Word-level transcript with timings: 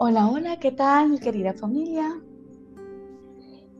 Hola, 0.00 0.28
hola, 0.28 0.60
¿qué 0.60 0.70
tal, 0.70 1.10
mi 1.10 1.18
querida 1.18 1.54
familia? 1.54 2.20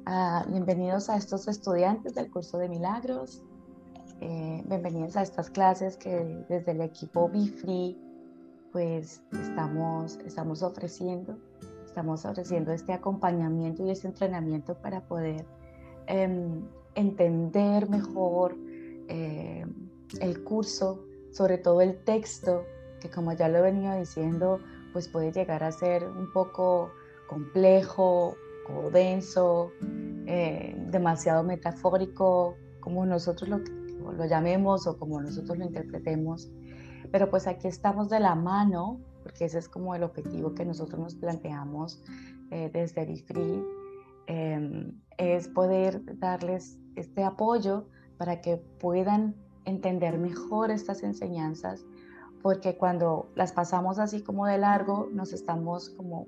Ah, 0.04 0.44
bienvenidos 0.48 1.08
a 1.08 1.16
estos 1.16 1.46
estudiantes 1.46 2.16
del 2.16 2.28
curso 2.28 2.58
de 2.58 2.68
milagros. 2.68 3.44
Eh, 4.20 4.64
bienvenidos 4.66 5.16
a 5.16 5.22
estas 5.22 5.48
clases 5.48 5.96
que 5.96 6.44
desde 6.48 6.72
el 6.72 6.80
equipo 6.80 7.28
Be 7.28 7.46
Free 7.46 7.96
pues 8.72 9.22
estamos, 9.32 10.18
estamos 10.26 10.64
ofreciendo. 10.64 11.38
Estamos 11.86 12.24
ofreciendo 12.24 12.72
este 12.72 12.92
acompañamiento 12.92 13.86
y 13.86 13.90
este 13.90 14.08
entrenamiento 14.08 14.74
para 14.74 15.02
poder 15.02 15.46
em, 16.08 16.64
entender 16.96 17.88
mejor 17.88 18.56
eh, 19.06 19.64
el 20.20 20.42
curso, 20.42 21.04
sobre 21.30 21.58
todo 21.58 21.80
el 21.80 22.02
texto, 22.02 22.64
que 23.00 23.08
como 23.08 23.34
ya 23.34 23.48
lo 23.48 23.58
he 23.58 23.62
venido 23.62 23.94
diciendo, 23.94 24.58
pues 24.98 25.06
puede 25.06 25.30
llegar 25.30 25.62
a 25.62 25.70
ser 25.70 26.04
un 26.08 26.32
poco 26.32 26.90
complejo 27.28 28.34
o 28.68 28.90
denso, 28.90 29.70
eh, 30.26 30.74
demasiado 30.90 31.44
metafórico, 31.44 32.56
como 32.80 33.06
nosotros 33.06 33.48
lo, 33.48 33.58
lo 34.12 34.24
llamemos 34.26 34.88
o 34.88 34.98
como 34.98 35.20
nosotros 35.20 35.56
lo 35.56 35.66
interpretemos. 35.66 36.50
Pero 37.12 37.30
pues 37.30 37.46
aquí 37.46 37.68
estamos 37.68 38.08
de 38.08 38.18
la 38.18 38.34
mano, 38.34 38.98
porque 39.22 39.44
ese 39.44 39.58
es 39.58 39.68
como 39.68 39.94
el 39.94 40.02
objetivo 40.02 40.52
que 40.52 40.64
nosotros 40.64 40.98
nos 40.98 41.14
planteamos 41.14 42.02
eh, 42.50 42.68
desde 42.72 43.06
Bifree, 43.06 43.62
em, 44.26 45.00
es 45.16 45.46
poder 45.46 46.02
darles 46.18 46.76
este 46.96 47.22
apoyo 47.22 47.86
para 48.16 48.40
que 48.40 48.56
puedan 48.56 49.36
entender 49.64 50.18
mejor 50.18 50.72
estas 50.72 51.04
enseñanzas 51.04 51.86
porque 52.42 52.76
cuando 52.76 53.28
las 53.34 53.52
pasamos 53.52 53.98
así 53.98 54.22
como 54.22 54.46
de 54.46 54.58
largo, 54.58 55.08
nos 55.12 55.32
estamos 55.32 55.90
como 55.90 56.26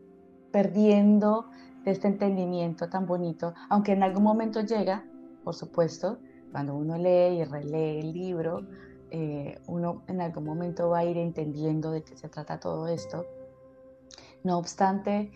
perdiendo 0.51 1.47
de 1.85 1.93
este 1.93 2.09
entendimiento 2.09 2.89
tan 2.89 3.07
bonito, 3.07 3.55
aunque 3.69 3.93
en 3.93 4.03
algún 4.03 4.23
momento 4.23 4.61
llega, 4.61 5.05
por 5.45 5.55
supuesto, 5.55 6.19
cuando 6.53 6.75
uno 6.75 6.97
lee 6.99 7.39
y 7.39 7.45
relee 7.45 8.01
el 8.01 8.13
libro, 8.13 8.67
eh, 9.11 9.59
uno 9.67 10.03
en 10.09 10.21
algún 10.21 10.45
momento 10.45 10.91
va 10.91 10.99
a 10.99 11.05
ir 11.05 11.17
entendiendo 11.17 11.91
de 11.91 12.03
qué 12.03 12.17
se 12.17 12.29
trata 12.29 12.61
todo 12.61 12.89
esto. 12.89 13.25
No 14.45 14.59
obstante, 14.59 15.31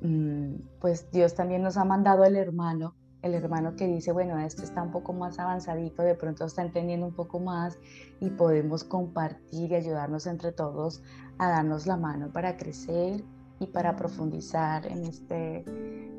mm, 0.00 0.54
pues 0.80 1.10
Dios 1.10 1.34
también 1.34 1.62
nos 1.62 1.76
ha 1.76 1.84
mandado 1.84 2.24
el 2.24 2.36
hermano 2.36 2.94
el 3.22 3.34
hermano 3.34 3.76
que 3.76 3.86
dice, 3.86 4.12
bueno, 4.12 4.38
este 4.38 4.64
está 4.64 4.82
un 4.82 4.90
poco 4.90 5.12
más 5.12 5.38
avanzadito, 5.38 6.02
de 6.02 6.14
pronto 6.14 6.44
está 6.44 6.62
entendiendo 6.62 7.06
un 7.06 7.14
poco 7.14 7.38
más 7.38 7.78
y 8.20 8.30
podemos 8.30 8.84
compartir 8.84 9.72
y 9.72 9.74
ayudarnos 9.74 10.26
entre 10.26 10.52
todos 10.52 11.02
a 11.38 11.48
darnos 11.48 11.86
la 11.86 11.96
mano 11.96 12.30
para 12.32 12.56
crecer 12.56 13.22
y 13.58 13.66
para 13.66 13.94
profundizar 13.94 14.86
en 14.86 15.04
este, 15.04 15.64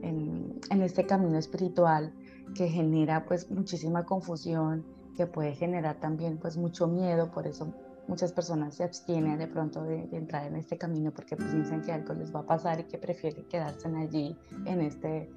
en, 0.03 0.81
este 0.81 1.05
camino 1.05 1.37
espiritual 1.37 2.13
que 2.55 2.67
genera 2.67 3.25
pues 3.25 3.49
muchísima 3.49 4.05
confusión, 4.05 4.85
que 5.15 5.25
puede 5.25 5.53
generar 5.53 5.99
también 5.99 6.37
pues 6.37 6.57
mucho 6.57 6.87
miedo, 6.87 7.31
por 7.31 7.47
eso 7.47 7.73
muchas 8.07 8.31
personas 8.31 8.75
se 8.75 8.83
abstienen 8.83 9.39
de 9.39 9.47
pronto 9.47 9.83
de, 9.83 10.07
de, 10.07 10.17
entrar 10.17 10.45
en 10.45 10.55
este 10.55 10.77
camino 10.77 11.11
porque 11.11 11.35
piensan 11.35 11.81
que 11.81 11.91
algo 11.91 12.13
les 12.13 12.33
va 12.33 12.41
a 12.41 12.45
pasar 12.45 12.79
y 12.79 12.83
que 12.83 12.97
prefieren 12.97 13.45
quedarse 13.45 13.87
allí 13.87 14.37
en 14.65 14.81
este 14.81 15.31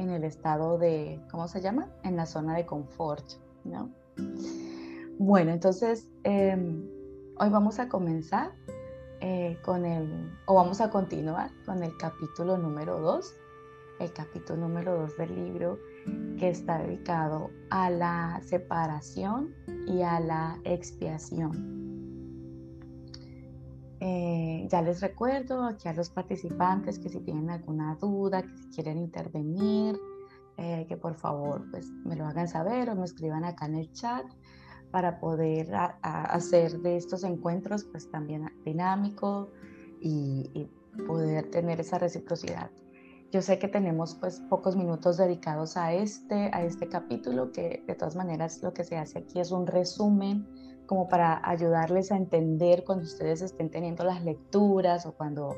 en 0.00 0.10
el 0.10 0.24
estado 0.24 0.78
de, 0.78 1.20
¿cómo 1.30 1.46
se 1.46 1.60
llama? 1.60 1.88
En 2.02 2.16
la 2.16 2.26
zona 2.26 2.56
de 2.56 2.64
confort, 2.64 3.24
¿no? 3.64 3.90
Bueno, 5.18 5.52
entonces 5.52 6.08
em, 6.24 6.88
hoy 7.38 7.50
vamos 7.50 7.78
a 7.78 7.88
comenzar 7.88 8.52
eh, 9.20 9.58
con 9.62 9.84
el, 9.84 10.30
o 10.46 10.54
vamos 10.54 10.80
a 10.80 10.90
continuar 10.90 11.50
con 11.66 11.82
el 11.82 11.94
capítulo 11.98 12.56
número 12.56 12.98
2, 13.00 13.34
el 14.00 14.12
capítulo 14.14 14.68
número 14.68 14.96
2 14.96 15.16
del 15.18 15.34
libro 15.34 15.78
que 16.38 16.48
está 16.48 16.78
dedicado 16.78 17.50
a 17.68 17.90
la 17.90 18.40
separación 18.42 19.54
y 19.86 20.00
a 20.00 20.18
la 20.20 20.58
expiación. 20.64 21.79
Eh, 24.02 24.66
ya 24.70 24.80
les 24.80 25.02
recuerdo 25.02 25.64
aquí 25.64 25.86
a 25.86 25.92
los 25.92 26.08
participantes 26.08 26.98
que 26.98 27.10
si 27.10 27.20
tienen 27.20 27.50
alguna 27.50 27.96
duda, 28.00 28.42
que 28.42 28.56
si 28.56 28.68
quieren 28.70 28.96
intervenir, 28.96 30.00
eh, 30.56 30.86
que 30.88 30.96
por 30.96 31.14
favor 31.14 31.70
pues 31.70 31.90
me 32.04 32.16
lo 32.16 32.26
hagan 32.26 32.48
saber 32.48 32.88
o 32.88 32.94
me 32.94 33.04
escriban 33.04 33.44
acá 33.44 33.66
en 33.66 33.76
el 33.76 33.92
chat 33.92 34.24
para 34.90 35.20
poder 35.20 35.70
hacer 36.02 36.80
de 36.80 36.96
estos 36.96 37.24
encuentros 37.24 37.84
pues 37.84 38.10
también 38.10 38.50
dinámico 38.64 39.50
y, 40.00 40.50
y, 40.54 40.68
poder 41.06 41.48
tener 41.50 41.80
esa 41.80 41.98
reciprocidad. 41.98 42.68
Yo 43.30 43.42
sé 43.42 43.60
que 43.60 43.68
tenemos 43.68 44.16
pues 44.16 44.40
pocos 44.50 44.74
minutos 44.74 45.16
dedicados 45.18 45.76
a 45.76 45.92
este, 45.94 46.50
a 46.52 46.64
este 46.64 46.88
capítulo, 46.88 47.52
que 47.52 47.84
de 47.86 47.94
todas 47.94 48.16
maneras 48.16 48.60
lo 48.60 48.74
que 48.74 48.82
se 48.82 48.98
hace 48.98 49.20
aquí 49.20 49.38
es 49.38 49.52
un 49.52 49.68
resumen 49.68 50.48
como 50.90 51.08
para 51.08 51.40
ayudarles 51.48 52.10
a 52.10 52.16
entender 52.16 52.82
cuando 52.82 53.04
ustedes 53.04 53.42
estén 53.42 53.70
teniendo 53.70 54.02
las 54.02 54.24
lecturas 54.24 55.06
o 55.06 55.12
cuando, 55.12 55.54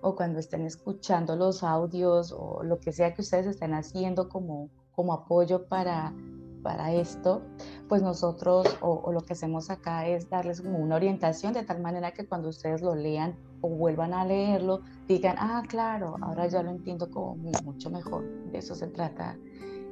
o 0.00 0.14
cuando 0.14 0.38
estén 0.38 0.64
escuchando 0.64 1.34
los 1.34 1.64
audios 1.64 2.30
o 2.30 2.62
lo 2.62 2.78
que 2.78 2.92
sea 2.92 3.12
que 3.12 3.22
ustedes 3.22 3.46
estén 3.46 3.74
haciendo 3.74 4.28
como, 4.28 4.70
como 4.92 5.12
apoyo 5.12 5.66
para, 5.66 6.14
para 6.62 6.92
esto, 6.92 7.42
pues 7.88 8.00
nosotros 8.00 8.78
o, 8.80 9.10
lo 9.10 9.22
que 9.22 9.32
hacemos 9.32 9.70
acá 9.70 10.06
es 10.06 10.30
darles 10.30 10.60
como 10.60 10.78
una 10.78 10.94
orientación 10.94 11.52
de 11.52 11.64
tal 11.64 11.80
manera 11.80 12.12
que 12.12 12.28
cuando 12.28 12.48
ustedes 12.48 12.80
lo 12.80 12.94
lean 12.94 13.34
o 13.62 13.68
vuelvan 13.68 14.14
a 14.14 14.24
leerlo, 14.24 14.82
digan, 15.08 15.34
ah, 15.40 15.64
claro, 15.66 16.14
ahora 16.22 16.46
ya 16.46 16.62
lo 16.62 16.70
entiendo 16.70 17.10
como 17.10 17.34
mucho 17.64 17.90
mejor. 17.90 18.22
De 18.52 18.58
eso 18.58 18.76
se 18.76 18.86
trata 18.86 19.36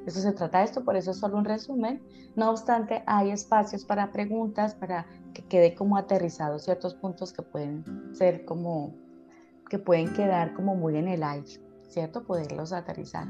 eso 0.06 0.20
se 0.20 0.32
trata 0.32 0.58
de 0.58 0.64
esto, 0.64 0.84
por 0.84 0.96
eso 0.96 1.12
es 1.12 1.18
solo 1.18 1.38
un 1.38 1.44
resumen. 1.44 2.02
No 2.36 2.50
obstante, 2.50 3.02
hay 3.06 3.30
espacios 3.30 3.84
para 3.84 4.12
preguntas, 4.12 4.74
para 4.74 5.06
que 5.32 5.42
quede 5.46 5.74
como 5.74 5.96
aterrizados 5.96 6.64
ciertos 6.64 6.94
puntos 6.94 7.32
que 7.32 7.42
pueden 7.42 7.84
ser 8.14 8.44
como, 8.44 8.94
que 9.68 9.78
pueden 9.78 10.12
quedar 10.12 10.52
como 10.54 10.74
muy 10.74 10.96
en 10.96 11.08
el 11.08 11.22
aire, 11.22 11.60
¿cierto? 11.88 12.24
Poderlos 12.24 12.72
aterrizar. 12.72 13.28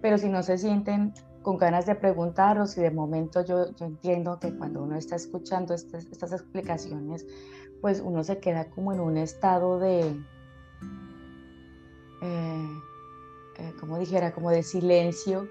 Pero 0.00 0.18
si 0.18 0.28
no 0.28 0.42
se 0.42 0.56
sienten 0.56 1.12
con 1.42 1.58
ganas 1.58 1.84
de 1.86 1.94
preguntar 1.94 2.58
o 2.58 2.66
si 2.66 2.80
de 2.80 2.90
momento 2.90 3.44
yo, 3.44 3.74
yo 3.74 3.86
entiendo 3.86 4.38
que 4.38 4.56
cuando 4.56 4.82
uno 4.82 4.96
está 4.96 5.16
escuchando 5.16 5.74
estas, 5.74 6.06
estas 6.06 6.32
explicaciones, 6.32 7.26
pues 7.80 8.00
uno 8.00 8.22
se 8.22 8.38
queda 8.38 8.70
como 8.70 8.92
en 8.92 9.00
un 9.00 9.16
estado 9.16 9.80
de, 9.80 10.02
eh, 12.22 12.68
eh, 13.58 13.72
como 13.80 13.98
dijera, 13.98 14.32
como 14.32 14.50
de 14.50 14.62
silencio 14.62 15.48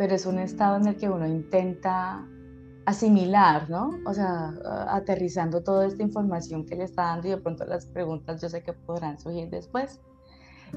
pero 0.00 0.14
es 0.14 0.24
un 0.24 0.38
estado 0.38 0.78
en 0.78 0.86
el 0.86 0.96
que 0.96 1.10
uno 1.10 1.26
intenta 1.26 2.26
asimilar, 2.86 3.68
¿no? 3.68 3.90
O 4.06 4.14
sea, 4.14 4.54
aterrizando 4.88 5.62
toda 5.62 5.86
esta 5.86 6.02
información 6.02 6.64
que 6.64 6.74
le 6.74 6.84
está 6.84 7.02
dando 7.02 7.28
y 7.28 7.32
de 7.32 7.36
pronto 7.36 7.66
las 7.66 7.84
preguntas 7.84 8.40
yo 8.40 8.48
sé 8.48 8.62
que 8.62 8.72
podrán 8.72 9.20
surgir 9.20 9.50
después. 9.50 10.00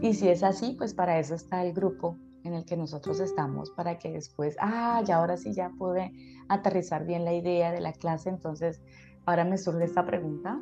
Y 0.01 0.13
si 0.13 0.27
es 0.27 0.43
así, 0.43 0.75
pues 0.77 0.93
para 0.93 1.19
eso 1.19 1.35
está 1.35 1.63
el 1.63 1.71
grupo 1.71 2.17
en 2.43 2.53
el 2.53 2.65
que 2.65 2.75
nosotros 2.75 3.21
estamos, 3.21 3.69
para 3.69 3.97
que 3.97 4.11
después, 4.11 4.57
ah, 4.59 5.01
ya 5.05 5.19
ahora 5.19 5.37
sí 5.37 5.53
ya 5.53 5.71
pude 5.79 6.11
aterrizar 6.49 7.05
bien 7.05 7.23
la 7.23 7.31
idea 7.31 7.71
de 7.71 7.79
la 7.79 7.93
clase, 7.93 8.27
entonces 8.27 8.81
ahora 9.25 9.45
me 9.45 9.57
surge 9.57 9.85
esta 9.85 10.05
pregunta, 10.05 10.59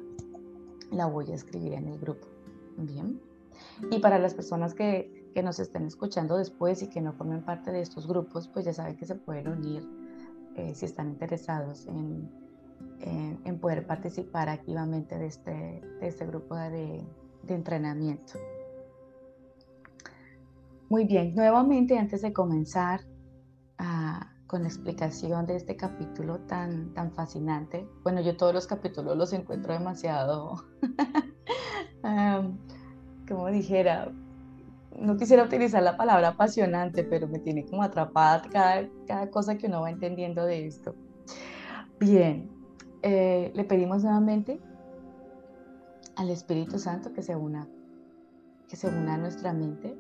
la 0.92 1.08
voy 1.08 1.32
a 1.32 1.34
escribir 1.34 1.74
en 1.74 1.88
el 1.88 1.98
grupo. 2.00 2.28
Bien. 2.78 3.20
Y 3.90 3.98
para 3.98 4.20
las 4.20 4.36
personas 4.36 4.76
que 4.76 5.21
que 5.34 5.44
nos 5.44 5.60
estén 5.60 5.86
escuchando 5.86 6.38
después 6.38 6.82
y 6.82 6.88
que 6.88 7.02
no 7.02 7.14
formen 7.14 7.44
parte 7.44 7.72
de 7.72 7.82
estos 7.82 8.08
grupos, 8.08 8.48
pues 8.48 8.66
ya 8.66 8.74
saben 8.74 8.98
que 8.98 9.06
se 9.06 9.16
pueden 9.16 9.48
unir 9.48 9.88
eh, 10.56 10.74
si 10.76 10.86
están 10.86 11.10
interesados 11.10 11.88
en, 11.88 12.30
en, 13.00 13.60
poder 13.60 13.86
participar 13.88 14.50
activamente 14.50 15.18
de 15.18 15.28
este, 15.28 15.52
de 16.00 16.08
este 16.08 16.26
grupo 16.26 16.56
de, 16.56 17.06
de 17.44 17.54
entrenamiento. 17.54 18.34
Muy 20.90 21.06
bien, 21.06 21.34
nuevamente 21.36 21.98
antes 21.98 22.22
de 22.22 22.34
comenzar 22.34 23.02
ah, 23.78 24.34
con 24.46 24.64
la 24.64 24.68
explicación 24.68 25.46
de 25.46 25.56
este 25.56 25.78
capítulo 25.78 26.40
tan, 26.40 26.94
tan 26.94 27.14
fascinante, 27.14 27.88
bueno, 28.04 28.20
yo 28.20 28.36
todos 28.36 28.54
los 28.54 28.68
capítulos 28.68 29.16
los 29.16 29.32
encuentro 29.32 29.72
demasiado, 29.72 30.66
como 33.28 33.48
dijera, 33.48 34.12
no 35.00 35.18
quisiera 35.18 35.44
utilizar 35.44 35.82
la 35.84 35.98
palabra 35.98 36.30
apasionante, 36.30 37.04
pero 37.04 37.28
me 37.28 37.40
tiene 37.40 37.66
como 37.66 37.84
atrapada 37.84 38.42
cada, 38.50 38.90
cada 39.08 39.30
cosa 39.30 39.58
que 39.58 39.68
uno 39.68 39.82
va 39.82 39.90
entendiendo 39.90 40.46
de 40.46 40.68
esto. 40.68 40.96
Bien, 42.00 42.50
eh, 43.04 43.52
le 43.54 43.64
pedimos 43.64 44.04
nuevamente 44.04 44.60
al 46.16 46.30
Espíritu 46.30 46.78
Santo 46.78 47.14
que 47.14 47.22
se 47.22 47.36
una, 47.36 47.68
que 48.68 48.76
se 48.76 48.88
una 48.88 49.16
a 49.16 49.18
nuestra 49.18 49.54
mente. 49.54 49.96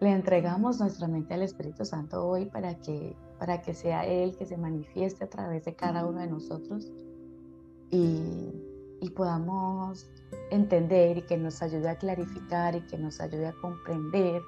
Le 0.00 0.10
entregamos 0.10 0.80
nuestra 0.80 1.08
mente 1.08 1.34
al 1.34 1.42
Espíritu 1.42 1.84
Santo 1.84 2.26
hoy 2.26 2.46
para 2.46 2.74
que, 2.76 3.16
para 3.38 3.62
que 3.62 3.74
sea 3.74 4.06
Él 4.06 4.36
que 4.36 4.46
se 4.46 4.56
manifieste 4.56 5.24
a 5.24 5.28
través 5.28 5.64
de 5.64 5.74
cada 5.74 6.06
uno 6.06 6.20
de 6.20 6.28
nosotros 6.28 6.92
y, 7.90 8.52
y 9.00 9.10
podamos 9.10 10.10
entender 10.50 11.18
y 11.18 11.22
que 11.22 11.36
nos 11.36 11.62
ayude 11.62 11.88
a 11.88 11.98
clarificar 11.98 12.74
y 12.74 12.80
que 12.82 12.98
nos 12.98 13.20
ayude 13.20 13.46
a 13.46 13.52
comprender 13.54 14.42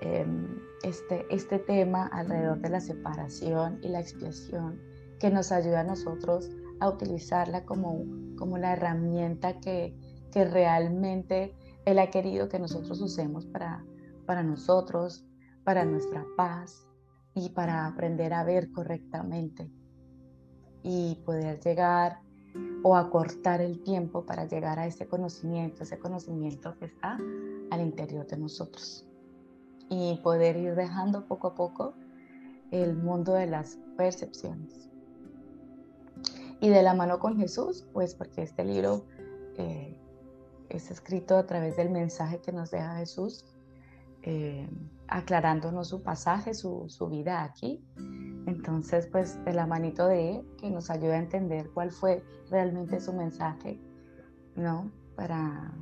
em, 0.00 0.60
este, 0.82 1.26
este 1.30 1.58
tema 1.58 2.06
alrededor 2.08 2.60
de 2.60 2.70
la 2.70 2.80
separación 2.80 3.78
y 3.82 3.88
la 3.88 4.00
expiación, 4.00 4.80
que 5.18 5.30
nos 5.30 5.52
ayude 5.52 5.76
a 5.76 5.84
nosotros 5.84 6.50
a 6.80 6.88
utilizarla 6.88 7.64
como, 7.64 8.04
como 8.36 8.58
la 8.58 8.72
herramienta 8.72 9.60
que, 9.60 9.96
que 10.32 10.44
realmente 10.44 11.54
Él 11.84 11.98
ha 11.98 12.10
querido 12.10 12.48
que 12.48 12.58
nosotros 12.58 13.00
usemos 13.00 13.46
para, 13.46 13.84
para 14.26 14.42
nosotros, 14.42 15.24
para 15.64 15.84
nuestra 15.84 16.24
paz 16.36 16.86
y 17.34 17.50
para 17.50 17.86
aprender 17.86 18.32
a 18.34 18.44
ver 18.44 18.70
correctamente 18.72 19.70
y 20.82 21.22
poder 21.24 21.60
llegar 21.60 22.23
o 22.86 22.96
acortar 22.96 23.62
el 23.62 23.82
tiempo 23.82 24.26
para 24.26 24.44
llegar 24.44 24.78
a 24.78 24.86
ese 24.86 25.06
conocimiento, 25.06 25.82
ese 25.82 25.98
conocimiento 25.98 26.76
que 26.78 26.84
está 26.84 27.18
al 27.70 27.80
interior 27.80 28.26
de 28.26 28.36
nosotros. 28.36 29.06
Y 29.88 30.20
poder 30.22 30.58
ir 30.58 30.74
dejando 30.74 31.26
poco 31.26 31.48
a 31.48 31.54
poco 31.54 31.94
el 32.70 32.94
mundo 32.94 33.32
de 33.32 33.46
las 33.46 33.78
percepciones. 33.96 34.90
Y 36.60 36.68
de 36.68 36.82
la 36.82 36.92
mano 36.92 37.20
con 37.20 37.38
Jesús, 37.38 37.86
pues 37.94 38.14
porque 38.14 38.42
este 38.42 38.66
libro 38.66 39.06
eh, 39.56 39.98
es 40.68 40.90
escrito 40.90 41.38
a 41.38 41.46
través 41.46 41.78
del 41.78 41.88
mensaje 41.88 42.42
que 42.42 42.52
nos 42.52 42.70
deja 42.70 42.96
Jesús, 42.96 43.46
eh, 44.24 44.68
aclarándonos 45.08 45.88
su 45.88 46.02
pasaje, 46.02 46.54
su, 46.54 46.86
su 46.88 47.08
vida 47.08 47.44
aquí 47.44 47.82
entonces, 48.46 49.06
pues 49.06 49.42
de 49.44 49.54
la 49.54 49.66
manito 49.66 50.06
de 50.06 50.36
él, 50.36 50.46
que 50.58 50.70
nos 50.70 50.90
ayuda 50.90 51.14
a 51.14 51.18
entender 51.18 51.70
cuál 51.72 51.90
fue 51.90 52.22
realmente 52.50 53.00
su 53.00 53.12
mensaje, 53.12 53.80
¿no? 54.54 54.90
Para, 55.16 55.72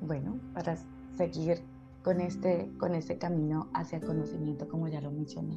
bueno, 0.00 0.40
para 0.54 0.76
seguir 1.16 1.62
con 2.02 2.20
este, 2.20 2.72
con 2.78 2.94
este 2.94 3.18
camino 3.18 3.68
hacia 3.74 3.98
el 3.98 4.06
conocimiento, 4.06 4.66
como 4.68 4.88
ya 4.88 5.00
lo 5.00 5.10
mencioné. 5.10 5.56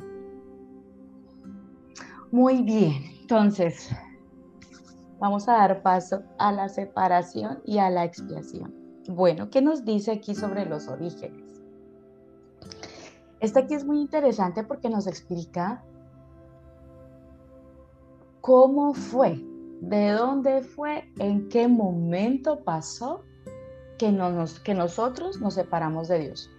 Muy 2.32 2.62
bien, 2.62 2.94
entonces, 3.22 3.90
vamos 5.20 5.48
a 5.48 5.54
dar 5.54 5.82
paso 5.82 6.24
a 6.40 6.52
la 6.52 6.68
separación 6.68 7.62
y 7.66 7.78
a 7.78 7.90
la 7.90 8.04
expiación. 8.04 8.76
Bueno, 9.08 9.50
¿qué 9.50 9.62
nos 9.62 9.86
dice 9.86 10.12
aquí 10.12 10.36
sobre 10.36 10.66
los 10.66 10.88
orígenes? 10.88 11.39
Este 13.40 13.60
aquí 13.60 13.74
es 13.74 13.86
muy 13.86 14.00
interesante 14.02 14.64
porque 14.64 14.90
nos 14.90 15.08
explica 15.08 15.84
cómo 18.42 18.94
fue, 18.94 19.42
de 19.82 20.12
dónde 20.12 20.62
fue, 20.62 21.10
en 21.20 21.48
qué 21.50 21.68
momento 21.68 22.64
pasó 22.64 23.24
que, 23.98 24.18
que 24.64 24.74
nosotros 24.74 25.40
nos 25.40 25.54
separamos 25.54 26.08
de 26.08 26.20
Dios. 26.20 26.50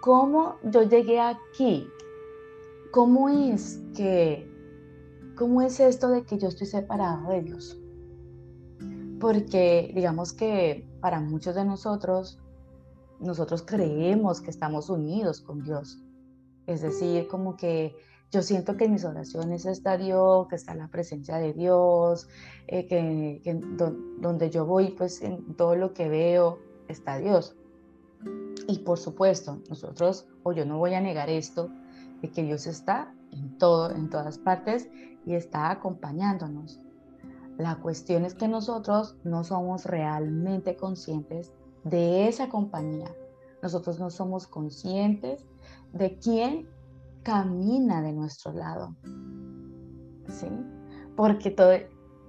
¿Cómo 0.00 0.56
yo 0.62 0.82
llegué 0.82 1.20
aquí? 1.20 1.88
¿Cómo 2.90 3.28
es 3.28 3.80
que, 3.94 4.50
cómo 5.36 5.62
es 5.62 5.80
esto 5.80 6.08
de 6.08 6.22
que 6.22 6.38
yo 6.38 6.48
estoy 6.48 6.66
separado 6.66 7.30
de 7.30 7.42
Dios? 7.42 7.78
Porque 9.20 9.90
digamos 9.94 10.32
que 10.32 10.86
para 11.00 11.20
muchos 11.20 11.54
de 11.54 11.64
nosotros, 11.64 12.38
nosotros 13.20 13.62
creemos 13.62 14.40
que 14.40 14.50
estamos 14.50 14.90
unidos 14.90 15.40
con 15.40 15.62
Dios. 15.62 15.98
Es 16.66 16.82
decir, 16.82 17.28
como 17.28 17.56
que 17.56 17.96
yo 18.30 18.42
siento 18.42 18.76
que 18.76 18.84
en 18.84 18.92
mis 18.92 19.04
oraciones 19.04 19.64
está 19.64 19.96
Dios, 19.96 20.48
que 20.48 20.56
está 20.56 20.74
la 20.74 20.88
presencia 20.88 21.38
de 21.38 21.54
Dios, 21.54 22.28
eh, 22.66 22.86
que, 22.86 23.40
donde 24.20 24.50
yo 24.50 24.66
voy, 24.66 24.90
pues 24.90 25.22
en 25.22 25.56
todo 25.56 25.76
lo 25.76 25.94
que 25.94 26.08
veo 26.08 26.58
está 26.88 27.18
Dios. 27.18 27.56
Y 28.66 28.80
por 28.80 28.98
supuesto, 28.98 29.62
nosotros, 29.70 30.26
o 30.42 30.52
yo 30.52 30.66
no 30.66 30.76
voy 30.78 30.92
a 30.94 31.00
negar 31.00 31.30
esto, 31.30 31.70
de 32.20 32.30
que 32.30 32.42
Dios 32.42 32.66
está 32.66 33.14
en 33.32 33.56
todo, 33.56 33.90
en 33.90 34.10
todas 34.10 34.38
partes 34.38 34.88
y 35.24 35.34
está 35.34 35.70
acompañándonos. 35.70 36.80
La 37.56 37.76
cuestión 37.76 38.24
es 38.24 38.34
que 38.34 38.46
nosotros 38.46 39.16
no 39.24 39.42
somos 39.42 39.84
realmente 39.84 40.76
conscientes 40.76 41.52
de 41.84 42.28
esa 42.28 42.48
compañía. 42.48 43.14
Nosotros 43.62 43.98
no 43.98 44.10
somos 44.10 44.46
conscientes 44.46 45.44
de 45.92 46.18
quién 46.18 46.68
camina 47.22 48.02
de 48.02 48.12
nuestro 48.12 48.52
lado. 48.52 48.94
¿Sí? 50.28 50.48
Porque 51.16 51.50
todo, 51.50 51.72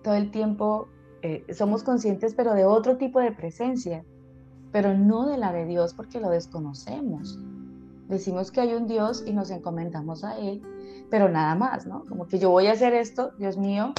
todo 0.04 0.16
el 0.16 0.32
tiempo 0.32 0.88
eh, 1.22 1.46
somos 1.54 1.84
conscientes, 1.84 2.34
pero 2.34 2.54
de 2.54 2.66
otro 2.66 2.98
tipo 2.98 3.20
de 3.20 3.32
presencia, 3.32 4.06
pero 4.72 4.98
no 4.98 5.28
de 5.28 5.38
la 5.38 5.52
de 5.52 5.66
Dios 5.66 5.94
porque 5.94 6.20
lo 6.20 6.30
desconocemos. 6.30 7.40
Decimos 8.08 8.52
que 8.52 8.62
hay 8.62 8.74
un 8.74 8.88
Dios 8.88 9.24
y 9.26 9.34
nos 9.34 9.52
encomendamos 9.52 10.24
a 10.24 10.38
Él, 10.40 10.64
pero 11.12 11.30
nada 11.30 11.56
más, 11.56 11.86
¿no? 11.86 12.06
Como 12.06 12.28
que 12.28 12.40
yo 12.40 12.50
voy 12.50 12.68
a 12.68 12.72
hacer 12.72 12.94
esto, 12.94 13.32
Dios 13.38 13.58
mío, 13.58 13.94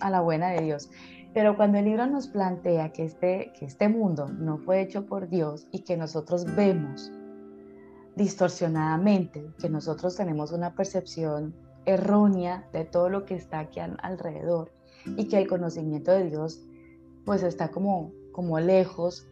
a 0.00 0.10
la 0.10 0.20
buena 0.20 0.48
de 0.48 0.60
Dios. 0.62 0.90
Pero 1.36 1.54
cuando 1.54 1.76
el 1.76 1.84
libro 1.84 2.06
nos 2.06 2.28
plantea 2.28 2.94
que 2.94 3.04
este, 3.04 3.52
que 3.58 3.66
este 3.66 3.90
mundo 3.90 4.26
no 4.26 4.56
fue 4.56 4.80
hecho 4.80 5.04
por 5.04 5.28
Dios 5.28 5.66
y 5.70 5.80
que 5.80 5.94
nosotros 5.94 6.46
vemos 6.56 7.12
distorsionadamente, 8.14 9.46
que 9.58 9.68
nosotros 9.68 10.16
tenemos 10.16 10.50
una 10.50 10.74
percepción 10.74 11.54
errónea 11.84 12.66
de 12.72 12.86
todo 12.86 13.10
lo 13.10 13.26
que 13.26 13.34
está 13.34 13.58
aquí 13.58 13.80
alrededor 13.80 14.72
y 15.04 15.28
que 15.28 15.36
el 15.36 15.46
conocimiento 15.46 16.10
de 16.10 16.24
Dios 16.24 16.62
pues 17.26 17.42
está 17.42 17.70
como, 17.70 18.12
como 18.32 18.58
lejos. 18.58 19.28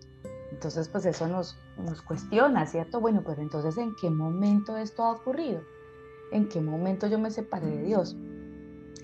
Entonces 0.52 0.90
pues 0.90 1.06
eso 1.06 1.26
nos, 1.26 1.56
nos 1.78 2.02
cuestiona, 2.02 2.66
¿cierto? 2.66 3.00
Bueno, 3.00 3.22
pero 3.24 3.40
entonces 3.40 3.78
¿en 3.78 3.94
qué 3.98 4.10
momento 4.10 4.76
esto 4.76 5.04
ha 5.04 5.12
ocurrido? 5.12 5.62
¿En 6.32 6.50
qué 6.50 6.60
momento 6.60 7.06
yo 7.06 7.18
me 7.18 7.30
separé 7.30 7.68
de 7.68 7.82
Dios? 7.82 8.14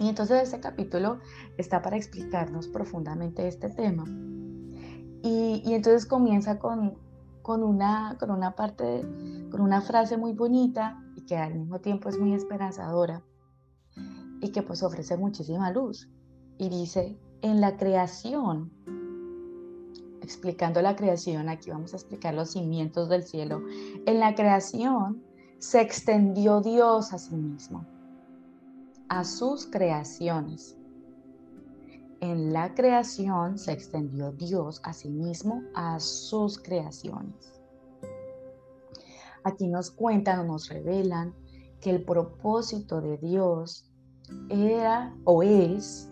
Y 0.01 0.09
entonces 0.09 0.43
este 0.43 0.59
capítulo 0.59 1.21
está 1.59 1.83
para 1.83 1.97
explicarnos 1.97 2.67
profundamente 2.67 3.47
este 3.47 3.69
tema. 3.69 4.05
Y, 5.23 5.63
y 5.65 5.75
entonces 5.75 6.07
comienza 6.07 6.59
con, 6.59 6.99
con 7.43 7.63
una, 7.63 8.17
con 8.19 8.31
una 8.31 8.55
parte, 8.57 9.03
con 9.51 9.61
una 9.61 9.83
frase 9.83 10.17
muy 10.17 10.33
bonita 10.33 11.03
y 11.17 11.27
que 11.27 11.37
al 11.37 11.55
mismo 11.55 11.81
tiempo 11.81 12.09
es 12.09 12.19
muy 12.19 12.33
esperanzadora 12.35 13.23
y 14.41 14.51
que 14.51 14.63
pues 14.63 14.83
ofrece 14.83 15.17
muchísima 15.17 15.71
luz. 15.71 16.09
Y 16.59 16.69
dice, 16.69 17.19
en 17.43 17.61
la 17.61 17.77
creación, 17.77 18.71
explicando 20.23 20.81
la 20.83 20.97
creación, 20.97 21.49
aquí 21.49 21.71
vamos 21.71 21.93
a 21.93 21.97
explicar 21.97 22.35
los 22.35 22.53
cimientos 22.53 23.09
del 23.09 23.25
cielo, 23.25 23.63
en 24.07 24.21
la 24.21 24.35
creación 24.35 25.23
se 25.59 25.81
extendió 25.81 26.61
Dios 26.61 27.13
a 27.13 27.19
sí 27.19 27.35
mismo, 27.35 27.85
a 29.11 29.25
sus 29.25 29.67
creaciones 29.67 30.81
en 32.21 32.53
la 32.53 32.75
creación 32.75 33.59
se 33.59 33.73
extendió 33.73 34.33
Dios 34.33 34.81
a 34.85 34.93
sí 34.93 35.09
mismo 35.09 35.63
a 35.75 35.99
sus 36.01 36.59
creaciones. 36.59 37.61
Aquí 39.43 39.69
nos 39.69 39.91
cuentan 39.91 40.41
o 40.41 40.45
nos 40.45 40.69
revelan 40.69 41.35
que 41.81 41.91
el 41.91 42.05
propósito 42.05 43.01
de 43.01 43.17
Dios 43.17 43.91
era 44.51 45.15
o 45.25 45.43
es 45.43 46.11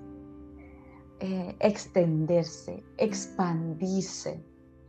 eh, 1.20 1.54
extenderse, 1.60 2.82
expandirse, 2.96 4.42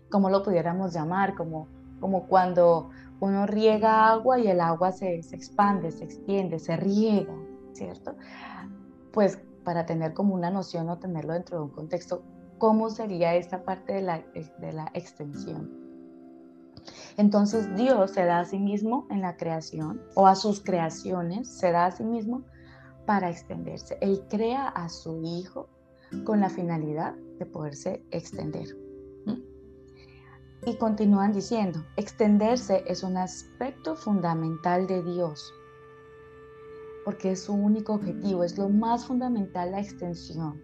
como 0.10 0.30
lo 0.30 0.42
pudiéramos 0.42 0.94
llamar, 0.94 1.36
como, 1.36 1.68
como 2.00 2.28
cuando 2.28 2.92
uno 3.20 3.46
riega 3.46 4.08
agua 4.08 4.40
y 4.40 4.48
el 4.48 4.62
agua 4.62 4.94
se, 4.94 5.22
se 5.22 5.36
expande, 5.36 5.92
se 5.92 6.06
extiende, 6.06 6.60
se 6.60 6.78
riega, 6.78 7.36
¿cierto? 7.74 8.16
Pues 9.12 9.40
para 9.64 9.86
tener 9.86 10.14
como 10.14 10.34
una 10.34 10.50
noción 10.50 10.90
o 10.90 10.98
tenerlo 10.98 11.34
dentro 11.34 11.58
de 11.58 11.64
un 11.66 11.70
contexto, 11.70 12.24
cómo 12.58 12.90
sería 12.90 13.36
esta 13.36 13.64
parte 13.64 13.94
de 13.94 14.02
la, 14.02 14.24
de 14.60 14.74
la 14.74 14.90
extensión. 14.94 15.70
Entonces 17.18 17.76
Dios 17.76 18.12
se 18.12 18.26
da 18.26 18.40
a 18.40 18.46
sí 18.46 18.60
mismo 18.60 19.08
en 19.10 19.22
la 19.22 19.36
creación 19.36 20.02
o 20.16 20.28
a 20.28 20.36
sus 20.36 20.62
creaciones, 20.62 21.48
se 21.48 21.72
da 21.72 21.88
a 21.88 21.92
sí 21.92 22.04
mismo 22.04 22.44
para 23.06 23.30
extenderse. 23.30 23.98
Él 24.02 24.24
crea 24.30 24.68
a 24.70 24.88
su 24.90 25.22
Hijo 25.24 25.70
con 26.24 26.40
la 26.40 26.50
finalidad 26.50 27.16
de 27.38 27.46
poderse 27.46 28.04
extender. 28.12 28.68
Y 30.66 30.76
continúan 30.76 31.32
diciendo, 31.32 31.86
extenderse 31.96 32.84
es 32.86 33.04
un 33.04 33.16
aspecto 33.16 33.96
fundamental 33.96 34.88
de 34.88 35.02
Dios 35.04 35.54
porque 37.06 37.32
es 37.32 37.44
su 37.44 37.54
único 37.54 37.94
objetivo, 37.94 38.44
es 38.44 38.58
lo 38.58 38.70
más 38.70 39.06
fundamental 39.06 39.72
la 39.72 39.82
extensión. 39.82 40.62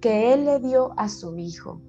Que 0.00 0.32
Él 0.32 0.44
le 0.44 0.60
dio 0.60 0.92
a 0.96 1.08
su 1.08 1.36
hijo. 1.36 1.80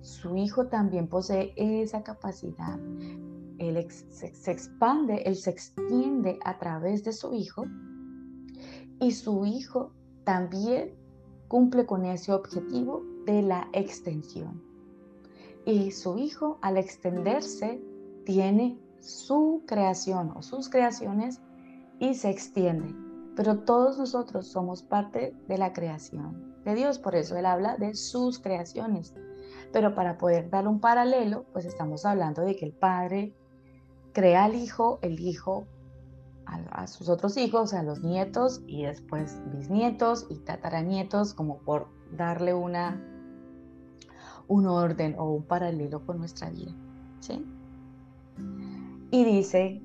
Su 0.00 0.36
hijo 0.36 0.66
también 0.66 1.08
posee 1.08 1.52
esa 1.56 2.02
capacidad. 2.02 2.78
Él 3.58 3.86
se 3.90 4.50
expande, 4.50 5.22
Él 5.24 5.36
se 5.36 5.50
extiende 5.50 6.38
a 6.44 6.58
través 6.58 7.04
de 7.04 7.12
su 7.12 7.32
hijo 7.32 7.64
y 9.00 9.12
su 9.12 9.46
hijo 9.46 9.92
también 10.24 10.94
cumple 11.48 11.86
con 11.86 12.04
ese 12.04 12.32
objetivo 12.32 13.04
de 13.26 13.42
la 13.42 13.68
extensión. 13.72 14.62
Y 15.64 15.92
su 15.92 16.18
hijo, 16.18 16.58
al 16.62 16.76
extenderse, 16.76 17.80
tiene 18.24 18.78
su 19.02 19.64
creación 19.66 20.32
o 20.36 20.42
sus 20.42 20.68
creaciones 20.68 21.40
y 21.98 22.14
se 22.14 22.30
extiende. 22.30 22.94
Pero 23.36 23.60
todos 23.60 23.98
nosotros 23.98 24.46
somos 24.46 24.82
parte 24.82 25.34
de 25.48 25.58
la 25.58 25.72
creación 25.72 26.54
de 26.64 26.74
Dios, 26.74 26.98
por 26.98 27.14
eso 27.16 27.36
Él 27.36 27.46
habla 27.46 27.76
de 27.76 27.94
sus 27.94 28.38
creaciones. 28.38 29.14
Pero 29.72 29.94
para 29.94 30.18
poder 30.18 30.50
dar 30.50 30.68
un 30.68 30.80
paralelo, 30.80 31.44
pues 31.52 31.64
estamos 31.64 32.04
hablando 32.04 32.42
de 32.42 32.56
que 32.56 32.66
el 32.66 32.72
Padre 32.72 33.34
crea 34.12 34.44
al 34.44 34.54
Hijo, 34.54 34.98
el 35.02 35.18
Hijo 35.20 35.66
a, 36.44 36.86
sus 36.86 37.08
otros 37.08 37.36
hijos, 37.36 37.72
a 37.72 37.82
los 37.82 38.02
nietos 38.02 38.62
y 38.66 38.84
después 38.84 39.40
bisnietos 39.52 40.26
y 40.28 40.36
tataranietos, 40.36 41.34
como 41.34 41.58
por 41.58 41.88
darle 42.16 42.52
una, 42.52 43.02
un 44.48 44.66
orden 44.66 45.16
o 45.18 45.32
un 45.32 45.44
paralelo 45.44 46.04
con 46.04 46.18
nuestra 46.18 46.50
vida. 46.50 46.72
¿sí? 47.20 47.44
Y 49.12 49.24
dice 49.24 49.82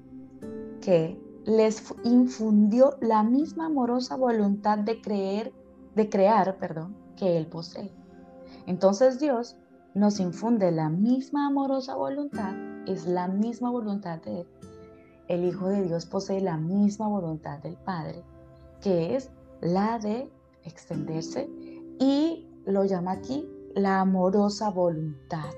que 0.82 1.22
les 1.46 1.84
infundió 2.06 2.96
la 3.02 3.24
misma 3.24 3.66
amorosa 3.66 4.16
voluntad 4.16 4.78
de 4.80 5.02
creer, 5.02 5.54
de 5.96 6.10
crear, 6.10 6.58
perdón, 6.58 6.96
que 7.18 7.38
él 7.38 7.46
posee. 7.46 7.92
Entonces 8.68 9.20
Dios 9.20 9.58
nos 9.94 10.22
infunde 10.22 10.72
la 10.72 10.90
misma 10.90 11.48
amorosa 11.48 11.96
voluntad, 11.96 12.54
es 12.88 13.06
la 13.06 13.28
misma 13.28 13.70
voluntad 13.70 14.22
de 14.22 14.42
él. 14.42 14.48
El 15.28 15.44
Hijo 15.44 15.68
de 15.68 15.84
Dios 15.84 16.06
posee 16.06 16.40
la 16.40 16.56
misma 16.56 17.10
voluntad 17.10 17.60
del 17.60 17.76
Padre, 17.76 18.24
que 18.80 19.18
es 19.18 19.30
la 19.60 20.00
de 20.00 20.32
extenderse 20.64 21.50
y 22.00 22.48
lo 22.66 22.86
llama 22.86 23.12
aquí 23.12 23.46
la 23.76 24.00
amorosa 24.00 24.70
voluntad. 24.70 25.52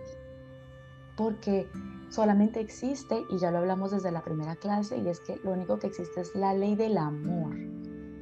Porque 1.16 1.68
solamente 2.10 2.60
existe, 2.60 3.24
y 3.30 3.38
ya 3.38 3.52
lo 3.52 3.60
hablamos 3.60 3.92
desde 3.92 4.12
la 4.12 4.24
primera 4.24 4.56
clase, 4.56 4.98
y 4.98 5.08
es 5.08 5.20
que 5.20 5.38
lo 5.44 5.52
único 5.52 5.80
que 5.80 5.88
existe 5.88 6.22
es 6.22 6.36
la 6.36 6.54
ley 6.54 6.76
del 6.76 6.98
amor, 6.98 7.56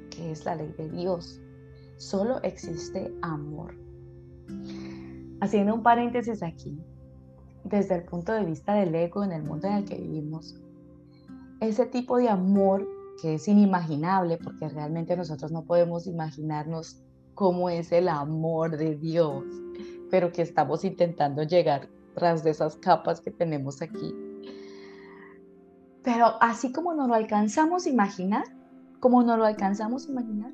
que 0.09 0.31
es 0.31 0.45
la 0.45 0.55
ley 0.55 0.73
de 0.77 0.89
Dios. 0.89 1.41
Solo 1.97 2.41
existe 2.43 3.13
amor. 3.21 3.75
Haciendo 5.41 5.75
un 5.75 5.83
paréntesis 5.83 6.43
aquí, 6.43 6.79
desde 7.63 7.95
el 7.95 8.03
punto 8.03 8.33
de 8.33 8.45
vista 8.45 8.73
del 8.73 8.93
ego 8.93 9.23
en 9.23 9.31
el 9.31 9.43
mundo 9.43 9.67
en 9.67 9.73
el 9.73 9.85
que 9.85 9.95
vivimos, 9.95 10.59
ese 11.59 11.85
tipo 11.85 12.17
de 12.17 12.29
amor 12.29 12.87
que 13.21 13.35
es 13.35 13.47
inimaginable, 13.47 14.37
porque 14.37 14.69
realmente 14.69 15.17
nosotros 15.17 15.51
no 15.51 15.63
podemos 15.63 16.05
imaginarnos 16.07 17.01
cómo 17.33 17.69
es 17.69 17.91
el 17.91 18.09
amor 18.09 18.77
de 18.77 18.95
Dios, 18.95 19.43
pero 20.09 20.31
que 20.31 20.43
estamos 20.43 20.83
intentando 20.83 21.43
llegar 21.43 21.89
tras 22.17 22.43
de 22.43 22.49
esas 22.49 22.75
capas 22.77 23.21
que 23.21 23.29
tenemos 23.29 23.79
aquí. 23.83 24.11
Pero 26.03 26.33
así 26.41 26.71
como 26.71 26.95
no 26.95 27.07
lo 27.07 27.13
alcanzamos 27.13 27.85
a 27.85 27.89
imaginar, 27.89 28.43
como 28.99 29.21
no 29.21 29.37
lo 29.37 29.45
alcanzamos 29.45 30.07
a 30.07 30.11
imaginar, 30.13 30.51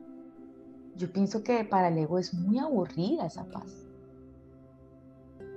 yo 0.98 1.14
pienso 1.14 1.42
que 1.42 1.64
para 1.64 1.88
el 1.88 1.98
ego 1.98 2.20
es 2.20 2.34
muy 2.34 2.60
aburrida 2.60 3.28
esa 3.28 3.46
paz. 3.46 3.88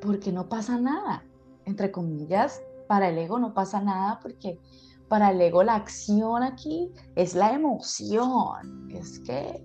Porque 0.00 0.30
no 0.30 0.48
pasa 0.48 0.78
nada. 0.78 1.24
Entre 1.64 1.90
comillas, 1.90 2.62
para 2.86 3.08
el 3.08 3.18
ego 3.18 3.40
no 3.40 3.52
pasa 3.52 3.82
nada 3.82 4.20
porque 4.22 4.60
para 5.08 5.32
el 5.32 5.40
ego 5.40 5.64
la 5.64 5.74
acción 5.74 6.44
aquí 6.44 6.92
es 7.16 7.34
la 7.34 7.52
emoción. 7.52 8.88
Es 8.92 9.18
que, 9.18 9.60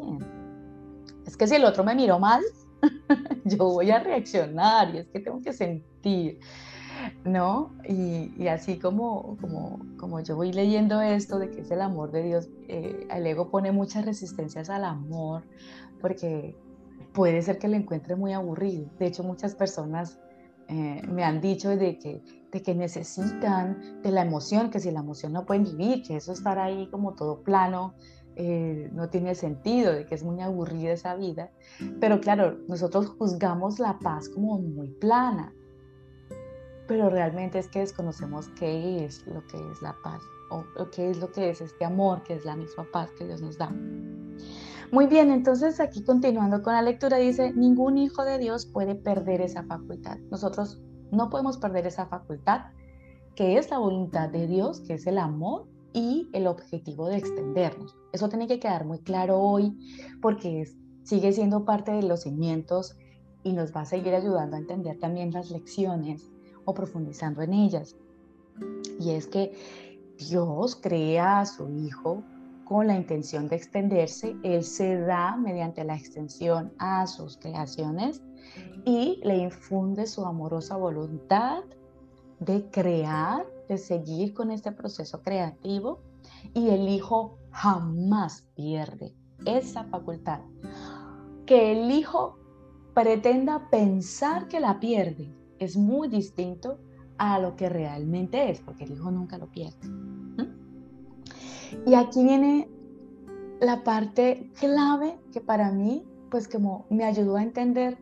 es 1.27 1.37
que 1.37 1.45
si 1.45 1.53
el 1.53 1.65
otro 1.65 1.83
me 1.83 1.93
miró 1.93 2.17
mal, 2.17 2.41
yo 3.45 3.65
voy 3.65 3.91
a 3.91 3.99
reaccionar 3.99 4.93
y 4.95 4.99
es 4.99 5.07
que 5.07 5.19
tengo 5.19 5.41
que 5.41 5.53
sentir, 5.53 6.39
¿no? 7.23 7.75
Y, 7.87 8.47
así 8.47 8.77
como, 8.77 9.37
como, 9.39 9.79
como 9.97 10.19
yo 10.21 10.35
voy 10.35 10.51
leyendo 10.51 11.01
esto 11.01 11.39
de 11.39 11.51
que 11.51 11.61
es 11.61 11.71
el 11.71 11.81
amor 11.81 12.11
de 12.11 12.23
Dios, 12.23 12.49
eh, 12.67 13.07
el 13.09 13.27
ego 13.27 13.49
pone 13.49 13.71
muchas 13.71 14.05
resistencias 14.05 14.69
al 14.69 14.85
amor 14.85 15.43
porque 15.99 16.55
puede 17.13 17.41
ser 17.41 17.57
que 17.57 17.67
lo 17.67 17.75
encuentre 17.75 18.15
muy 18.15 18.33
aburrido. 18.33 18.89
De 18.99 19.07
hecho, 19.07 19.23
muchas 19.23 19.55
personas 19.55 20.19
eh, 20.67 21.01
me 21.07 21.23
han 21.23 21.41
dicho 21.41 21.69
de 21.69 21.99
que, 21.99 22.21
de 22.51 22.61
que 22.61 22.73
necesitan 22.73 24.01
de 24.01 24.11
la 24.11 24.21
emoción, 24.21 24.69
que 24.69 24.79
si 24.79 24.89
la 24.91 25.01
emoción 25.01 25.33
no 25.33 25.45
pueden 25.45 25.63
vivir, 25.63 26.03
que 26.03 26.15
eso 26.15 26.31
estar 26.31 26.59
ahí 26.59 26.87
como 26.89 27.13
todo 27.13 27.43
plano, 27.43 27.93
eh, 28.35 28.89
no 28.93 29.09
tiene 29.09 29.35
sentido, 29.35 29.91
de 29.91 30.05
que 30.05 30.15
es 30.15 30.23
muy 30.23 30.41
aburrida 30.41 30.91
esa 30.91 31.15
vida. 31.15 31.51
Pero 31.99 32.21
claro, 32.21 32.57
nosotros 32.67 33.07
juzgamos 33.17 33.79
la 33.79 33.99
paz 33.99 34.29
como 34.29 34.59
muy 34.59 34.89
plana, 34.89 35.53
pero 36.87 37.09
realmente 37.09 37.59
es 37.59 37.67
que 37.67 37.79
desconocemos 37.79 38.49
qué 38.59 39.05
es 39.05 39.25
lo 39.27 39.45
que 39.47 39.57
es 39.57 39.81
la 39.81 39.95
paz 40.03 40.21
o, 40.49 40.63
qué 40.91 41.09
es 41.09 41.19
lo 41.19 41.31
que 41.31 41.49
es 41.49 41.61
este 41.61 41.85
amor, 41.85 42.23
que 42.23 42.33
es 42.35 42.45
la 42.45 42.55
misma 42.55 42.85
paz 42.91 43.09
que 43.17 43.25
Dios 43.25 43.41
nos 43.41 43.57
da. 43.57 43.69
Muy 44.91 45.07
bien, 45.07 45.31
entonces 45.31 45.79
aquí 45.79 46.03
continuando 46.03 46.61
con 46.61 46.73
la 46.73 46.81
lectura 46.81 47.17
dice, 47.17 47.53
ningún 47.53 47.97
hijo 47.97 48.25
de 48.25 48.37
Dios 48.37 48.65
puede 48.65 48.95
perder 48.95 49.39
esa 49.39 49.63
facultad. 49.63 50.17
Nosotros 50.29 50.81
no 51.11 51.29
podemos 51.29 51.57
perder 51.57 51.87
esa 51.87 52.07
facultad, 52.07 52.65
que 53.35 53.57
es 53.57 53.69
la 53.69 53.77
voluntad 53.77 54.29
de 54.29 54.47
Dios, 54.47 54.81
que 54.81 54.95
es 54.95 55.07
el 55.07 55.17
amor 55.17 55.70
y 55.93 56.29
el 56.33 56.47
objetivo 56.47 57.07
de 57.07 57.17
extendernos. 57.17 57.95
Eso 58.13 58.29
tiene 58.29 58.47
que 58.47 58.59
quedar 58.59 58.85
muy 58.85 58.99
claro 58.99 59.39
hoy 59.39 59.77
porque 60.21 60.67
sigue 61.03 61.31
siendo 61.33 61.65
parte 61.65 61.91
de 61.91 62.03
los 62.03 62.21
cimientos 62.21 62.95
y 63.43 63.53
nos 63.53 63.75
va 63.75 63.81
a 63.81 63.85
seguir 63.85 64.13
ayudando 64.13 64.55
a 64.55 64.59
entender 64.59 64.99
también 64.99 65.31
las 65.31 65.49
lecciones 65.51 66.29
o 66.65 66.73
profundizando 66.73 67.41
en 67.41 67.53
ellas. 67.53 67.95
Y 68.99 69.11
es 69.11 69.27
que 69.27 69.53
Dios 70.17 70.75
crea 70.75 71.39
a 71.39 71.45
su 71.45 71.69
Hijo 71.69 72.23
con 72.65 72.87
la 72.87 72.95
intención 72.95 73.49
de 73.49 73.57
extenderse, 73.57 74.35
Él 74.43 74.63
se 74.63 74.97
da 74.97 75.35
mediante 75.35 75.83
la 75.83 75.95
extensión 75.95 76.71
a 76.77 77.05
sus 77.05 77.35
creaciones 77.35 78.21
y 78.85 79.19
le 79.23 79.37
infunde 79.37 80.07
su 80.07 80.25
amorosa 80.25 80.77
voluntad 80.77 81.63
de 82.39 82.63
crear 82.71 83.45
de 83.71 83.77
seguir 83.77 84.33
con 84.33 84.51
este 84.51 84.73
proceso 84.73 85.21
creativo 85.21 86.01
y 86.53 86.71
el 86.71 86.89
hijo 86.89 87.37
jamás 87.51 88.45
pierde 88.53 89.15
esa 89.45 89.85
facultad. 89.85 90.41
Que 91.45 91.71
el 91.71 91.89
hijo 91.89 92.37
pretenda 92.93 93.69
pensar 93.69 94.49
que 94.49 94.59
la 94.59 94.81
pierde 94.81 95.33
es 95.57 95.77
muy 95.77 96.09
distinto 96.09 96.79
a 97.17 97.39
lo 97.39 97.55
que 97.55 97.69
realmente 97.69 98.51
es, 98.51 98.59
porque 98.59 98.83
el 98.83 98.91
hijo 98.91 99.09
nunca 99.09 99.37
lo 99.37 99.49
pierde. 99.49 99.87
Y 101.85 101.93
aquí 101.93 102.25
viene 102.25 102.69
la 103.61 103.85
parte 103.85 104.51
clave 104.59 105.17
que 105.31 105.39
para 105.39 105.71
mí, 105.71 106.03
pues 106.29 106.49
como 106.49 106.87
me 106.89 107.05
ayudó 107.05 107.37
a 107.37 107.43
entender 107.43 107.97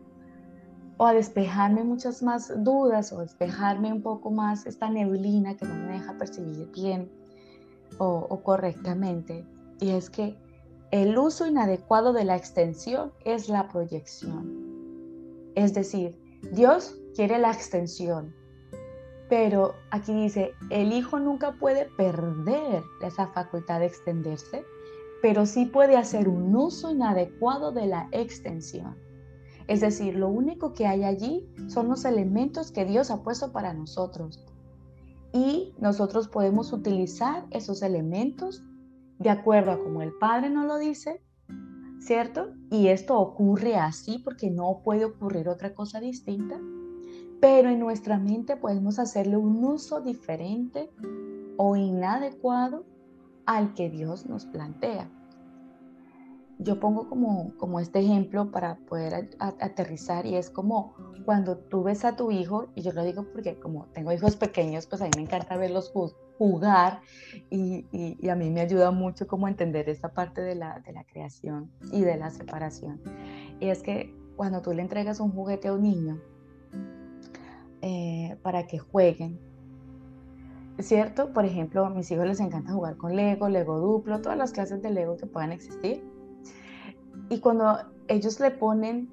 o 1.00 1.06
a 1.06 1.14
despejarme 1.14 1.82
muchas 1.82 2.22
más 2.22 2.52
dudas 2.62 3.10
o 3.10 3.20
despejarme 3.20 3.90
un 3.90 4.02
poco 4.02 4.30
más 4.30 4.66
esta 4.66 4.90
neblina 4.90 5.56
que 5.56 5.64
no 5.64 5.74
me 5.74 5.94
deja 5.94 6.18
percibir 6.18 6.70
bien 6.72 7.10
o, 7.96 8.26
o 8.28 8.42
correctamente. 8.42 9.46
Y 9.80 9.92
es 9.92 10.10
que 10.10 10.36
el 10.90 11.16
uso 11.16 11.46
inadecuado 11.46 12.12
de 12.12 12.24
la 12.24 12.36
extensión 12.36 13.14
es 13.24 13.48
la 13.48 13.66
proyección. 13.68 15.50
Es 15.54 15.72
decir, 15.72 16.20
Dios 16.52 16.94
quiere 17.14 17.38
la 17.38 17.50
extensión, 17.50 18.34
pero 19.30 19.76
aquí 19.90 20.12
dice, 20.12 20.52
el 20.68 20.92
hijo 20.92 21.18
nunca 21.18 21.52
puede 21.52 21.86
perder 21.96 22.82
esa 23.00 23.26
facultad 23.28 23.80
de 23.80 23.86
extenderse, 23.86 24.66
pero 25.22 25.46
sí 25.46 25.64
puede 25.64 25.96
hacer 25.96 26.28
un 26.28 26.54
uso 26.54 26.90
inadecuado 26.90 27.72
de 27.72 27.86
la 27.86 28.06
extensión. 28.12 28.98
Es 29.70 29.80
decir, 29.80 30.16
lo 30.16 30.28
único 30.28 30.74
que 30.74 30.88
hay 30.88 31.04
allí 31.04 31.48
son 31.68 31.86
los 31.86 32.04
elementos 32.04 32.72
que 32.72 32.84
Dios 32.84 33.08
ha 33.12 33.22
puesto 33.22 33.52
para 33.52 33.72
nosotros. 33.72 34.44
Y 35.32 35.76
nosotros 35.78 36.26
podemos 36.26 36.72
utilizar 36.72 37.46
esos 37.52 37.80
elementos 37.82 38.64
de 39.20 39.30
acuerdo 39.30 39.70
a 39.70 39.78
como 39.78 40.02
el 40.02 40.12
Padre 40.18 40.50
nos 40.50 40.66
lo 40.66 40.76
dice, 40.76 41.22
¿cierto? 42.00 42.48
Y 42.68 42.88
esto 42.88 43.16
ocurre 43.16 43.76
así 43.76 44.18
porque 44.18 44.50
no 44.50 44.80
puede 44.82 45.04
ocurrir 45.04 45.48
otra 45.48 45.72
cosa 45.72 46.00
distinta. 46.00 46.58
Pero 47.40 47.70
en 47.70 47.78
nuestra 47.78 48.18
mente 48.18 48.56
podemos 48.56 48.98
hacerle 48.98 49.36
un 49.36 49.64
uso 49.64 50.00
diferente 50.00 50.90
o 51.58 51.76
inadecuado 51.76 52.86
al 53.46 53.74
que 53.74 53.88
Dios 53.88 54.26
nos 54.26 54.46
plantea 54.46 55.08
yo 56.62 56.78
pongo 56.78 57.08
como, 57.08 57.56
como 57.56 57.80
este 57.80 58.00
ejemplo 58.00 58.50
para 58.50 58.76
poder 58.76 59.30
aterrizar 59.38 60.26
y 60.26 60.36
es 60.36 60.50
como 60.50 60.94
cuando 61.24 61.56
tú 61.56 61.82
ves 61.82 62.04
a 62.04 62.16
tu 62.16 62.30
hijo, 62.30 62.68
y 62.74 62.82
yo 62.82 62.92
lo 62.92 63.02
digo 63.02 63.24
porque 63.32 63.58
como 63.58 63.86
tengo 63.94 64.12
hijos 64.12 64.36
pequeños, 64.36 64.86
pues 64.86 65.00
a 65.00 65.04
mí 65.06 65.10
me 65.16 65.22
encanta 65.22 65.56
verlos 65.56 65.92
jugar 66.38 67.00
y, 67.50 67.86
y, 67.92 68.28
a 68.28 68.34
mí 68.34 68.50
me 68.50 68.60
ayuda 68.60 68.90
mucho 68.90 69.26
como 69.26 69.48
entender 69.48 69.88
esta 69.88 70.12
parte 70.12 70.42
de 70.42 70.54
la, 70.54 70.80
de 70.80 70.92
la 70.92 71.04
creación 71.04 71.70
y 71.92 72.02
de 72.02 72.16
la 72.16 72.30
separación. 72.30 73.00
Y 73.58 73.68
es 73.68 73.82
que 73.82 74.14
cuando 74.36 74.60
tú 74.60 74.72
le 74.72 74.82
entregas 74.82 75.20
un 75.20 75.32
juguete 75.32 75.68
a 75.68 75.72
un 75.72 75.82
niño 75.82 76.20
eh, 77.80 78.36
para 78.42 78.66
que 78.66 78.78
jueguen, 78.78 79.38
¿cierto? 80.78 81.32
Por 81.32 81.46
ejemplo, 81.46 81.86
a 81.86 81.90
mis 81.90 82.10
hijos 82.10 82.26
les 82.26 82.40
encanta 82.40 82.72
jugar 82.72 82.96
con 82.96 83.16
Lego, 83.16 83.48
Lego 83.48 83.78
duplo, 83.78 84.20
todas 84.20 84.36
las 84.36 84.52
clases 84.52 84.82
de 84.82 84.90
Lego 84.90 85.16
que 85.16 85.26
puedan 85.26 85.52
existir. 85.52 86.02
Y 87.30 87.38
cuando 87.40 87.78
ellos 88.08 88.38
le 88.40 88.50
ponen, 88.50 89.10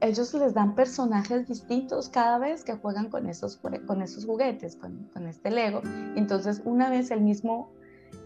ellos 0.00 0.32
les 0.34 0.54
dan 0.54 0.76
personajes 0.76 1.48
distintos 1.48 2.08
cada 2.08 2.38
vez 2.38 2.62
que 2.62 2.74
juegan 2.74 3.08
con 3.08 3.26
esos, 3.26 3.56
con 3.56 4.02
esos 4.02 4.24
juguetes, 4.24 4.76
con, 4.76 5.08
con 5.12 5.26
este 5.26 5.50
Lego. 5.50 5.80
Entonces, 6.14 6.62
una 6.64 6.88
vez 6.90 7.10
el 7.10 7.22
mismo, 7.22 7.72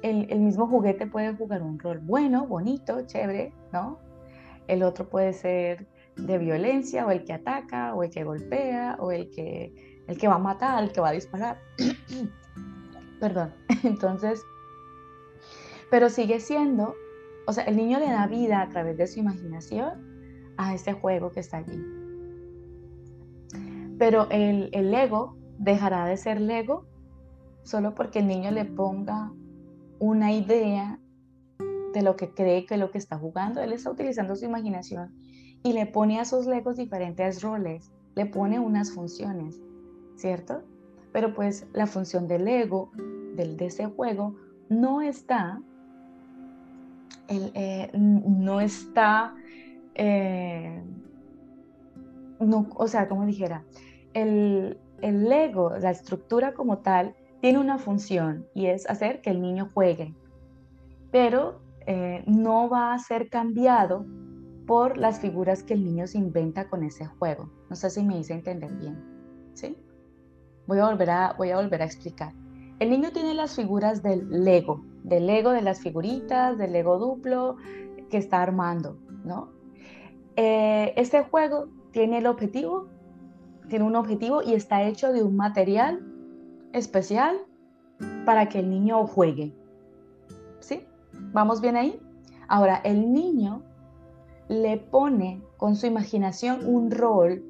el, 0.02 0.30
el 0.30 0.40
mismo 0.40 0.66
juguete 0.66 1.06
puede 1.06 1.34
jugar 1.34 1.62
un 1.62 1.78
rol 1.78 2.00
bueno, 2.00 2.46
bonito, 2.46 3.00
chévere, 3.06 3.54
¿no? 3.72 3.98
El 4.68 4.82
otro 4.82 5.08
puede 5.08 5.32
ser 5.32 5.86
de 6.16 6.36
violencia, 6.36 7.06
o 7.06 7.10
el 7.10 7.24
que 7.24 7.32
ataca, 7.32 7.94
o 7.94 8.02
el 8.02 8.10
que 8.10 8.24
golpea, 8.24 8.96
o 8.98 9.12
el 9.12 9.30
que 9.30 9.72
el 10.08 10.18
que 10.18 10.28
va 10.28 10.34
a 10.34 10.38
matar, 10.38 10.82
el 10.82 10.92
que 10.92 11.00
va 11.00 11.10
a 11.10 11.12
disparar. 11.12 11.60
Perdón. 13.20 13.54
Entonces, 13.82 14.42
pero 15.90 16.08
sigue 16.10 16.40
siendo, 16.40 16.94
o 17.46 17.52
sea, 17.52 17.64
el 17.64 17.76
niño 17.76 17.98
le 17.98 18.06
da 18.06 18.26
vida 18.26 18.60
a 18.60 18.68
través 18.68 18.96
de 18.96 19.06
su 19.06 19.20
imaginación 19.20 20.54
a 20.56 20.74
este 20.74 20.92
juego 20.92 21.30
que 21.30 21.40
está 21.40 21.58
allí. 21.58 21.82
Pero 23.98 24.28
el, 24.30 24.70
el 24.72 24.90
Lego 24.90 25.36
dejará 25.58 26.06
de 26.06 26.16
ser 26.16 26.40
Lego 26.40 26.86
solo 27.62 27.94
porque 27.94 28.20
el 28.20 28.26
niño 28.26 28.50
le 28.50 28.64
ponga 28.64 29.32
una 29.98 30.32
idea 30.32 30.98
de 31.94 32.02
lo 32.02 32.16
que 32.16 32.30
cree 32.30 32.66
que 32.66 32.76
lo 32.76 32.90
que 32.90 32.98
está 32.98 33.18
jugando. 33.18 33.60
Él 33.60 33.72
está 33.72 33.90
utilizando 33.90 34.34
su 34.34 34.44
imaginación 34.44 35.14
y 35.62 35.72
le 35.72 35.86
pone 35.86 36.18
a 36.18 36.24
sus 36.24 36.46
Legos 36.46 36.76
diferentes 36.76 37.42
roles, 37.42 37.92
le 38.14 38.26
pone 38.26 38.58
unas 38.58 38.92
funciones. 38.92 39.60
¿cierto? 40.22 40.62
Pero 41.12 41.34
pues 41.34 41.66
la 41.72 41.86
función 41.86 42.28
del 42.28 42.46
ego, 42.48 42.92
del, 43.34 43.56
de 43.56 43.66
ese 43.66 43.86
juego, 43.86 44.36
no 44.68 45.02
está, 45.02 45.60
eh, 47.28 47.90
no 47.94 48.60
está, 48.60 49.34
eh, 49.94 50.82
no, 52.40 52.68
o 52.74 52.86
sea, 52.86 53.08
como 53.08 53.26
dijera, 53.26 53.64
el, 54.14 54.78
el 55.00 55.30
ego, 55.30 55.76
la 55.78 55.90
estructura 55.90 56.52
como 56.54 56.78
tal, 56.78 57.14
tiene 57.40 57.58
una 57.58 57.78
función 57.78 58.46
y 58.54 58.66
es 58.66 58.88
hacer 58.88 59.20
que 59.20 59.30
el 59.30 59.42
niño 59.42 59.68
juegue, 59.74 60.14
pero 61.10 61.60
eh, 61.86 62.22
no 62.26 62.68
va 62.68 62.94
a 62.94 62.98
ser 62.98 63.28
cambiado 63.28 64.06
por 64.66 64.96
las 64.96 65.18
figuras 65.20 65.64
que 65.64 65.74
el 65.74 65.84
niño 65.84 66.06
se 66.06 66.18
inventa 66.18 66.68
con 66.68 66.84
ese 66.84 67.06
juego. 67.06 67.50
No 67.68 67.76
sé 67.76 67.90
si 67.90 68.02
me 68.02 68.18
hice 68.18 68.34
entender 68.34 68.72
bien. 68.74 68.96
¿Sí? 69.54 69.76
Voy 70.66 70.78
a 70.78 70.86
volver 70.86 71.10
a, 71.10 71.34
voy 71.36 71.50
a, 71.50 71.56
volver 71.56 71.82
a 71.82 71.84
explicar. 71.84 72.32
El 72.78 72.90
niño 72.90 73.10
tiene 73.10 73.34
las 73.34 73.56
figuras 73.56 74.02
del 74.02 74.44
Lego, 74.44 74.84
del 75.02 75.26
Lego 75.26 75.50
de 75.50 75.62
las 75.62 75.80
figuritas, 75.80 76.56
del 76.58 76.72
Lego 76.72 76.98
duplo 76.98 77.56
que 78.10 78.18
está 78.18 78.42
armando, 78.42 78.98
¿no? 79.24 79.50
Eh, 80.36 80.94
este 80.96 81.22
juego 81.22 81.68
tiene 81.92 82.18
el 82.18 82.26
objetivo, 82.26 82.88
tiene 83.68 83.84
un 83.84 83.96
objetivo 83.96 84.42
y 84.42 84.54
está 84.54 84.82
hecho 84.82 85.12
de 85.12 85.22
un 85.22 85.36
material 85.36 86.00
especial 86.72 87.38
para 88.24 88.48
que 88.48 88.60
el 88.60 88.70
niño 88.70 89.06
juegue. 89.06 89.54
¿Sí? 90.60 90.86
¿Vamos 91.32 91.60
bien 91.60 91.76
ahí? 91.76 92.00
Ahora, 92.48 92.80
el 92.84 93.12
niño 93.12 93.62
le 94.48 94.76
pone 94.76 95.42
con 95.56 95.76
su 95.76 95.86
imaginación 95.86 96.66
un 96.66 96.90
rol 96.90 97.44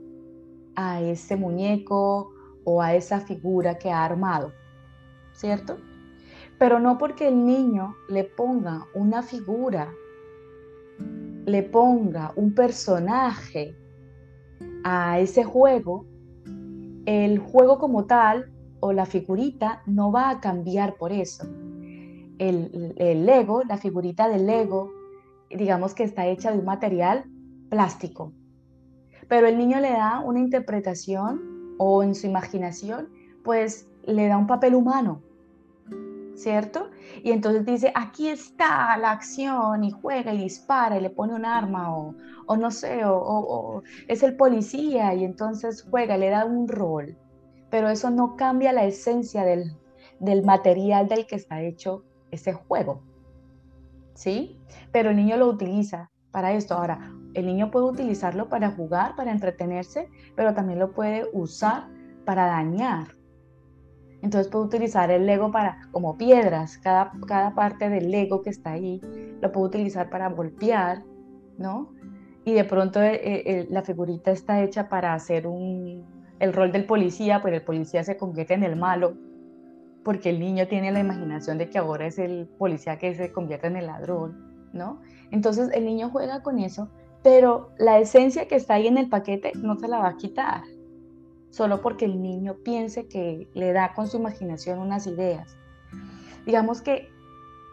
a 0.77 1.01
ese 1.01 1.37
muñeco 1.37 2.31
o 2.65 2.83
a 2.83 2.95
esa 2.95 3.21
figura 3.21 3.79
que 3.79 3.91
ha 3.91 4.05
armado, 4.05 4.53
¿cierto? 5.33 5.79
Pero 6.63 6.79
no 6.79 6.97
porque 6.97 7.27
el 7.27 7.45
niño 7.45 7.97
le 8.09 8.23
ponga 8.23 8.87
una 8.95 9.25
figura, 9.25 9.93
le 11.45 11.65
ponga 11.65 12.33
un 12.37 12.55
personaje 12.55 13.77
a 14.85 15.19
ese 15.19 15.43
juego, 15.43 16.07
el 17.05 17.41
juego 17.41 17.81
como 17.81 18.05
tal 18.05 18.53
o 18.79 18.93
la 18.93 19.07
figurita 19.07 19.83
no 19.87 20.13
va 20.13 20.31
a 20.31 20.41
cambiar 20.41 20.95
por 20.95 21.11
eso. 21.11 21.49
El, 22.39 22.95
el 22.97 23.27
Lego, 23.27 23.65
la 23.65 23.77
figurita 23.77 24.29
del 24.29 24.47
Lego, 24.47 24.93
digamos 25.51 25.95
que 25.95 26.05
está 26.05 26.29
hecha 26.29 26.53
de 26.53 26.61
un 26.61 26.65
material 26.65 27.25
plástico, 27.71 28.33
pero 29.27 29.49
el 29.49 29.59
niño 29.59 29.81
le 29.81 29.91
da 29.91 30.21
una 30.21 30.39
interpretación 30.39 31.75
o 31.79 32.05
en 32.05 32.15
su 32.15 32.29
imaginación, 32.29 33.09
pues 33.43 33.89
le 34.07 34.29
da 34.29 34.39
un 34.39 34.47
papel 34.47 34.77
humano, 34.77 35.23
¿cierto? 36.35 36.91
Y 37.23 37.31
entonces 37.31 37.65
dice, 37.65 37.93
aquí 37.95 38.29
está 38.29 38.97
la 38.97 39.13
acción 39.13 39.85
y 39.85 39.91
juega 39.91 40.33
y 40.33 40.39
dispara 40.39 40.99
y 40.99 41.01
le 41.01 41.11
pone 41.11 41.35
un 41.35 41.45
arma 41.45 41.95
o, 41.97 42.15
no 42.57 42.71
sé, 42.71 43.03
o, 43.05 43.83
es 44.09 44.23
el 44.23 44.37
policía 44.37 45.15
y 45.15 45.25
entonces 45.25 45.87
juega, 45.89 46.17
le 46.17 46.31
da 46.31 46.45
un 46.45 46.69
rol, 46.69 47.17
pero 47.71 47.89
eso 47.89 48.11
no 48.11 48.37
cambia 48.37 48.73
la 48.73 48.85
esencia 48.85 49.45
del, 49.45 49.77
del 50.21 50.45
material 50.45 51.09
del 51.09 51.27
que 51.27 51.37
está 51.37 51.63
hecho 51.63 52.05
ese 52.31 52.53
juego, 52.53 53.03
¿sí? 54.15 54.59
Pero 54.91 55.11
el 55.11 55.17
niño 55.17 55.37
lo 55.37 55.49
utiliza 55.49 56.11
para 56.31 56.53
esto. 56.53 56.75
Ahora, 56.75 57.13
el 57.35 57.47
niño 57.47 57.71
puede 57.71 57.87
utilizarlo 57.87 58.49
para 58.49 58.71
jugar, 58.71 59.15
para 59.17 59.31
entretenerse, 59.31 60.09
pero 60.35 60.55
también 60.55 60.79
lo 60.79 60.93
puede 60.93 61.29
usar 61.33 61.89
para 62.25 62.47
dañar. 62.47 63.22
Entonces 64.23 64.51
puede 64.51 64.67
utilizar 64.67 65.11
el 65.11 65.27
Lego 65.27 65.51
para, 65.51 65.89
como 65.91 66.17
piedras, 66.17 66.79
cada, 66.79 67.13
cada 67.27 67.55
parte 67.55 67.89
del 67.89 68.11
Lego 68.11 68.43
que 68.43 68.51
está 68.51 68.73
ahí, 68.73 69.01
lo 69.41 69.51
puede 69.53 69.67
utilizar 69.67 70.11
para 70.11 70.29
golpear, 70.29 71.03
¿no? 71.59 71.93
Y 72.45 72.55
de 72.55 72.65
pronto 72.65 73.03
eh, 73.03 73.21
eh, 73.23 73.67
la 73.69 73.83
figurita 73.83 74.31
está 74.31 74.63
hecha 74.63 74.89
para 74.89 75.15
hacer 75.15 75.47
un, 75.47 76.05
el 76.39 76.53
rol 76.53 76.73
del 76.73 76.87
policía, 76.87 77.43
pues 77.43 77.55
el 77.55 77.63
policía 77.63 78.05
se 78.05 78.17
convierte 78.17 78.55
en 78.55 78.63
el 78.63 78.77
malo, 78.77 79.15
porque 80.05 80.31
el 80.31 80.41
niño 80.41 80.67
tiene 80.69 80.93
la 80.93 81.01
imaginación 81.01 81.59
de 81.59 81.69
que 81.69 81.79
ahora 81.79 82.07
es 82.07 82.19
el 82.19 82.49
policía 82.59 82.99
que 82.99 83.15
se 83.15 83.33
convierte 83.33 83.67
en 83.67 83.77
el 83.77 83.87
ladrón, 83.87 84.71
¿no? 84.73 85.01
Entonces 85.31 85.69
el 85.73 85.85
niño 85.85 86.11
juega 86.11 86.43
con 86.43 86.59
eso 86.59 86.89
pero 87.23 87.71
la 87.79 87.99
esencia 87.99 88.49
que 88.49 88.57
está 88.57 88.75
ahí 88.75 88.87
en 88.87 88.99
el 88.99 89.09
paquete 89.09 89.53
no 89.55 89.77
se 89.77 89.89
la 89.89 89.99
va 89.99 90.09
a 90.09 90.17
quitar, 90.17 90.63
solo 91.53 91.81
porque 91.83 92.07
el 92.07 92.21
niño 92.21 92.57
piense 92.65 93.07
que 93.07 93.47
le 93.55 93.73
da 93.73 93.93
con 93.95 94.09
su 94.09 94.17
imaginación 94.17 94.81
unas 94.81 95.07
ideas. 95.07 95.57
Digamos 96.47 96.83
que 96.83 97.09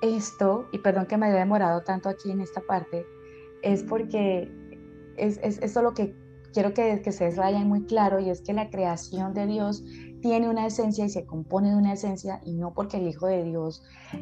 esto, 0.01 0.67
y 0.71 0.79
perdón 0.79 1.07
que 1.07 1.17
me 1.17 1.27
haya 1.27 1.39
demorado 1.39 1.81
tanto 1.81 2.09
aquí 2.09 2.29
en 2.29 2.41
esta 2.41 2.61
parte, 2.61 3.05
es 3.63 3.83
porque 3.83 4.51
es, 5.17 5.39
es 5.41 5.59
eso 5.59 5.81
lo 5.81 5.93
que 5.93 6.13
quiero 6.53 6.73
que, 6.73 7.01
que 7.01 7.11
se 7.11 7.29
vayan 7.35 7.67
muy 7.67 7.85
claro 7.85 8.19
y 8.19 8.29
es 8.29 8.41
que 8.41 8.53
la 8.53 8.69
creación 8.69 9.33
de 9.33 9.47
Dios 9.47 9.83
tiene 10.21 10.49
una 10.49 10.65
esencia 10.65 11.05
y 11.05 11.09
se 11.09 11.25
compone 11.25 11.69
de 11.69 11.75
una 11.77 11.93
esencia 11.93 12.41
y 12.43 12.55
no 12.55 12.73
porque 12.73 12.97
el 12.97 13.07
Hijo 13.07 13.27
de 13.27 13.43
Dios 13.45 13.81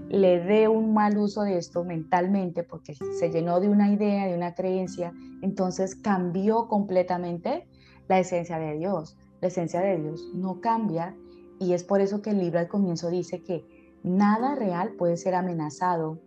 le 0.10 0.40
dé 0.40 0.68
un 0.68 0.94
mal 0.94 1.18
uso 1.18 1.42
de 1.42 1.58
esto 1.58 1.84
mentalmente, 1.84 2.64
porque 2.64 2.94
se 2.94 3.32
llenó 3.32 3.60
de 3.60 3.70
una 3.70 3.92
idea, 3.92 4.28
de 4.28 4.36
una 4.36 4.54
creencia, 4.54 5.14
entonces 5.42 5.96
cambió 5.96 6.68
completamente 6.68 7.68
la 8.08 8.20
esencia 8.20 8.60
de 8.60 8.78
Dios. 8.78 9.18
La 9.42 9.48
esencia 9.48 9.82
de 9.82 10.00
Dios 10.02 10.30
no 10.34 10.62
cambia 10.62 11.16
y 11.60 11.74
es 11.74 11.84
por 11.84 12.02
eso 12.02 12.22
que 12.22 12.32
el 12.32 12.40
libro 12.40 12.60
al 12.60 12.68
comienzo 12.68 13.10
dice 13.10 13.44
que 13.44 13.66
nada 14.04 14.56
real 14.56 14.94
puede 14.94 15.18
ser 15.18 15.36
amenazado 15.36 16.20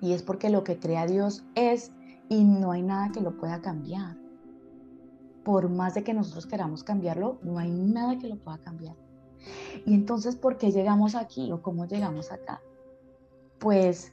y 0.00 0.12
es 0.12 0.22
porque 0.22 0.50
lo 0.50 0.64
que 0.64 0.78
crea 0.78 1.06
Dios 1.06 1.44
es 1.54 1.92
y 2.28 2.44
no 2.44 2.72
hay 2.72 2.82
nada 2.82 3.10
que 3.12 3.20
lo 3.20 3.36
pueda 3.36 3.60
cambiar 3.60 4.16
por 5.44 5.68
más 5.68 5.94
de 5.94 6.02
que 6.02 6.14
nosotros 6.14 6.46
queramos 6.46 6.82
cambiarlo, 6.82 7.38
no 7.42 7.58
hay 7.58 7.70
nada 7.70 8.18
que 8.18 8.28
lo 8.28 8.36
pueda 8.36 8.58
cambiar. 8.58 8.96
Y 9.84 9.94
entonces, 9.94 10.36
¿por 10.36 10.56
qué 10.56 10.72
llegamos 10.72 11.14
aquí 11.14 11.52
o 11.52 11.62
cómo 11.62 11.86
llegamos 11.86 12.32
acá? 12.32 12.62
Pues 13.58 14.12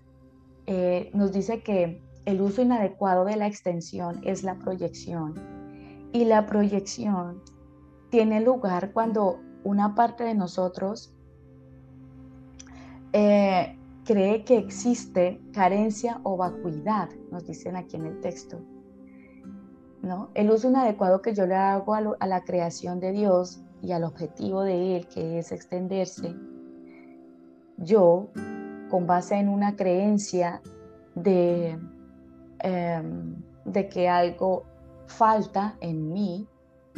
eh, 0.67 1.09
nos 1.13 1.31
dice 1.31 1.63
que 1.63 2.03
el 2.25 2.41
uso 2.41 2.61
inadecuado 2.61 3.25
de 3.25 3.37
la 3.37 3.47
extensión 3.47 4.19
es 4.23 4.43
la 4.43 4.59
proyección. 4.59 5.35
Y 6.13 6.25
la 6.25 6.45
proyección 6.45 7.41
tiene 8.11 8.41
lugar 8.41 8.91
cuando 8.91 9.39
una 9.63 9.95
parte 9.95 10.25
de 10.25 10.35
nosotros 10.35 11.15
eh, 13.13 13.75
cree 14.05 14.43
que 14.43 14.57
existe 14.57 15.41
carencia 15.53 16.19
o 16.23 16.37
vacuidad, 16.37 17.09
nos 17.31 17.47
dicen 17.47 17.75
aquí 17.77 17.95
en 17.95 18.05
el 18.05 18.19
texto. 18.19 18.59
El 20.33 20.51
uso 20.51 20.69
inadecuado 20.69 21.21
que 21.21 21.33
yo 21.33 21.45
le 21.45 21.55
hago 21.55 21.93
a, 21.93 22.27
la 22.27 22.43
creación 22.43 22.99
de 22.99 23.11
Dios 23.11 23.61
y 23.81 23.91
al 23.91 24.03
objetivo 24.03 24.63
de 24.63 24.97
Él, 24.97 25.07
que 25.07 25.39
es 25.39 25.51
extenderse, 25.51 26.35
yo, 27.77 28.29
con 28.89 29.07
base 29.07 29.35
en 29.35 29.47
una 29.47 29.75
creencia 29.75 30.61
de, 31.15 31.79
em, 32.59 33.35
de 33.65 33.89
que 33.89 34.09
algo 34.09 34.63
falta 35.05 35.77
en 35.81 36.11
mí, 36.11 36.47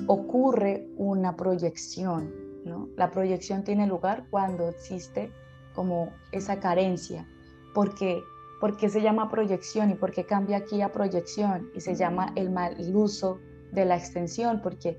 ocurre 0.08 0.88
una 0.97 1.36
proyección. 1.36 2.32
¿no? 2.65 2.89
La 2.95 3.12
proyección 3.12 3.63
tiene 3.63 3.88
lugar 3.88 4.25
cuando 4.29 4.69
existe 4.69 5.32
como 5.73 6.10
esa 6.32 6.60
carencia. 6.60 7.27
porque 7.73 8.23
¿Por 8.63 8.77
qué 8.77 8.88
se 8.88 9.01
llama 9.01 9.29
proyección 9.29 9.89
y 9.89 9.95
por 9.95 10.13
qué 10.13 10.25
cambia 10.25 10.56
aquí 10.56 10.82
a 10.82 10.93
proyección? 10.93 11.69
Y 11.75 11.82
se 11.82 11.95
llama 11.95 12.32
el 12.36 12.49
mal 12.49 12.77
uso 12.95 13.39
de 13.73 13.84
la 13.84 13.97
extensión, 13.97 14.62
porque, 14.63 14.97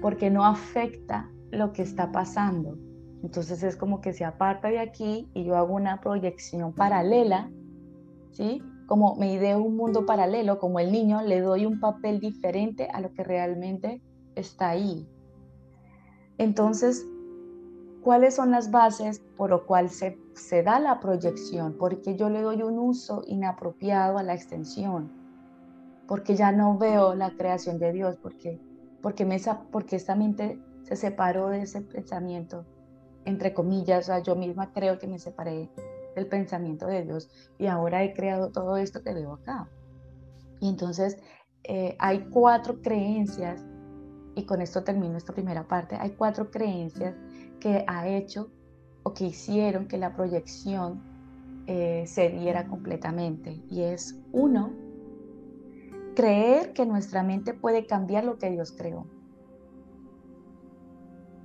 porque 0.00 0.30
no 0.30 0.44
afecta 0.44 1.28
lo 1.50 1.72
que 1.72 1.82
está 1.82 2.12
pasando. 2.12 2.78
Entonces 3.24 3.64
es 3.64 3.74
como 3.74 4.00
que 4.00 4.12
se 4.12 4.24
aparta 4.24 4.68
de 4.68 4.78
aquí 4.78 5.28
y 5.34 5.42
yo 5.42 5.56
hago 5.56 5.74
una 5.74 6.00
proyección 6.00 6.72
paralela, 6.72 7.50
¿sí? 8.30 8.62
Como 8.86 9.16
me 9.16 9.32
ideo 9.32 9.58
un 9.58 9.76
mundo 9.76 10.06
paralelo, 10.06 10.60
como 10.60 10.78
el 10.78 10.92
niño 10.92 11.20
le 11.22 11.40
doy 11.40 11.66
un 11.66 11.80
papel 11.80 12.20
diferente 12.20 12.88
a 12.92 13.00
lo 13.00 13.12
que 13.12 13.24
realmente 13.24 14.00
está 14.34 14.70
ahí. 14.70 15.08
Entonces, 16.38 17.06
¿cuáles 18.02 18.34
son 18.34 18.50
las 18.50 18.70
bases 18.70 19.20
por 19.36 19.50
lo 19.50 19.66
cual 19.66 19.90
se 19.90 20.18
se 20.40 20.62
da 20.62 20.80
la 20.80 21.00
proyección, 21.00 21.76
porque 21.78 22.16
yo 22.16 22.30
le 22.30 22.42
doy 22.42 22.62
un 22.62 22.78
uso 22.78 23.22
inapropiado 23.26 24.18
a 24.18 24.22
la 24.22 24.34
extensión, 24.34 25.12
porque 26.08 26.34
ya 26.34 26.50
no 26.50 26.78
veo 26.78 27.14
la 27.14 27.30
creación 27.30 27.78
de 27.78 27.92
Dios, 27.92 28.16
porque, 28.20 28.60
porque, 29.02 29.24
me, 29.24 29.38
porque 29.70 29.96
esta 29.96 30.16
mente 30.16 30.58
se 30.82 30.96
separó 30.96 31.48
de 31.48 31.62
ese 31.62 31.82
pensamiento, 31.82 32.64
entre 33.24 33.54
comillas, 33.54 34.08
o 34.08 34.18
yo 34.22 34.34
misma 34.34 34.72
creo 34.72 34.98
que 34.98 35.06
me 35.06 35.18
separé 35.18 35.70
del 36.16 36.26
pensamiento 36.26 36.86
de 36.86 37.04
Dios 37.04 37.30
y 37.58 37.66
ahora 37.66 38.02
he 38.02 38.12
creado 38.12 38.50
todo 38.50 38.76
esto 38.76 39.02
que 39.02 39.14
veo 39.14 39.34
acá. 39.34 39.68
Y 40.58 40.68
entonces 40.68 41.18
eh, 41.64 41.96
hay 41.98 42.26
cuatro 42.30 42.80
creencias, 42.82 43.64
y 44.40 44.46
con 44.46 44.62
esto 44.62 44.82
termino 44.82 45.18
esta 45.18 45.34
primera 45.34 45.68
parte, 45.68 45.96
hay 46.00 46.10
cuatro 46.12 46.50
creencias 46.50 47.14
que 47.60 47.84
ha 47.86 48.08
hecho 48.08 48.50
o 49.02 49.12
que 49.12 49.26
hicieron 49.26 49.86
que 49.86 49.98
la 49.98 50.14
proyección 50.14 51.02
eh, 51.66 52.04
se 52.06 52.30
diera 52.30 52.66
completamente. 52.66 53.62
Y 53.70 53.82
es 53.82 54.18
uno, 54.32 54.72
creer 56.16 56.72
que 56.72 56.86
nuestra 56.86 57.22
mente 57.22 57.52
puede 57.52 57.86
cambiar 57.86 58.24
lo 58.24 58.38
que 58.38 58.50
Dios 58.50 58.72
creó. 58.72 59.06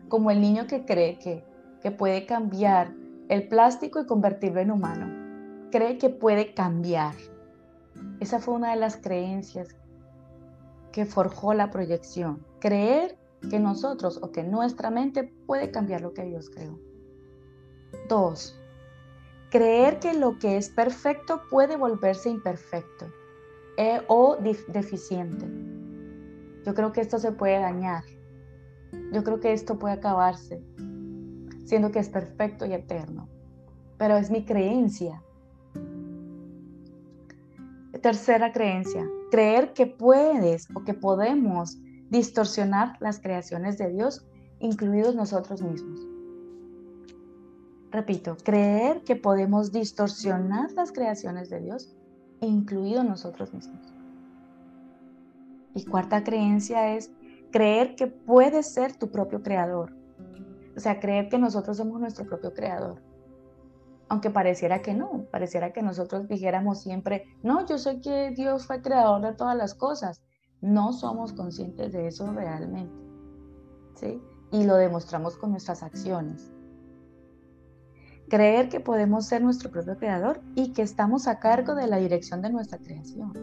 Como 0.08 0.32
el 0.32 0.40
niño 0.40 0.68
que 0.68 0.86
cree 0.86 1.20
que, 1.20 1.44
que 1.82 1.92
puede 1.92 2.26
cambiar 2.26 2.94
el 3.28 3.48
plástico 3.50 4.00
y 4.00 4.06
convertirlo 4.06 4.62
en 4.62 4.72
humano. 4.72 5.70
Cree 5.72 5.98
que 5.98 6.10
puede 6.10 6.54
cambiar. 6.54 7.16
Esa 8.22 8.40
fue 8.40 8.54
una 8.54 8.72
de 8.72 8.78
las 8.78 8.96
creencias 8.96 9.76
que 10.94 11.06
forjó 11.06 11.54
la 11.54 11.72
proyección. 11.72 12.55
Creer 12.66 13.16
que 13.52 13.60
nosotros 13.60 14.20
o 14.24 14.32
que 14.32 14.44
nuestra 14.44 14.90
mente 14.90 15.32
puede 15.46 15.70
cambiar 15.70 16.02
lo 16.02 16.16
que 16.16 16.26
Dios 16.26 16.50
creó. 16.50 16.80
Dos, 18.10 18.60
creer 19.52 20.00
que 20.00 20.16
lo 20.16 20.40
que 20.40 20.58
es 20.58 20.72
perfecto 20.72 21.44
puede 21.52 21.78
volverse 21.78 22.28
imperfecto 22.28 23.06
eh, 23.78 24.02
o 24.08 24.38
deficiente. 24.70 25.46
Yo 26.66 26.74
creo 26.74 26.92
que 26.92 27.02
esto 27.02 27.20
se 27.20 27.34
puede 27.34 27.60
dañar. 27.60 28.04
Yo 29.14 29.24
creo 29.24 29.40
que 29.40 29.54
esto 29.54 29.78
puede 29.78 29.94
acabarse, 29.94 30.60
siendo 31.66 31.92
que 31.92 32.00
es 32.00 32.10
perfecto 32.10 32.66
y 32.66 32.74
eterno. 32.74 33.30
Pero 34.00 34.18
es 34.18 34.32
mi 34.32 34.44
creencia. 34.44 35.22
Tercera 38.02 38.52
creencia, 38.52 39.08
creer 39.30 39.72
que 39.74 39.86
puedes 39.86 40.68
o 40.74 40.84
que 40.84 40.96
podemos 40.96 41.78
distorsionar 42.10 42.98
las 43.00 43.20
creaciones 43.20 43.78
de 43.78 43.90
Dios, 43.90 44.26
incluidos 44.60 45.16
nosotros 45.16 45.62
mismos. 45.62 46.00
Repito, 47.92 48.36
creer 48.44 49.04
que 49.04 49.16
podemos 49.16 49.72
distorsionar 49.72 50.72
las 50.74 50.92
creaciones 50.92 51.50
de 51.50 51.62
Dios, 51.62 51.96
incluido 52.42 53.04
nosotros 53.04 53.54
mismos. 53.54 53.94
Y 55.74 55.86
cuarta 55.86 56.24
creencia 56.24 56.96
es 56.96 57.12
creer 57.52 57.96
que 57.96 58.08
puedes 58.08 58.74
ser 58.74 58.96
tu 58.96 59.10
propio 59.12 59.42
creador. 59.42 59.96
O 60.76 60.80
sea, 60.80 61.00
creer 61.00 61.30
que 61.30 61.38
nosotros 61.38 61.78
somos 61.78 62.02
nuestro 62.02 62.26
propio 62.26 62.54
creador. 62.54 63.02
Aunque 64.10 64.30
pareciera 64.30 64.82
que 64.82 64.94
no, 64.94 65.26
pareciera 65.32 65.72
que 65.72 65.82
nosotros 65.82 66.28
dijéramos 66.28 66.82
siempre, 66.82 67.26
no, 67.44 67.66
yo 67.66 67.78
sé 67.78 68.02
que 68.02 68.32
Dios 68.32 68.68
fue 68.68 68.82
creador 68.82 69.22
de 69.22 69.34
todas 69.34 69.56
las 69.56 69.74
cosas. 69.74 70.22
No 70.62 70.94
somos 70.94 71.34
conscientes 71.34 71.92
de 71.92 72.08
eso 72.08 72.32
realmente. 72.32 72.96
¿sí? 73.96 74.22
Y 74.52 74.64
lo 74.64 74.76
demostramos 74.76 75.38
con 75.38 75.52
nuestras 75.52 75.84
acciones 75.84 76.52
creer 78.30 78.70
que 78.70 78.80
podemos 78.80 79.26
ser 79.28 79.42
nuestro 79.42 79.72
propio 79.72 79.98
creador 79.98 80.42
y 80.56 80.74
que 80.74 80.82
estamos 80.82 81.28
a 81.28 81.40
cargo 81.40 81.76
de 81.76 81.88
la 81.88 81.98
dirección 81.98 82.42
de 82.42 82.50
nuestra 82.50 82.78
creación. 82.78 83.34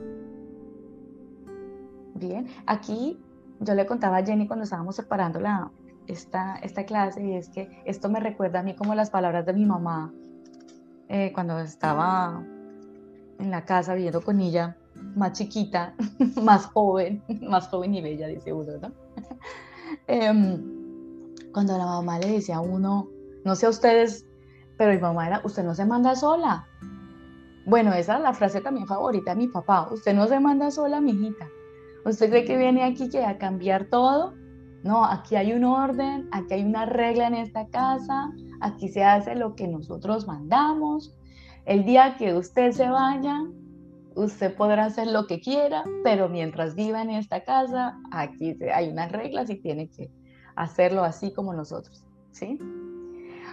Bien, 2.14 2.46
aquí 2.66 3.20
yo 3.60 3.74
le 3.74 3.86
contaba 3.86 4.18
a 4.18 4.24
Jenny 4.24 4.46
cuando 4.46 4.64
estábamos 4.64 4.96
separando 4.96 5.40
la, 5.40 5.70
esta, 6.06 6.56
esta 6.56 6.84
clase 6.84 7.24
y 7.24 7.34
es 7.34 7.48
que 7.48 7.82
esto 7.84 8.08
me 8.08 8.20
recuerda 8.20 8.60
a 8.60 8.62
mí 8.62 8.74
como 8.74 8.94
las 8.94 9.10
palabras 9.10 9.46
de 9.46 9.52
mi 9.52 9.64
mamá 9.64 10.12
eh, 11.08 11.32
cuando 11.32 11.58
estaba 11.58 12.44
en 13.38 13.50
la 13.50 13.64
casa 13.64 13.94
viviendo 13.94 14.22
con 14.22 14.40
ella, 14.40 14.76
más 15.14 15.32
chiquita, 15.32 15.94
más 16.42 16.66
joven, 16.66 17.22
más 17.42 17.68
joven 17.68 17.94
y 17.94 18.00
bella, 18.00 18.26
dice 18.28 18.52
uno, 18.52 18.72
¿no? 18.80 18.92
Em, 20.06 20.58
cuando 21.52 21.76
la 21.76 21.84
mamá 21.84 22.18
le 22.18 22.32
decía 22.32 22.56
a 22.56 22.60
uno, 22.60 23.08
no 23.44 23.54
sé 23.54 23.66
a 23.66 23.68
ustedes 23.68 24.24
pero 24.76 24.94
mi 24.94 24.98
mamá 24.98 25.26
era, 25.28 25.40
usted 25.44 25.64
no 25.64 25.74
se 25.74 25.84
manda 25.84 26.16
sola. 26.16 26.66
Bueno, 27.66 27.92
esa 27.92 28.16
es 28.16 28.22
la 28.22 28.32
frase 28.32 28.60
también 28.60 28.86
favorita 28.86 29.32
de 29.32 29.36
mi 29.36 29.46
papá. 29.48 29.88
Usted 29.92 30.14
no 30.14 30.26
se 30.26 30.40
manda 30.40 30.72
sola, 30.72 31.00
mijita. 31.00 31.46
¿Usted 32.04 32.30
cree 32.30 32.44
que 32.44 32.56
viene 32.56 32.82
aquí 32.82 33.08
que 33.08 33.24
a 33.24 33.38
cambiar 33.38 33.84
todo? 33.84 34.34
No, 34.82 35.04
aquí 35.04 35.36
hay 35.36 35.52
un 35.52 35.62
orden, 35.62 36.28
aquí 36.32 36.54
hay 36.54 36.64
una 36.64 36.86
regla 36.86 37.28
en 37.28 37.34
esta 37.34 37.68
casa, 37.68 38.32
aquí 38.60 38.88
se 38.88 39.04
hace 39.04 39.36
lo 39.36 39.54
que 39.54 39.68
nosotros 39.68 40.26
mandamos. 40.26 41.14
El 41.64 41.84
día 41.84 42.16
que 42.18 42.34
usted 42.34 42.72
se 42.72 42.88
vaya, 42.88 43.44
usted 44.16 44.54
podrá 44.54 44.86
hacer 44.86 45.08
lo 45.08 45.26
que 45.26 45.40
quiera, 45.40 45.84
pero 46.04 46.28
mientras 46.28 46.74
viva 46.74 47.02
en 47.02 47.10
esta 47.10 47.44
casa, 47.44 47.98
aquí 48.10 48.56
hay 48.72 48.88
unas 48.88 49.12
reglas 49.12 49.50
y 49.50 49.56
tiene 49.56 49.88
que 49.88 50.10
hacerlo 50.56 51.04
así 51.04 51.32
como 51.32 51.54
nosotros, 51.54 52.04
¿sí? 52.32 52.58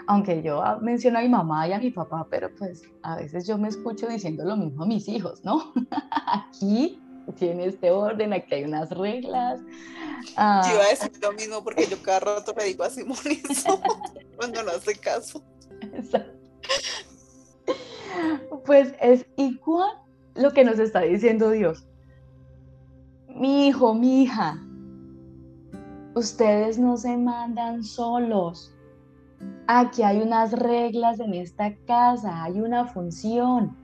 aunque 0.10 0.42
yo 0.42 0.64
menciono 0.82 1.20
a 1.20 1.22
mi 1.22 1.30
mamá 1.30 1.68
y 1.68 1.72
a 1.72 1.78
mi 1.78 1.92
papá, 1.92 2.26
pero 2.32 2.50
pues 2.56 2.82
a 3.04 3.18
veces 3.18 3.46
yo 3.46 3.60
me 3.60 3.68
escucho 3.68 4.08
diciendo 4.08 4.44
lo 4.44 4.58
mismo 4.58 4.84
a 4.84 4.88
mis 4.88 5.08
hijos, 5.08 5.44
¿no? 5.44 5.72
aquí 6.26 7.00
tiene 7.38 7.68
este 7.68 7.92
orden, 7.92 8.34
aquí 8.34 8.56
hay 8.56 8.64
unas 8.64 8.90
reglas. 8.90 9.62
Ah. 10.36 10.64
Yo 10.66 10.74
iba 10.74 10.84
a 10.84 10.90
decir 10.90 11.12
lo 11.22 11.32
mismo 11.34 11.64
porque 11.64 11.86
yo 11.86 12.02
cada 12.02 12.22
rato 12.22 12.56
le 12.58 12.66
digo 12.66 12.84
a 12.84 12.90
Simón 12.90 13.20
eso 13.50 13.80
cuando 14.36 14.64
no 14.64 14.72
hace 14.72 14.96
caso. 14.96 15.44
Pues 18.66 18.94
es 19.00 19.26
igual 19.38 19.92
lo 20.40 20.52
que 20.52 20.64
nos 20.64 20.80
está 20.80 21.02
diciendo 21.02 21.52
Dios. 21.52 21.88
Mi 23.28 23.68
hijo, 23.68 23.94
mi 23.94 24.24
hija, 24.24 24.60
ustedes 26.16 26.80
no 26.80 26.98
se 26.98 27.16
mandan 27.16 27.84
solos 27.84 28.74
aquí 29.70 30.02
hay 30.02 30.22
unas 30.22 30.52
reglas 30.52 31.20
en 31.20 31.34
esta 31.36 31.76
casa, 31.86 32.44
hay 32.44 32.60
una 32.60 32.86
función. 32.86 33.76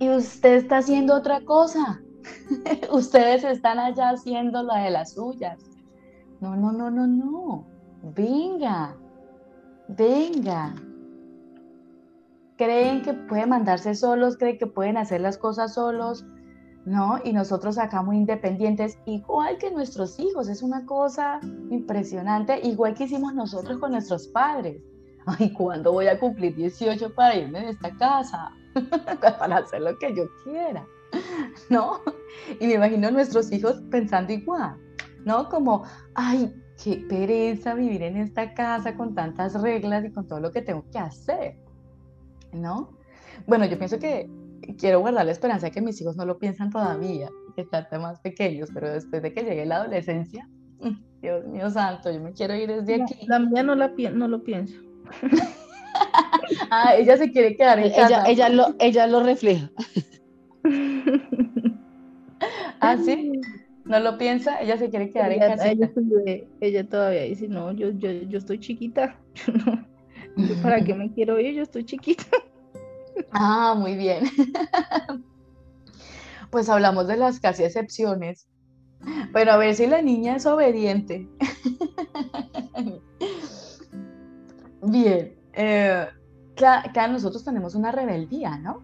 Y 0.00 0.10
usted 0.10 0.56
está 0.56 0.78
haciendo 0.78 1.14
otra 1.14 1.40
cosa. 1.44 2.00
Ustedes 2.92 3.44
están 3.44 3.78
allá 3.78 4.10
haciendo 4.10 4.62
la 4.62 4.78
de 4.78 4.90
las 4.90 5.12
suyas. 5.12 5.58
No, 6.40 6.56
no, 6.56 6.72
no, 6.72 6.90
no, 6.90 7.06
no. 7.06 7.66
Venga, 8.14 8.96
venga. 9.88 10.74
Creen 12.58 13.00
que 13.02 13.14
pueden 13.14 13.48
mandarse 13.48 13.94
solos, 13.94 14.36
creen 14.36 14.58
que 14.58 14.66
pueden 14.66 14.98
hacer 14.98 15.22
las 15.22 15.38
cosas 15.38 15.74
solos. 15.74 16.26
¿no? 16.84 17.20
Y 17.22 17.32
nosotros 17.32 17.78
acá 17.78 18.02
muy 18.02 18.16
independientes, 18.16 18.98
igual 19.04 19.58
que 19.58 19.70
nuestros 19.70 20.18
hijos, 20.18 20.48
es 20.48 20.62
una 20.62 20.86
cosa 20.86 21.38
impresionante, 21.70 22.60
igual 22.66 22.94
que 22.94 23.04
hicimos 23.04 23.34
nosotros 23.34 23.78
con 23.78 23.92
nuestros 23.92 24.26
padres. 24.28 24.82
Ay, 25.26 25.52
¿cuándo 25.52 25.92
voy 25.92 26.06
a 26.08 26.18
cumplir 26.18 26.54
18 26.54 27.14
para 27.14 27.36
irme 27.36 27.60
de 27.60 27.70
esta 27.70 27.94
casa? 27.96 28.52
para 29.38 29.58
hacer 29.58 29.82
lo 29.82 29.98
que 29.98 30.14
yo 30.14 30.24
quiera, 30.44 30.86
¿no? 31.70 32.00
Y 32.58 32.66
me 32.66 32.74
imagino 32.74 33.08
a 33.08 33.10
nuestros 33.10 33.52
hijos 33.52 33.82
pensando 33.90 34.32
igual, 34.32 34.76
¿no? 35.24 35.48
Como, 35.48 35.84
ay, 36.14 36.54
qué 36.82 37.04
pereza 37.08 37.74
vivir 37.74 38.02
en 38.02 38.16
esta 38.16 38.54
casa 38.54 38.96
con 38.96 39.14
tantas 39.14 39.60
reglas 39.60 40.04
y 40.04 40.12
con 40.12 40.26
todo 40.26 40.40
lo 40.40 40.52
que 40.52 40.62
tengo 40.62 40.84
que 40.90 40.98
hacer, 40.98 41.56
¿no? 42.52 42.98
Bueno, 43.46 43.66
yo 43.66 43.78
pienso 43.78 43.98
que 43.98 44.28
quiero 44.78 45.00
guardar 45.00 45.26
la 45.26 45.32
esperanza 45.32 45.66
de 45.66 45.72
que 45.72 45.80
mis 45.80 46.00
hijos 46.00 46.16
no 46.16 46.24
lo 46.24 46.38
piensan 46.38 46.70
todavía, 46.70 47.30
que 47.54 47.62
están 47.62 47.86
más 48.00 48.20
pequeños, 48.20 48.70
pero 48.72 48.90
después 48.90 49.22
de 49.22 49.32
que 49.32 49.42
llegue 49.42 49.66
la 49.66 49.76
adolescencia, 49.76 50.48
Dios 51.20 51.44
mío 51.46 51.70
santo, 51.70 52.10
yo 52.10 52.20
me 52.20 52.32
quiero 52.32 52.54
ir 52.54 52.68
desde 52.68 53.02
aquí. 53.02 53.26
La 53.26 53.38
mía 53.38 53.62
no, 53.62 53.74
la 53.74 53.92
no 54.12 54.28
lo 54.28 54.44
piensa. 54.44 54.76
ah, 56.70 56.94
ella 56.96 57.16
se 57.16 57.32
quiere 57.32 57.56
quedar 57.56 57.78
en 57.78 57.86
ella, 57.86 57.96
casa. 57.96 58.24
Ella 58.26 58.48
lo, 58.48 58.74
ella 58.78 59.06
lo 59.06 59.22
refleja. 59.22 59.70
ah, 62.80 62.96
sí. 62.96 63.32
No 63.84 63.98
lo 64.00 64.18
piensa, 64.18 64.60
ella 64.60 64.76
se 64.76 64.90
quiere 64.90 65.10
quedar 65.10 65.32
en 65.32 65.40
casa. 65.40 65.70
Ella, 66.60 66.88
todavía 66.88 67.22
dice, 67.22 67.48
no, 67.48 67.72
yo, 67.72 67.90
yo, 67.90 68.12
yo 68.12 68.38
estoy 68.38 68.60
chiquita. 68.60 69.18
¿Para 70.62 70.82
qué 70.82 70.94
me 70.96 71.12
quiero 71.12 71.38
ir? 71.40 71.54
Yo 71.54 71.62
estoy 71.62 71.84
chiquita. 71.84 72.24
Ah, 73.32 73.74
muy 73.76 73.94
bien. 73.96 74.24
Pues 76.50 76.70
hablamos 76.70 77.06
de 77.08 77.18
las 77.18 77.40
casi 77.40 77.62
excepciones. 77.64 78.48
Bueno, 79.32 79.52
a 79.52 79.58
ver 79.58 79.74
si 79.74 79.86
la 79.86 80.00
niña 80.02 80.36
es 80.36 80.46
obediente. 80.46 81.28
Bien, 84.82 85.36
eh, 85.52 86.06
claro, 86.54 87.12
nosotros 87.12 87.44
tenemos 87.44 87.74
una 87.74 87.92
rebeldía, 87.92 88.56
¿no? 88.58 88.80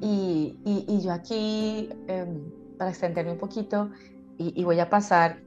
Y, 0.00 0.56
yo 1.02 1.12
aquí, 1.12 1.88
em, 2.08 2.50
para 2.78 2.90
extenderme 2.90 3.32
un 3.32 3.38
poquito, 3.38 3.90
y, 4.36 4.64
voy 4.64 4.80
a 4.80 4.90
pasar, 4.90 5.40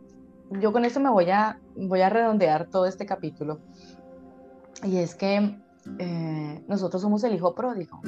yo 0.62 0.72
con 0.72 0.86
esto 0.86 1.00
me 1.00 1.10
voy 1.10 1.30
a, 1.30 1.60
voy 1.76 2.02
a 2.02 2.10
redondear 2.10 2.70
todo 2.70 2.86
este 2.86 3.06
capítulo. 3.06 3.60
Y 4.84 4.98
es 4.98 5.16
que 5.16 5.58
eh, 6.00 6.66
nosotros 6.68 7.02
somos 7.02 7.24
el 7.24 7.34
hijo 7.34 7.56
pródigo. 7.56 8.02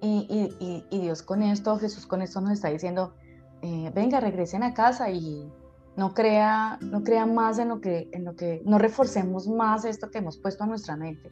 Y, 0.00 0.84
Dios 0.90 1.22
con 1.22 1.42
esto, 1.42 1.78
Jesús 1.78 2.06
con 2.06 2.20
esto 2.22 2.40
nos 2.40 2.52
está 2.52 2.68
diciendo, 2.68 3.14
eh, 3.62 3.90
venga, 3.94 4.20
regresen 4.20 4.62
a 4.62 4.74
casa 4.74 5.10
y 5.10 5.50
no 5.96 6.12
crea, 6.12 6.78
no 6.82 7.02
crea 7.02 7.24
más 7.24 7.58
en 7.58 7.68
lo, 7.68 7.80
que, 7.80 8.08
en 8.12 8.24
lo 8.24 8.36
que, 8.36 8.62
no 8.66 8.78
reforcemos 8.78 9.48
más 9.48 9.84
esto 9.84 10.10
que 10.10 10.18
hemos 10.18 10.36
puesto 10.38 10.64
a 10.64 10.66
nuestra 10.66 10.96
mente. 10.96 11.30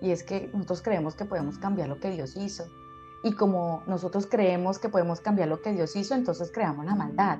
Y 0.00 0.10
es 0.10 0.22
que 0.22 0.50
nosotros 0.52 0.82
creemos 0.82 1.14
que 1.14 1.24
podemos 1.24 1.58
cambiar 1.58 1.88
lo 1.88 2.00
que 2.00 2.10
Dios 2.10 2.36
hizo. 2.36 2.64
Y 3.22 3.32
como 3.32 3.82
nosotros 3.86 4.26
creemos 4.26 4.78
que 4.78 4.88
podemos 4.88 5.20
cambiar 5.20 5.48
lo 5.48 5.60
que 5.60 5.72
Dios 5.72 5.96
hizo, 5.96 6.14
entonces 6.14 6.50
creamos 6.52 6.86
la 6.86 6.94
maldad. 6.94 7.38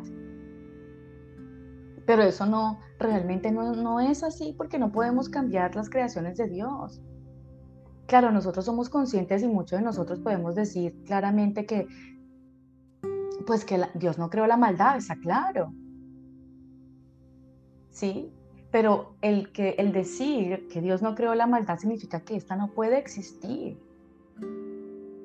Pero 2.06 2.22
eso 2.22 2.46
no, 2.46 2.80
realmente 2.98 3.50
no, 3.50 3.74
no 3.74 4.00
es 4.00 4.22
así 4.22 4.54
porque 4.56 4.78
no 4.78 4.92
podemos 4.92 5.28
cambiar 5.28 5.74
las 5.74 5.88
creaciones 5.88 6.36
de 6.36 6.48
Dios. 6.48 7.00
Claro, 8.06 8.30
nosotros 8.30 8.66
somos 8.66 8.90
conscientes 8.90 9.42
y 9.42 9.48
muchos 9.48 9.78
de 9.78 9.84
nosotros 9.84 10.20
podemos 10.20 10.54
decir 10.54 10.94
claramente 11.04 11.64
que, 11.64 11.86
pues 13.46 13.64
que 13.64 13.80
Dios 13.94 14.18
no 14.18 14.28
creó 14.28 14.46
la 14.46 14.58
maldad, 14.58 14.98
está 14.98 15.16
claro. 15.16 15.72
¿Sí? 17.90 18.30
Pero 18.70 19.16
el, 19.22 19.52
que, 19.52 19.70
el 19.78 19.92
decir 19.92 20.68
que 20.68 20.82
Dios 20.82 21.00
no 21.00 21.14
creó 21.14 21.34
la 21.34 21.46
maldad 21.46 21.78
significa 21.78 22.20
que 22.20 22.36
esta 22.36 22.56
no 22.56 22.72
puede 22.72 22.98
existir. 22.98 23.78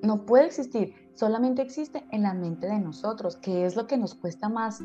No 0.01 0.25
puede 0.25 0.45
existir, 0.45 0.93
solamente 1.15 1.61
existe 1.61 2.05
en 2.11 2.23
la 2.23 2.33
mente 2.33 2.67
de 2.67 2.79
nosotros, 2.79 3.35
que 3.35 3.65
es 3.65 3.75
lo 3.75 3.87
que 3.87 3.97
nos 3.97 4.15
cuesta 4.15 4.47
más 4.47 4.81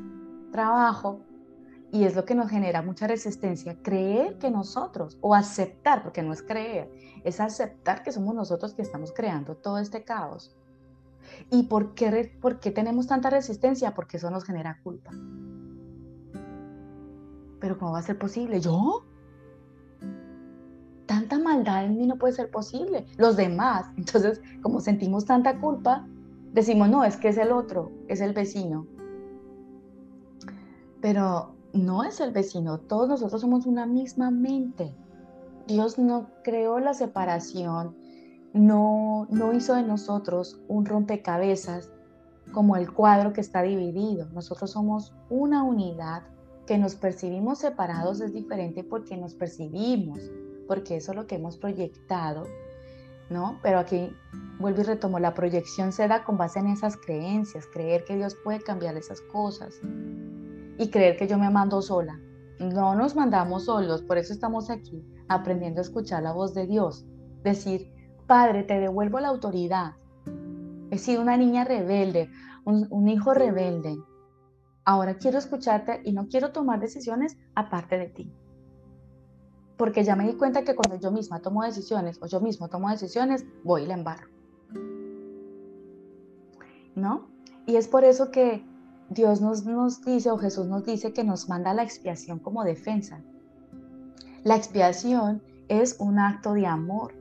trabajo 0.51 1.21
y 1.95 2.03
es 2.03 2.17
lo 2.17 2.25
que 2.25 2.35
nos 2.35 2.51
genera 2.51 2.83
mucha 2.83 3.07
resistencia, 3.07 3.79
creer 3.81 4.37
que 4.39 4.51
nosotros, 4.51 5.17
o 5.21 5.33
aceptar, 5.33 6.03
porque 6.03 6.25
no 6.25 6.33
es 6.33 6.43
creer, 6.43 6.91
es 7.23 7.39
aceptar 7.39 8.03
que 8.03 8.11
somos 8.11 8.35
nosotros 8.35 8.75
que 8.75 8.83
estamos 8.83 9.13
creando 9.13 9.55
todo 9.55 9.79
este 9.79 10.03
caos. 10.03 10.57
¿Y 11.53 11.63
por 11.69 11.95
qué, 11.95 12.37
por 12.41 12.59
qué 12.59 12.73
tenemos 12.73 13.07
tanta 13.07 13.31
resistencia? 13.31 13.95
Porque 13.95 14.17
eso 14.17 14.29
nos 14.29 14.43
genera 14.43 14.81
culpa. 14.83 15.13
Pero 17.61 17.79
¿cómo 17.79 17.93
va 17.93 18.01
a 18.01 18.03
ser 18.03 18.19
posible? 18.19 18.61
¿Yo? 18.61 19.05
Tanta 21.07 21.39
maldad 21.39 21.85
en 21.85 21.97
mí 21.97 22.09
no 22.09 22.19
puede 22.19 22.35
ser 22.35 22.51
posible. 22.51 23.07
Los 23.19 23.37
demás. 23.37 23.87
Entonces, 23.97 24.43
como 24.63 24.81
sentimos 24.81 25.27
tanta 25.27 25.61
culpa, 25.61 26.05
decimos, 26.53 26.89
no, 26.89 27.05
es 27.05 27.17
que 27.17 27.29
es 27.29 27.39
el 27.39 27.53
otro, 27.53 27.93
es 28.09 28.21
el 28.21 28.33
vecino. 28.33 28.85
Pero 31.01 31.54
no 31.75 32.05
es 32.05 32.21
el 32.21 32.31
vecino, 32.31 32.79
todos 32.79 33.09
nosotros 33.09 33.41
somos 33.41 33.67
una 33.67 33.85
misma 33.85 34.31
mente. 34.31 34.95
Dios 35.67 35.99
no 35.99 36.31
creó 36.45 36.79
la 36.79 36.95
separación, 36.95 37.97
no, 38.53 39.27
no 39.31 39.53
hizo 39.53 39.75
de 39.75 39.83
nosotros 39.83 40.61
un 40.69 40.87
rompecabezas 40.87 41.91
como 42.53 42.77
el 42.77 42.93
cuadro 42.93 43.33
que 43.33 43.41
está 43.41 43.63
dividido. 43.63 44.29
Nosotros 44.31 44.71
somos 44.71 45.13
una 45.29 45.65
unidad 45.65 46.23
que 46.67 46.79
nos 46.79 46.95
percibimos 46.95 47.59
separados 47.59 48.21
es 48.21 48.33
diferente 48.33 48.85
porque 48.85 49.17
nos 49.17 49.35
percibimos, 49.35 50.21
porque 50.69 50.97
eso 50.97 51.13
es 51.13 51.17
lo 51.17 51.27
que 51.27 51.35
hemos 51.35 51.59
proyectado, 51.59 52.45
¿no? 53.31 53.59
Pero 53.63 53.81
aquí 53.81 54.11
vuelvo 54.61 54.83
y 54.83 54.85
retomo, 54.85 55.19
la 55.19 55.35
proyección 55.35 55.93
se 55.93 56.07
da 56.07 56.25
con 56.25 56.37
base 56.39 56.61
en 56.61 56.69
esas 56.69 56.97
creencias, 56.97 57.67
creer 57.67 58.05
que 58.05 58.17
Dios 58.17 58.37
puede 58.45 58.61
cambiar 58.61 58.97
esas 58.97 59.21
cosas 59.21 59.81
y 60.79 60.91
creer 60.91 61.17
que 61.17 61.27
yo 61.27 61.39
me 61.39 61.51
mando 61.51 61.83
sola. 61.83 62.19
No 62.59 62.95
nos 62.95 63.17
mandamos 63.17 63.65
solos, 63.65 64.03
por 64.03 64.19
eso 64.19 64.33
estamos 64.33 64.71
aquí, 64.71 65.05
aprendiendo 65.29 65.81
a 65.81 65.83
escuchar 65.83 66.23
la 66.23 66.33
voz 66.33 66.55
de 66.55 66.67
Dios. 66.67 67.05
Decir, 67.43 67.93
Padre, 68.27 68.63
te 68.63 68.81
devuelvo 68.81 69.21
la 69.21 69.29
autoridad. 69.29 69.93
He 70.91 70.99
sido 70.99 71.21
una 71.21 71.37
niña 71.37 71.65
rebelde, 71.65 72.31
un, 72.65 73.09
hijo 73.09 73.35
rebelde. 73.35 73.97
Ahora 74.85 75.17
quiero 75.17 75.39
escucharte 75.39 76.01
y 76.05 76.13
no 76.13 76.29
quiero 76.29 76.53
tomar 76.53 76.81
decisiones 76.81 77.37
aparte 77.55 77.99
de 77.99 78.07
ti. 78.07 78.33
Porque 79.77 80.05
ya 80.05 80.15
me 80.15 80.27
di 80.27 80.35
cuenta 80.35 80.63
que 80.63 80.77
cuando 80.77 80.97
yo 80.97 81.11
misma 81.11 81.41
tomo 81.41 81.65
decisiones 81.65 82.19
o 82.23 82.27
yo 82.27 82.41
mismo 82.41 82.69
tomo 82.69 82.91
decisiones, 82.91 83.45
voy 83.65 83.83
y 83.83 83.87
la 83.87 83.95
embarro. 83.95 84.29
¿No? 86.95 87.29
Y 87.67 87.77
es 87.77 87.89
por 87.89 88.05
eso 88.05 88.31
que 88.31 88.65
Dios 89.11 89.41
nos, 89.41 89.65
nos 89.65 90.03
dice 90.05 90.31
o 90.31 90.39
Jesús 90.39 90.67
nos 90.67 90.85
dice 90.85 91.13
que 91.13 91.25
nos 91.25 91.49
manda 91.49 91.75
la 91.75 91.83
expiación 91.83 92.39
como 92.39 92.65
defensa. 92.65 93.21
La 94.43 94.57
expiación 94.57 95.43
es 95.69 95.97
un 95.99 96.19
acto 96.19 96.53
de 96.55 96.67
amor 96.67 97.15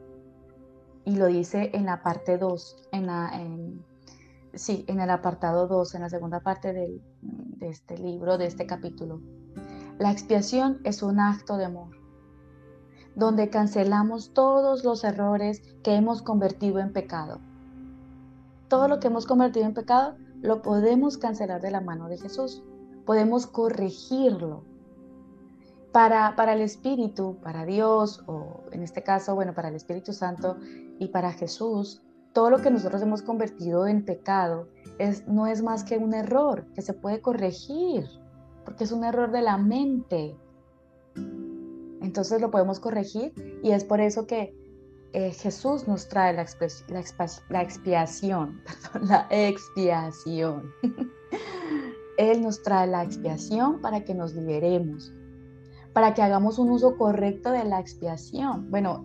y 1.05 1.15
lo 1.15 1.27
dice 1.27 1.71
en 1.73 1.85
la 1.85 2.01
parte 2.01 2.37
2, 2.37 2.87
en, 2.91 3.09
en, 3.09 3.85
sí, 4.53 4.85
en 4.87 4.99
el 4.99 5.09
apartado 5.09 5.67
2, 5.67 5.95
en 5.95 6.01
la 6.01 6.09
segunda 6.09 6.39
parte 6.39 6.73
de 6.73 7.01
este 7.61 7.97
libro, 7.97 8.37
de 8.37 8.47
este 8.47 8.65
capítulo. 8.65 9.21
La 9.99 10.11
expiación 10.11 10.79
es 10.83 11.03
un 11.03 11.19
acto 11.19 11.57
de 11.57 11.65
amor, 11.65 11.89
donde 13.15 13.49
cancelamos 13.49 14.33
todos 14.33 14.83
los 14.83 15.03
errores 15.03 15.61
que 15.83 15.95
hemos 15.95 16.21
convertido 16.21 16.79
en 16.79 16.93
pecado. 16.93 17.39
Todo 18.69 18.87
lo 18.87 18.99
que 18.99 19.07
hemos 19.07 19.27
convertido 19.27 19.65
en 19.65 19.73
pecado 19.73 20.15
lo 20.43 20.61
podemos 20.61 21.17
cancelar 21.17 21.61
de 21.61 21.71
la 21.71 21.81
mano 21.81 22.09
de 22.09 22.17
Jesús, 22.17 22.61
podemos 23.05 23.47
corregirlo. 23.47 24.63
Para, 25.93 26.35
para 26.35 26.53
el 26.53 26.61
Espíritu, 26.61 27.37
para 27.43 27.65
Dios, 27.65 28.23
o 28.25 28.63
en 28.71 28.81
este 28.81 29.03
caso, 29.03 29.35
bueno, 29.35 29.53
para 29.53 29.69
el 29.69 29.75
Espíritu 29.75 30.11
Santo 30.11 30.57
y 30.99 31.09
para 31.09 31.31
Jesús, 31.31 32.01
todo 32.33 32.49
lo 32.49 32.61
que 32.61 32.71
nosotros 32.71 33.01
hemos 33.03 33.21
convertido 33.21 33.85
en 33.85 34.03
pecado 34.03 34.67
es, 34.97 35.27
no 35.27 35.45
es 35.45 35.61
más 35.61 35.83
que 35.83 35.99
un 35.99 36.15
error 36.15 36.65
que 36.73 36.81
se 36.81 36.93
puede 36.93 37.21
corregir, 37.21 38.05
porque 38.65 38.85
es 38.85 38.91
un 38.91 39.03
error 39.03 39.31
de 39.31 39.43
la 39.43 39.57
mente. 39.57 40.35
Entonces 42.01 42.41
lo 42.41 42.49
podemos 42.49 42.79
corregir 42.79 43.33
y 43.63 43.71
es 43.71 43.83
por 43.83 44.01
eso 44.01 44.25
que 44.25 44.57
eh, 45.13 45.31
Jesús 45.31 45.87
nos 45.87 46.07
trae 46.09 46.33
la, 46.33 46.45
la, 47.49 47.61
expiación, 47.61 48.61
perdón, 48.91 49.07
la 49.07 49.27
expiación. 49.29 50.71
Él 52.17 52.41
nos 52.41 52.63
trae 52.63 52.87
la 52.87 53.03
expiación 53.03 53.79
para 53.79 54.03
que 54.03 54.15
nos 54.15 54.33
liberemos, 54.33 55.13
para 55.93 56.15
que 56.15 56.23
hagamos 56.23 56.57
un 56.57 56.71
uso 56.71 56.97
correcto 56.97 57.51
de 57.51 57.63
la 57.63 57.79
expiación. 57.79 58.71
Bueno, 58.71 59.03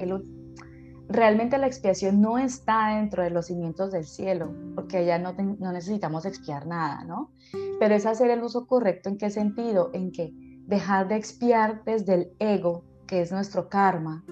realmente 1.09 1.59
la 1.59 1.67
expiación 1.67 2.23
no 2.23 2.39
está 2.39 2.97
dentro 2.97 3.23
de 3.23 3.31
los 3.31 3.47
cimientos 3.47 3.93
del 3.93 4.05
cielo, 4.05 4.55
porque 4.75 4.99
allá 4.99 5.19
no, 5.19 5.35
no 5.59 5.73
necesitamos 5.73 6.25
expiar 6.25 6.67
nada, 6.67 7.05
¿no? 7.05 7.33
Pero 7.79 7.95
es 7.95 8.07
hacer 8.07 8.31
el 8.31 8.43
uso 8.43 8.67
correcto 8.67 9.11
en 9.11 9.19
qué 9.19 9.29
sentido? 9.29 9.91
En 9.93 10.11
que 10.11 10.33
dejar 10.67 11.09
de 11.09 11.17
expiar 11.17 11.83
desde 11.85 12.15
el 12.15 12.33
ego, 12.39 12.85
que 13.07 13.21
es 13.21 13.31
nuestro 13.31 13.69
karma, 13.69 14.25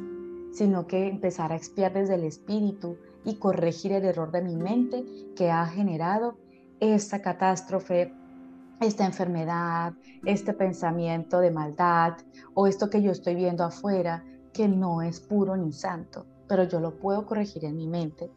sino 0.57 0.87
que 0.87 1.07
empezar 1.07 1.53
a 1.53 1.57
expiar 1.57 1.93
desde 1.93 2.15
el 2.15 2.25
espíritu 2.25 2.97
y 3.25 3.37
corregir 3.37 3.93
el 3.93 4.07
error 4.07 4.33
de 4.33 4.41
mi 4.41 4.57
mente 4.57 5.05
que 5.37 5.51
ha 5.51 5.67
generado 5.67 6.39
esta 6.81 7.21
catástrofe, 7.21 8.15
esta 8.81 9.05
enfermedad, 9.05 9.93
este 10.25 10.55
pensamiento 10.55 11.41
de 11.41 11.51
maldad 11.51 12.15
o 12.55 12.67
esto 12.67 12.89
que 12.89 13.03
yo 13.03 13.13
estoy 13.13 13.35
viendo 13.35 13.65
afuera 13.65 14.25
que 14.55 14.67
no 14.67 15.03
es 15.03 15.21
puro 15.21 15.59
ni 15.59 15.73
santo, 15.73 16.25
pero 16.49 16.65
yo 16.65 16.81
lo 16.81 16.99
puedo 16.99 17.27
corregir 17.27 17.67
en 17.67 17.77
mi 17.77 17.87
mente. 17.87 18.31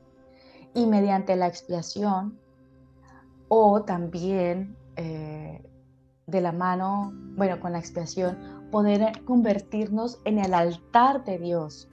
y 0.75 0.85
mediante 0.85 1.35
la 1.35 1.47
expiación 1.47 2.37
o 3.47 3.81
también 3.81 4.77
eh, 4.97 5.63
de 6.27 6.41
la 6.41 6.51
mano, 6.51 7.11
bueno, 7.35 7.59
con 7.59 7.71
la 7.71 7.79
expiación, 7.79 8.37
poder 8.69 9.23
convertirnos 9.25 10.19
en 10.25 10.37
el 10.37 10.53
altar 10.53 11.23
de 11.25 11.39
Dios. 11.39 11.89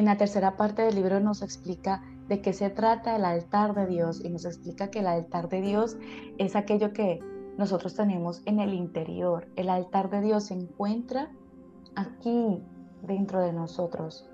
En 0.00 0.06
la 0.06 0.16
tercera 0.16 0.56
parte 0.56 0.80
del 0.80 0.94
libro 0.94 1.20
nos 1.20 1.42
explica 1.42 2.02
de 2.26 2.40
qué 2.40 2.54
se 2.54 2.70
trata 2.70 3.16
el 3.16 3.24
altar 3.26 3.74
de 3.74 3.86
Dios 3.86 4.24
y 4.24 4.30
nos 4.30 4.46
explica 4.46 4.90
que 4.90 5.00
el 5.00 5.06
altar 5.06 5.50
de 5.50 5.60
Dios 5.60 5.98
es 6.38 6.56
aquello 6.56 6.94
que 6.94 7.20
nosotros 7.58 7.96
tenemos 7.96 8.40
en 8.46 8.60
el 8.60 8.72
interior. 8.72 9.46
El 9.56 9.68
altar 9.68 10.08
de 10.08 10.22
Dios 10.22 10.44
se 10.44 10.54
encuentra 10.54 11.30
aquí 11.96 12.62
dentro 13.02 13.42
de 13.42 13.52
nosotros. 13.52 14.26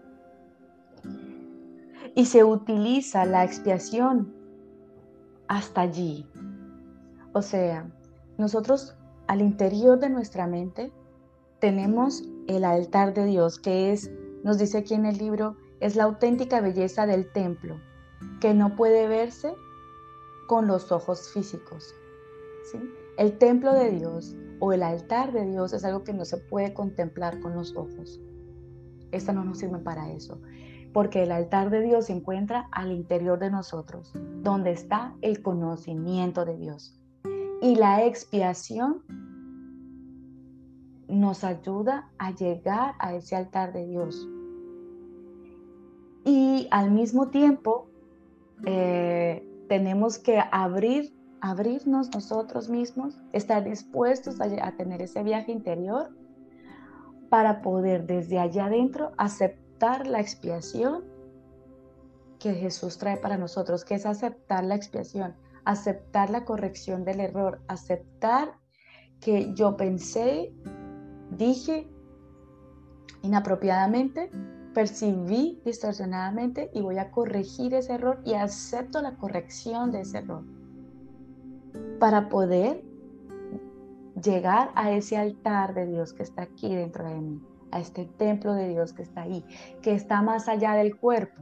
Y 2.15 2.27
se 2.27 2.45
utiliza 2.45 3.25
la 3.25 3.43
expiación 3.43 4.33
hasta 5.49 5.81
allí. 5.81 6.29
O 7.33 7.43
sea, 7.43 7.91
nosotros 8.39 8.97
al 9.27 9.41
interior 9.41 9.99
de 9.99 10.11
nuestra 10.11 10.47
mente 10.47 10.93
tenemos 11.59 12.23
el 12.47 12.65
altar 12.65 13.15
de 13.15 13.25
Dios, 13.25 13.59
que 13.59 13.91
es, 13.91 14.13
nos 14.47 14.59
dice 14.59 14.79
aquí 14.79 14.95
en 14.95 15.07
el 15.07 15.19
libro, 15.19 15.57
es 15.81 15.97
la 15.97 16.05
auténtica 16.05 16.61
belleza 16.61 17.05
del 17.05 17.33
templo, 17.33 17.81
que 18.41 18.55
no 18.55 18.77
puede 18.77 19.09
verse 19.09 19.53
con 20.47 20.69
los 20.69 20.93
ojos 20.93 21.33
físicos. 21.33 21.93
¿sí? 22.71 22.79
El 23.19 23.39
templo 23.39 23.73
de 23.73 23.91
Dios 23.91 24.37
o 24.61 24.73
el 24.73 24.85
altar 24.85 25.33
de 25.33 25.47
Dios 25.47 25.73
es 25.73 25.85
algo 25.85 26.05
que 26.05 26.13
no 26.13 26.25
se 26.25 26.37
puede 26.37 26.73
contemplar 26.73 27.41
con 27.41 27.57
los 27.57 27.75
ojos. 27.75 28.21
Esta 29.11 29.33
no 29.33 29.43
nos 29.43 29.59
sirve 29.59 29.81
para 29.81 30.13
eso, 30.13 30.41
porque 30.93 31.25
el 31.25 31.33
altar 31.33 31.71
de 31.71 31.81
Dios 31.81 32.07
se 32.07 32.13
encuentra 32.13 32.69
al 32.71 32.93
interior 32.93 33.41
de 33.41 33.51
nosotros, 33.51 34.13
donde 34.45 34.71
está 34.71 35.17
el 35.23 35.43
conocimiento 35.43 36.45
de 36.45 36.57
Dios. 36.57 36.97
Y 37.61 37.75
la 37.75 38.05
expiación 38.05 39.03
nos 41.09 41.43
ayuda 41.43 42.13
a 42.19 42.33
llegar 42.33 42.95
a 43.01 43.13
ese 43.13 43.35
altar 43.35 43.73
de 43.73 43.87
Dios. 43.87 44.29
Y 46.27 46.67
al 46.73 46.91
mismo 46.91 47.29
tiempo 47.29 47.87
eh, 48.67 49.49
tenemos 49.69 50.19
que 50.19 50.43
abrir, 50.51 51.15
abrirnos 51.41 52.13
nosotros 52.13 52.69
mismos, 52.69 53.17
estar 53.33 53.63
dispuestos 53.63 54.41
a, 54.41 54.73
tener 54.73 55.03
ese 55.03 55.23
viaje 55.23 55.53
interior 55.53 56.11
para 57.29 57.63
poder 57.63 58.07
desde 58.09 58.41
allá 58.41 58.67
adentro 58.67 59.13
aceptar 59.19 60.09
la 60.09 60.19
expiación 60.19 61.05
que 62.41 62.55
Jesús 62.55 62.99
trae 62.99 63.19
para 63.19 63.37
nosotros, 63.37 63.85
que 63.85 63.95
es 63.95 64.05
aceptar 64.05 64.65
la 64.65 64.75
expiación, 64.75 65.37
aceptar 65.65 66.31
la 66.31 66.45
corrección 66.45 67.05
del 67.05 67.21
error, 67.21 67.61
aceptar 67.69 68.59
que 69.21 69.55
yo 69.55 69.77
pensé, 69.77 70.53
dije 71.31 71.89
inapropiadamente, 73.23 74.29
percibí 74.77 75.59
distorsionadamente 75.65 76.71
y 76.75 76.83
voy 76.83 76.99
a 76.99 77.11
corregir 77.11 77.73
ese 77.73 77.95
error 77.95 78.21
y 78.27 78.35
acepto 78.35 79.01
la 79.01 79.17
corrección 79.17 79.91
de 79.91 80.03
ese 80.03 80.19
error 80.19 80.45
para 81.99 82.29
poder 82.29 82.85
llegar 84.23 84.73
a 84.75 84.91
ese 84.91 85.17
altar 85.17 85.73
de 85.73 85.87
Dios 85.87 86.13
que 86.13 86.25
está 86.25 86.43
aquí 86.43 86.75
dentro 86.75 87.09
de 87.09 87.19
mí, 87.23 87.41
a 87.71 87.81
este 87.81 88.05
templo 88.05 88.53
de 88.53 88.69
Dios 88.69 88.93
que 88.93 89.01
está 89.01 89.23
ahí, 89.23 89.43
que 89.81 89.95
está 89.95 90.21
más 90.21 90.47
allá 90.47 90.75
del 90.75 90.99
cuerpo. 90.99 91.41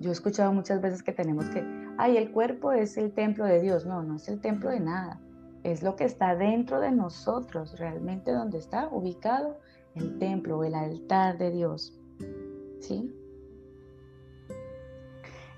Yo 0.00 0.10
he 0.10 0.12
escuchado 0.12 0.52
muchas 0.52 0.80
veces 0.80 1.04
que 1.04 1.12
tenemos 1.12 1.48
que 1.50 1.64
ay, 1.98 2.16
el 2.16 2.32
cuerpo 2.32 2.72
es 2.72 2.96
el 2.96 3.12
templo 3.12 3.44
de 3.44 3.60
Dios. 3.60 3.86
No, 3.86 4.02
no 4.02 4.16
es 4.16 4.28
el 4.28 4.40
templo 4.40 4.70
de 4.70 4.80
nada. 4.80 5.20
Es 5.62 5.84
lo 5.84 5.94
que 5.94 6.04
está 6.04 6.34
dentro 6.34 6.80
de 6.80 6.90
nosotros, 6.90 7.78
realmente 7.78 8.32
donde 8.32 8.58
está 8.58 8.88
ubicado 8.88 9.60
el 9.94 10.18
templo, 10.18 10.64
el 10.64 10.74
altar 10.74 11.38
de 11.38 11.52
Dios. 11.52 11.99
¿Sí? 12.80 13.14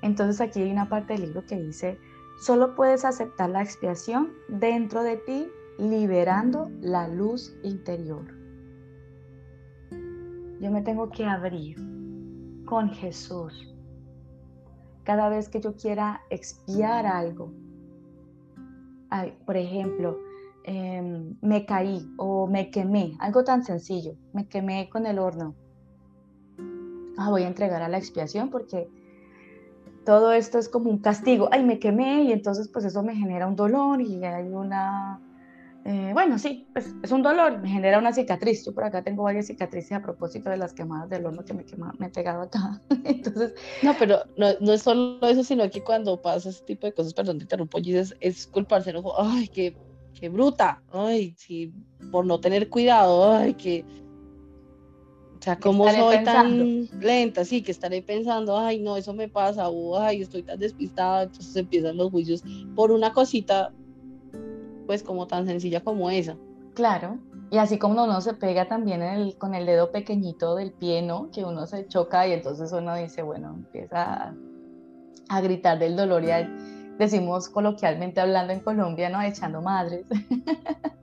Entonces 0.02 0.40
aquí 0.40 0.60
hay 0.60 0.70
una 0.70 0.88
parte 0.88 1.14
del 1.14 1.22
libro 1.22 1.46
que 1.46 1.58
dice, 1.58 1.98
solo 2.40 2.74
puedes 2.74 3.04
aceptar 3.04 3.50
la 3.50 3.62
expiación 3.62 4.32
dentro 4.48 5.02
de 5.02 5.16
ti, 5.16 5.48
liberando 5.78 6.70
la 6.80 7.08
luz 7.08 7.56
interior. 7.62 8.24
Yo 10.60 10.70
me 10.70 10.82
tengo 10.82 11.10
que 11.10 11.24
abrir 11.24 11.76
con 12.66 12.90
Jesús 12.90 13.72
cada 15.04 15.28
vez 15.28 15.48
que 15.48 15.60
yo 15.60 15.74
quiera 15.76 16.22
expiar 16.30 17.06
algo. 17.06 17.52
por 19.44 19.58
ejemplo, 19.58 20.18
em, 20.64 21.36
me 21.42 21.66
caí 21.66 22.08
o 22.16 22.46
me 22.46 22.70
quemé, 22.70 23.14
algo 23.18 23.44
tan 23.44 23.62
sencillo, 23.62 24.14
me 24.32 24.48
quemé 24.48 24.88
con 24.88 25.04
el 25.06 25.18
horno. 25.18 25.54
Ah, 27.16 27.30
voy 27.30 27.42
a 27.42 27.48
entregar 27.48 27.82
a 27.82 27.88
la 27.88 27.98
expiación 27.98 28.50
porque 28.50 28.88
todo 30.04 30.32
esto 30.32 30.58
es 30.58 30.68
como 30.68 30.90
un 30.90 30.98
castigo. 30.98 31.48
Ay, 31.52 31.64
me 31.64 31.78
quemé 31.78 32.24
y 32.24 32.32
entonces 32.32 32.68
pues 32.68 32.84
eso 32.84 33.02
me 33.02 33.14
genera 33.14 33.46
un 33.46 33.56
dolor 33.56 34.00
y 34.00 34.24
hay 34.24 34.48
una 34.48 35.20
eh, 35.84 36.10
bueno, 36.12 36.38
sí, 36.38 36.68
pues, 36.72 36.94
es 37.02 37.10
un 37.10 37.22
dolor, 37.22 37.58
me 37.60 37.68
genera 37.68 37.98
una 37.98 38.12
cicatriz. 38.12 38.64
Yo 38.64 38.72
por 38.72 38.84
acá 38.84 39.02
tengo 39.02 39.24
varias 39.24 39.48
cicatrices 39.48 39.92
a 39.92 40.02
propósito 40.02 40.48
de 40.48 40.56
las 40.56 40.72
quemadas 40.72 41.10
del 41.10 41.26
horno 41.26 41.44
que 41.44 41.54
me, 41.54 41.64
me 41.98 42.06
he 42.06 42.10
pegado 42.10 42.42
acá. 42.42 42.80
Entonces, 43.04 43.54
no, 43.82 43.94
pero 43.98 44.22
no, 44.36 44.48
no, 44.60 44.72
es 44.72 44.82
solo 44.82 45.18
eso, 45.22 45.42
sino 45.42 45.68
que 45.70 45.82
cuando 45.82 46.20
pasa 46.22 46.50
ese 46.50 46.64
tipo 46.64 46.86
de 46.86 46.94
cosas, 46.94 47.14
perdón, 47.14 47.38
te 47.38 47.44
interrumpo, 47.44 47.78
y 47.80 47.96
es, 47.96 48.14
es 48.20 48.46
culparse, 48.46 48.94
ay, 49.18 49.48
qué, 49.48 49.76
qué 50.18 50.28
bruta, 50.28 50.82
ay, 50.92 51.34
sí, 51.36 51.72
por 52.12 52.26
no 52.26 52.38
tener 52.38 52.68
cuidado, 52.68 53.32
ay, 53.32 53.54
que, 53.54 53.84
o 55.42 55.44
sea, 55.44 55.58
¿cómo 55.58 55.90
soy 55.90 56.22
tan 56.22 56.88
lenta? 57.00 57.44
Sí, 57.44 57.62
que 57.64 57.72
estaré 57.72 58.00
pensando, 58.00 58.56
ay, 58.56 58.78
no, 58.78 58.96
eso 58.96 59.12
me 59.12 59.26
pasa, 59.26 59.68
o 59.68 59.98
ay, 59.98 60.22
estoy 60.22 60.44
tan 60.44 60.56
despistada, 60.56 61.24
entonces 61.24 61.56
empiezan 61.56 61.96
los 61.96 62.12
juicios 62.12 62.44
por 62.76 62.92
una 62.92 63.12
cosita 63.12 63.72
pues 64.86 65.02
como 65.02 65.26
tan 65.26 65.48
sencilla 65.48 65.82
como 65.82 66.10
esa. 66.10 66.36
Claro, 66.74 67.18
y 67.50 67.58
así 67.58 67.76
como 67.76 68.04
uno 68.04 68.20
se 68.20 68.34
pega 68.34 68.68
también 68.68 69.32
con 69.32 69.56
el 69.56 69.66
dedo 69.66 69.90
pequeñito 69.90 70.54
del 70.54 70.70
pie, 70.70 71.02
¿no? 71.02 71.28
Que 71.32 71.44
uno 71.44 71.66
se 71.66 71.88
choca 71.88 72.24
y 72.28 72.34
entonces 72.34 72.70
uno 72.70 72.94
dice, 72.94 73.22
bueno, 73.22 73.52
empieza 73.52 74.36
a, 75.28 75.40
gritar 75.40 75.80
del 75.80 75.96
dolor 75.96 76.22
y 76.22 76.28
decimos 76.98 77.48
coloquialmente 77.48 78.20
hablando 78.20 78.52
en 78.52 78.60
Colombia, 78.60 79.10
¿no? 79.10 79.20
Echando 79.20 79.60
madres. 79.60 80.06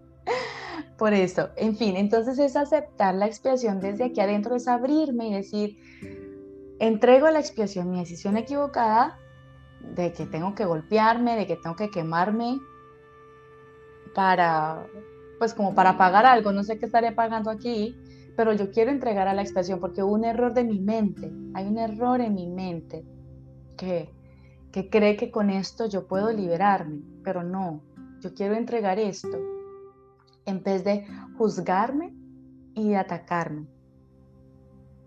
Por 1.00 1.14
eso, 1.14 1.50
en 1.56 1.78
fin, 1.78 1.96
entonces 1.96 2.38
es 2.40 2.58
aceptar 2.58 3.16
la 3.16 3.26
expiación 3.26 3.80
desde 3.80 4.04
aquí 4.04 4.20
adentro, 4.20 4.54
es 4.58 4.68
abrirme 4.68 5.30
y 5.30 5.34
decir, 5.34 5.78
entrego 6.78 7.30
la 7.30 7.40
expiación, 7.40 7.90
mi 7.90 8.00
decisión 8.00 8.36
equivocada 8.36 9.18
de 9.96 10.12
que 10.12 10.26
tengo 10.26 10.54
que 10.56 10.66
golpearme, 10.66 11.38
de 11.38 11.48
que 11.48 11.56
tengo 11.56 11.78
que 11.78 11.90
quemarme, 11.90 12.60
para, 14.14 14.86
pues 15.38 15.54
como 15.54 15.74
para 15.74 15.98
pagar 15.98 16.26
algo, 16.26 16.52
no 16.52 16.66
sé 16.66 16.78
qué 16.78 16.88
estaré 16.88 17.14
pagando 17.14 17.50
aquí, 17.50 17.96
pero 18.36 18.52
yo 18.52 18.70
quiero 18.70 18.92
entregar 18.92 19.30
a 19.30 19.34
la 19.34 19.42
expresión 19.42 19.80
porque 19.80 20.04
hubo 20.04 20.16
un 20.16 20.26
error 20.26 20.54
de 20.54 20.66
mi 20.66 20.80
mente, 20.80 21.32
hay 21.54 21.66
un 21.66 21.78
error 21.78 22.20
en 22.20 22.34
mi 22.34 22.48
mente 22.48 23.06
que, 23.78 24.10
que 24.74 24.90
cree 24.90 25.16
que 25.16 25.32
con 25.32 25.50
esto 25.50 25.88
yo 25.88 26.08
puedo 26.08 26.30
liberarme, 26.30 27.00
pero 27.24 27.42
no, 27.42 27.84
yo 28.20 28.34
quiero 28.34 28.56
entregar 28.56 29.00
esto 29.00 29.59
en 30.50 30.64
vez 30.64 30.84
de 30.84 31.06
juzgarme 31.38 32.14
y 32.74 32.94
atacarme. 32.94 33.68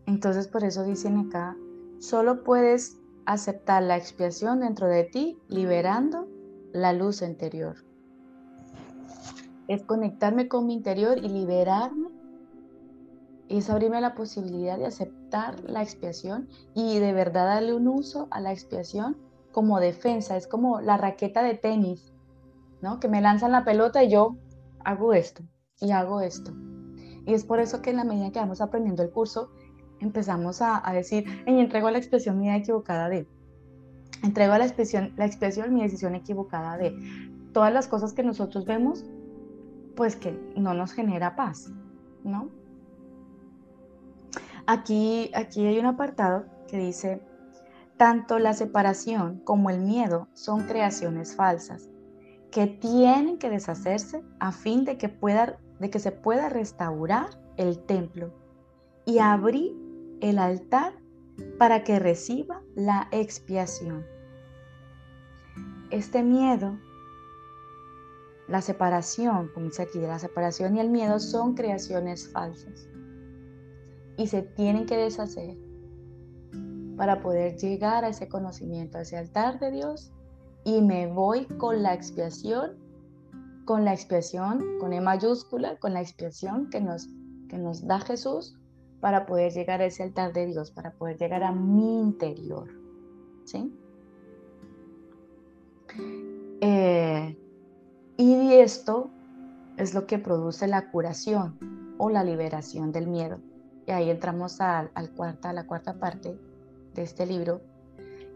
Entonces 0.06 0.48
por 0.48 0.64
eso 0.64 0.84
dicen 0.84 1.18
acá, 1.18 1.56
solo 1.98 2.42
puedes 2.42 2.98
aceptar 3.26 3.82
la 3.82 3.96
expiación 3.96 4.60
dentro 4.60 4.88
de 4.88 5.04
ti 5.04 5.38
liberando 5.48 6.26
la 6.72 6.92
luz 6.92 7.22
interior 7.22 7.76
es 9.68 9.84
conectarme 9.84 10.48
con 10.48 10.66
mi 10.66 10.74
interior 10.74 11.18
y 11.18 11.28
liberarme. 11.28 12.08
Es 13.48 13.70
abrirme 13.70 14.00
la 14.00 14.14
posibilidad 14.14 14.78
de 14.78 14.86
aceptar 14.86 15.60
la 15.64 15.82
expiación 15.82 16.48
y 16.74 16.98
de 16.98 17.12
verdad 17.12 17.46
darle 17.46 17.74
un 17.74 17.88
uso 17.88 18.28
a 18.30 18.40
la 18.40 18.52
expiación 18.52 19.16
como 19.52 19.80
defensa. 19.80 20.36
Es 20.36 20.46
como 20.46 20.80
la 20.80 20.96
raqueta 20.96 21.42
de 21.42 21.54
tenis, 21.54 22.12
¿no? 22.80 22.98
Que 22.98 23.08
me 23.08 23.20
lanzan 23.20 23.52
la 23.52 23.64
pelota 23.64 24.02
y 24.02 24.10
yo 24.10 24.36
hago 24.84 25.12
esto 25.12 25.42
y 25.80 25.90
hago 25.90 26.20
esto. 26.20 26.52
Y 27.26 27.34
es 27.34 27.44
por 27.44 27.60
eso 27.60 27.82
que 27.82 27.90
en 27.90 27.96
la 27.96 28.04
medida 28.04 28.32
que 28.32 28.38
vamos 28.38 28.60
aprendiendo 28.60 29.02
el 29.02 29.10
curso, 29.10 29.50
empezamos 30.00 30.60
a, 30.60 30.82
decir, 30.92 31.24
y 31.46 31.58
entrego 31.58 31.90
la 31.90 31.98
expresión 31.98 32.38
mi 32.38 32.50
equivocada 32.50 33.08
de, 33.08 33.26
entrego 34.22 34.56
la 34.58 34.64
expresión, 34.64 35.12
la 35.16 35.26
expresión 35.26 35.72
mi 35.72 35.82
decisión 35.82 36.14
equivocada 36.14 36.76
de, 36.76 36.96
todas 37.52 37.72
las 37.72 37.86
cosas 37.86 38.12
que 38.12 38.22
nosotros 38.22 38.64
vemos 38.64 39.04
pues 39.94 40.16
que 40.16 40.32
no 40.56 40.74
nos 40.74 40.92
genera 40.92 41.36
paz, 41.36 41.70
¿no? 42.24 42.48
Aquí, 44.66 45.30
aquí 45.34 45.66
hay 45.66 45.78
un 45.78 45.86
apartado 45.86 46.46
que 46.66 46.78
dice, 46.78 47.20
Tanto 47.96 48.38
la 48.38 48.54
separación 48.54 49.40
como 49.44 49.70
el 49.70 49.80
miedo 49.80 50.28
son 50.32 50.66
creaciones 50.66 51.36
falsas 51.36 51.91
que 52.52 52.66
tienen 52.66 53.38
que 53.38 53.48
deshacerse 53.48 54.22
a 54.38 54.52
fin 54.52 54.84
de 54.84 54.98
que, 54.98 55.08
pueda, 55.08 55.58
de 55.80 55.90
que 55.90 55.98
se 55.98 56.12
pueda 56.12 56.50
restaurar 56.50 57.30
el 57.56 57.78
templo 57.78 58.30
y 59.06 59.18
abrir 59.18 59.74
el 60.20 60.38
altar 60.38 60.92
para 61.58 61.82
que 61.82 61.98
reciba 61.98 62.62
la 62.74 63.08
expiación. 63.10 64.04
Este 65.90 66.22
miedo, 66.22 66.78
la 68.48 68.60
separación, 68.60 69.50
como 69.54 69.66
dice 69.66 69.82
aquí, 69.82 69.98
la 69.98 70.18
separación 70.18 70.76
y 70.76 70.80
el 70.80 70.90
miedo 70.90 71.20
son 71.20 71.54
creaciones 71.54 72.30
falsas 72.30 72.86
y 74.18 74.26
se 74.26 74.42
tienen 74.42 74.84
que 74.84 74.98
deshacer 74.98 75.56
para 76.98 77.22
poder 77.22 77.56
llegar 77.56 78.04
a 78.04 78.08
ese 78.08 78.28
conocimiento, 78.28 78.98
a 78.98 79.02
ese 79.02 79.16
altar 79.16 79.58
de 79.58 79.70
Dios 79.70 80.12
y 80.64 80.80
me 80.80 81.06
voy 81.06 81.46
con 81.46 81.82
la 81.82 81.94
expiación, 81.94 82.72
con 83.64 83.84
la 83.84 83.92
expiación, 83.92 84.78
con 84.78 84.92
E 84.92 85.00
mayúscula, 85.00 85.76
con 85.78 85.92
la 85.92 86.00
expiación 86.00 86.70
que 86.70 86.80
nos, 86.80 87.08
que 87.48 87.58
nos 87.58 87.86
da 87.86 88.00
Jesús 88.00 88.56
para 89.00 89.26
poder 89.26 89.52
llegar 89.52 89.80
a 89.80 89.86
ese 89.86 90.04
altar 90.04 90.32
de 90.32 90.46
Dios, 90.46 90.70
para 90.70 90.92
poder 90.92 91.18
llegar 91.18 91.42
a 91.42 91.52
mi 91.52 92.00
interior. 92.00 92.68
¿Sí? 93.44 93.76
Eh, 96.60 97.36
y 98.16 98.52
esto 98.52 99.10
es 99.76 99.94
lo 99.94 100.06
que 100.06 100.18
produce 100.18 100.68
la 100.68 100.90
curación 100.90 101.58
o 101.98 102.08
la 102.10 102.22
liberación 102.22 102.92
del 102.92 103.08
miedo. 103.08 103.40
Y 103.86 103.90
ahí 103.90 104.10
entramos 104.10 104.60
al, 104.60 104.90
cuarta, 105.16 105.50
a 105.50 105.52
la 105.52 105.66
cuarta 105.66 105.94
parte 105.94 106.38
de 106.94 107.02
este 107.02 107.26
libro, 107.26 107.60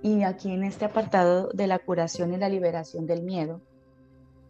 y 0.03 0.23
aquí 0.23 0.53
en 0.53 0.65
este 0.65 0.85
apartado 0.85 1.49
de 1.53 1.67
la 1.67 1.79
curación 1.79 2.33
y 2.33 2.37
la 2.37 2.49
liberación 2.49 3.07
del 3.07 3.23
miedo, 3.23 3.61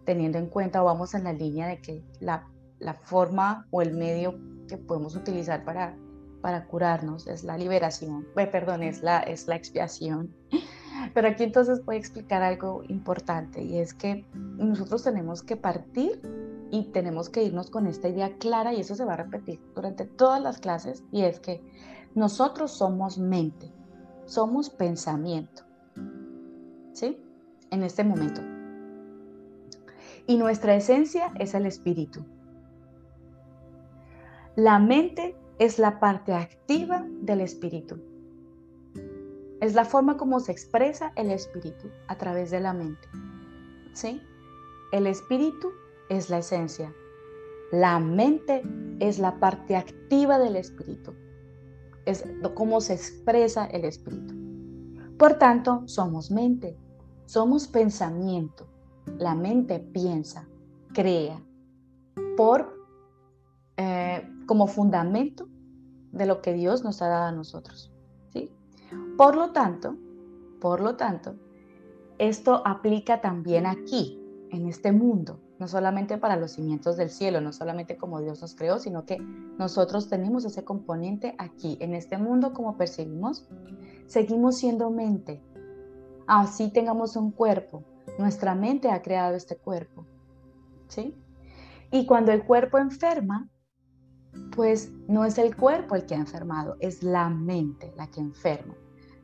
teniendo 0.05 0.39
en 0.39 0.47
cuenta, 0.47 0.83
vamos 0.83 1.15
en 1.15 1.25
la 1.25 1.33
línea 1.33 1.67
de 1.67 1.81
que 1.81 2.03
la, 2.21 2.49
la 2.79 2.95
forma 2.95 3.67
o 3.71 3.83
el 3.83 3.95
medio 3.95 4.39
que 4.69 4.77
podemos 4.77 5.17
utilizar 5.17 5.65
para, 5.65 5.97
para 6.41 6.67
curarnos 6.67 7.27
es 7.27 7.45
la 7.45 7.57
liberación, 7.57 8.27
eh, 8.37 8.47
perdón, 8.47 8.83
es 8.83 9.03
la, 9.03 9.21
es 9.21 9.47
la 9.47 9.57
expiación. 9.57 10.35
Pero 11.15 11.29
aquí 11.29 11.45
entonces 11.45 11.85
voy 11.85 11.97
a 11.97 11.99
explicar 11.99 12.43
algo 12.43 12.83
importante 12.89 13.63
y 13.63 13.79
es 13.79 13.95
que 13.95 14.27
nosotros 14.35 15.05
tenemos 15.05 15.43
que 15.43 15.57
partir 15.57 16.21
y 16.71 16.85
tenemos 16.93 17.29
que 17.29 17.45
irnos 17.45 17.71
con 17.71 17.87
esta 17.87 18.09
idea 18.09 18.37
clara 18.39 18.75
y 18.75 18.81
eso 18.81 18.95
se 18.95 19.05
va 19.05 19.15
a 19.15 19.19
repetir 19.19 19.61
durante 19.75 20.05
todas 20.05 20.43
las 20.43 20.59
clases 20.59 21.05
y 21.13 21.23
es 21.23 21.39
que 21.39 21.63
nosotros 22.15 22.73
somos 22.73 23.19
mente 23.19 23.76
somos 24.27 24.69
pensamiento. 24.69 25.63
¿Sí? 26.93 27.19
En 27.71 27.83
este 27.83 28.05
momento. 28.05 28.41
Y 30.27 30.37
nuestra 30.37 30.75
esencia 30.75 31.33
es 31.39 31.55
el 31.55 31.67
espíritu. 31.67 32.25
La 34.57 34.79
mente 34.79 35.37
es 35.59 35.79
la 35.79 36.01
parte 36.01 36.35
activa 36.35 37.07
del 37.23 37.41
espíritu. 37.41 37.99
Es 39.61 39.75
la 39.75 39.85
forma 39.85 40.17
como 40.17 40.41
se 40.41 40.53
expresa 40.53 41.13
el 41.17 41.31
espíritu 41.31 41.89
a 42.09 42.17
través 42.17 42.51
de 42.51 42.61
la 42.61 42.73
mente. 42.73 43.09
¿Sí? 43.93 44.21
El 44.93 45.07
espíritu 45.07 45.71
es 46.09 46.29
la 46.31 46.39
esencia. 46.39 46.93
La 47.73 47.99
mente 47.99 48.63
es 49.01 49.19
la 49.19 49.39
parte 49.39 49.77
activa 49.77 50.39
del 50.39 50.57
espíritu 50.57 51.15
es 52.07 52.25
cómo 52.55 52.81
se 52.81 52.95
expresa 52.95 53.67
el 53.67 53.85
espíritu. 53.85 54.35
Por 55.19 55.35
tanto, 55.35 55.83
somos 55.87 56.31
mente, 56.31 56.77
somos 57.27 57.67
pensamiento. 57.69 58.67
La 59.19 59.35
mente 59.35 59.81
piensa, 59.81 60.49
crea, 60.95 61.43
por, 62.37 62.75
eh, 63.77 64.29
como 64.47 64.67
fundamento 64.67 65.49
de 66.13 66.27
lo 66.27 66.41
que 66.41 66.55
Dios 66.55 66.83
nos 66.83 67.03
ha 67.03 67.09
dado 67.09 67.27
a 67.27 67.33
nosotros. 67.33 67.93
¿sí? 68.33 68.51
Por 69.17 69.37
lo 69.37 69.53
tanto, 69.53 69.97
por 70.61 70.81
lo 70.81 70.97
tanto, 70.97 71.35
esto 72.19 72.63
aplica 72.65 73.21
también 73.21 73.67
aquí, 73.67 74.23
en 74.51 74.67
este 74.69 74.93
mundo 74.93 75.41
no 75.59 75.69
solamente 75.69 76.19
para 76.19 76.37
los 76.37 76.53
cimientos 76.53 76.97
del 76.97 77.11
cielo, 77.11 77.41
no 77.41 77.53
solamente 77.53 77.97
como 77.97 78.21
Dios 78.21 78.41
nos 78.43 78.55
creó, 78.55 78.79
sino 78.79 79.05
que 79.07 79.19
nosotros 79.19 80.09
tenemos 80.09 80.45
ese 80.45 80.65
componente 80.65 81.35
aquí, 81.39 81.79
en 81.81 81.95
este 81.95 82.19
mundo, 82.19 82.53
como 82.53 82.77
percibimos, 82.77 83.49
seguimos 84.07 84.59
siendo 84.59 84.91
mente. 84.91 85.43
Así 86.27 86.71
tengamos 86.71 87.17
un 87.17 87.31
cuerpo, 87.31 87.85
nuestra 88.19 88.55
mente 88.55 88.91
ha 88.91 89.03
creado 89.03 89.37
este 89.37 89.57
cuerpo, 89.57 90.05
¿sí? 90.89 91.15
Y 91.91 92.07
cuando 92.07 92.33
el 92.33 92.45
cuerpo 92.45 92.79
enferma, 92.79 93.49
pues 94.55 94.91
no 95.09 95.25
es 95.25 95.39
el 95.39 95.57
cuerpo 95.57 95.95
el 95.95 96.05
que 96.05 96.15
ha 96.15 96.19
enfermado, 96.19 96.77
es 96.81 97.03
la 97.03 97.31
mente 97.31 97.93
la 97.97 98.09
que 98.09 98.21
enferma. 98.21 98.75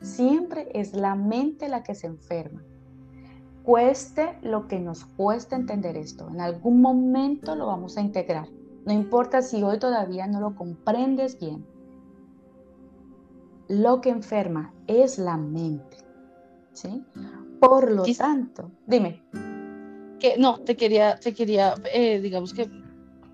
Siempre 0.01 0.69
es 0.73 0.95
la 0.95 1.15
mente 1.15 1.69
la 1.69 1.83
que 1.83 1.95
se 1.95 2.07
enferma 2.07 2.63
cueste 3.63 4.39
lo 4.43 4.69
que 4.69 4.79
nos 4.79 5.05
cueste 5.05 5.55
entender 5.55 5.97
esto, 5.97 6.29
en 6.29 6.41
algún 6.41 6.81
momento 6.81 7.55
lo 7.55 7.67
vamos 7.67 7.97
a 7.97 8.01
integrar. 8.01 8.49
No 8.85 8.93
importa 8.93 9.43
si 9.43 9.63
hoy 9.63 9.79
todavía 9.79 10.27
no 10.27 10.41
lo 10.41 10.57
comprendes 10.57 11.39
bien. 11.39 11.65
Lo 13.69 14.01
que 14.01 14.11
enferma 14.11 14.75
es 14.89 15.19
la 15.19 15.37
mente. 15.37 15.99
¿sí? 16.73 17.05
Por 17.61 17.91
lo 17.91 18.05
tanto, 18.17 18.71
dime. 18.87 19.23
Que 20.19 20.37
no, 20.39 20.59
te 20.59 20.77
quería, 20.77 21.17
te 21.17 21.35
quería, 21.35 21.75
eh, 21.93 22.21
digamos 22.21 22.53
que 22.53 22.69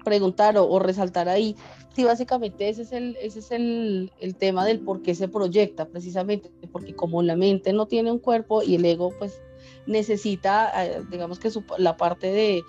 preguntar 0.05 0.57
o, 0.59 0.79
resaltar 0.79 1.29
ahí. 1.29 1.57
Sí, 1.95 2.05
básicamente 2.05 2.68
ese 2.68 2.83
es, 2.83 2.93
el, 2.93 3.16
ese 3.20 3.41
es 3.41 3.51
el, 3.51 4.12
el, 4.20 4.37
tema 4.37 4.64
del 4.64 4.81
por 4.81 5.03
qué 5.03 5.14
se 5.14 5.29
proyecta, 5.29 5.87
precisamente, 5.87 6.51
porque 6.70 6.95
como 6.95 7.22
la 7.22 7.37
mente 7.37 7.72
no 7.72 7.87
tiene 7.87 8.12
un 8.12 8.18
cuerpo 8.18 8.62
y 8.62 8.76
el 8.76 8.85
ego, 8.85 9.12
pues 9.18 9.43
necesita, 9.89 10.70
eh, 10.84 11.03
digamos 11.11 11.41
que 11.41 11.51
la 11.78 11.97
parte 11.97 12.28
de, 12.28 12.64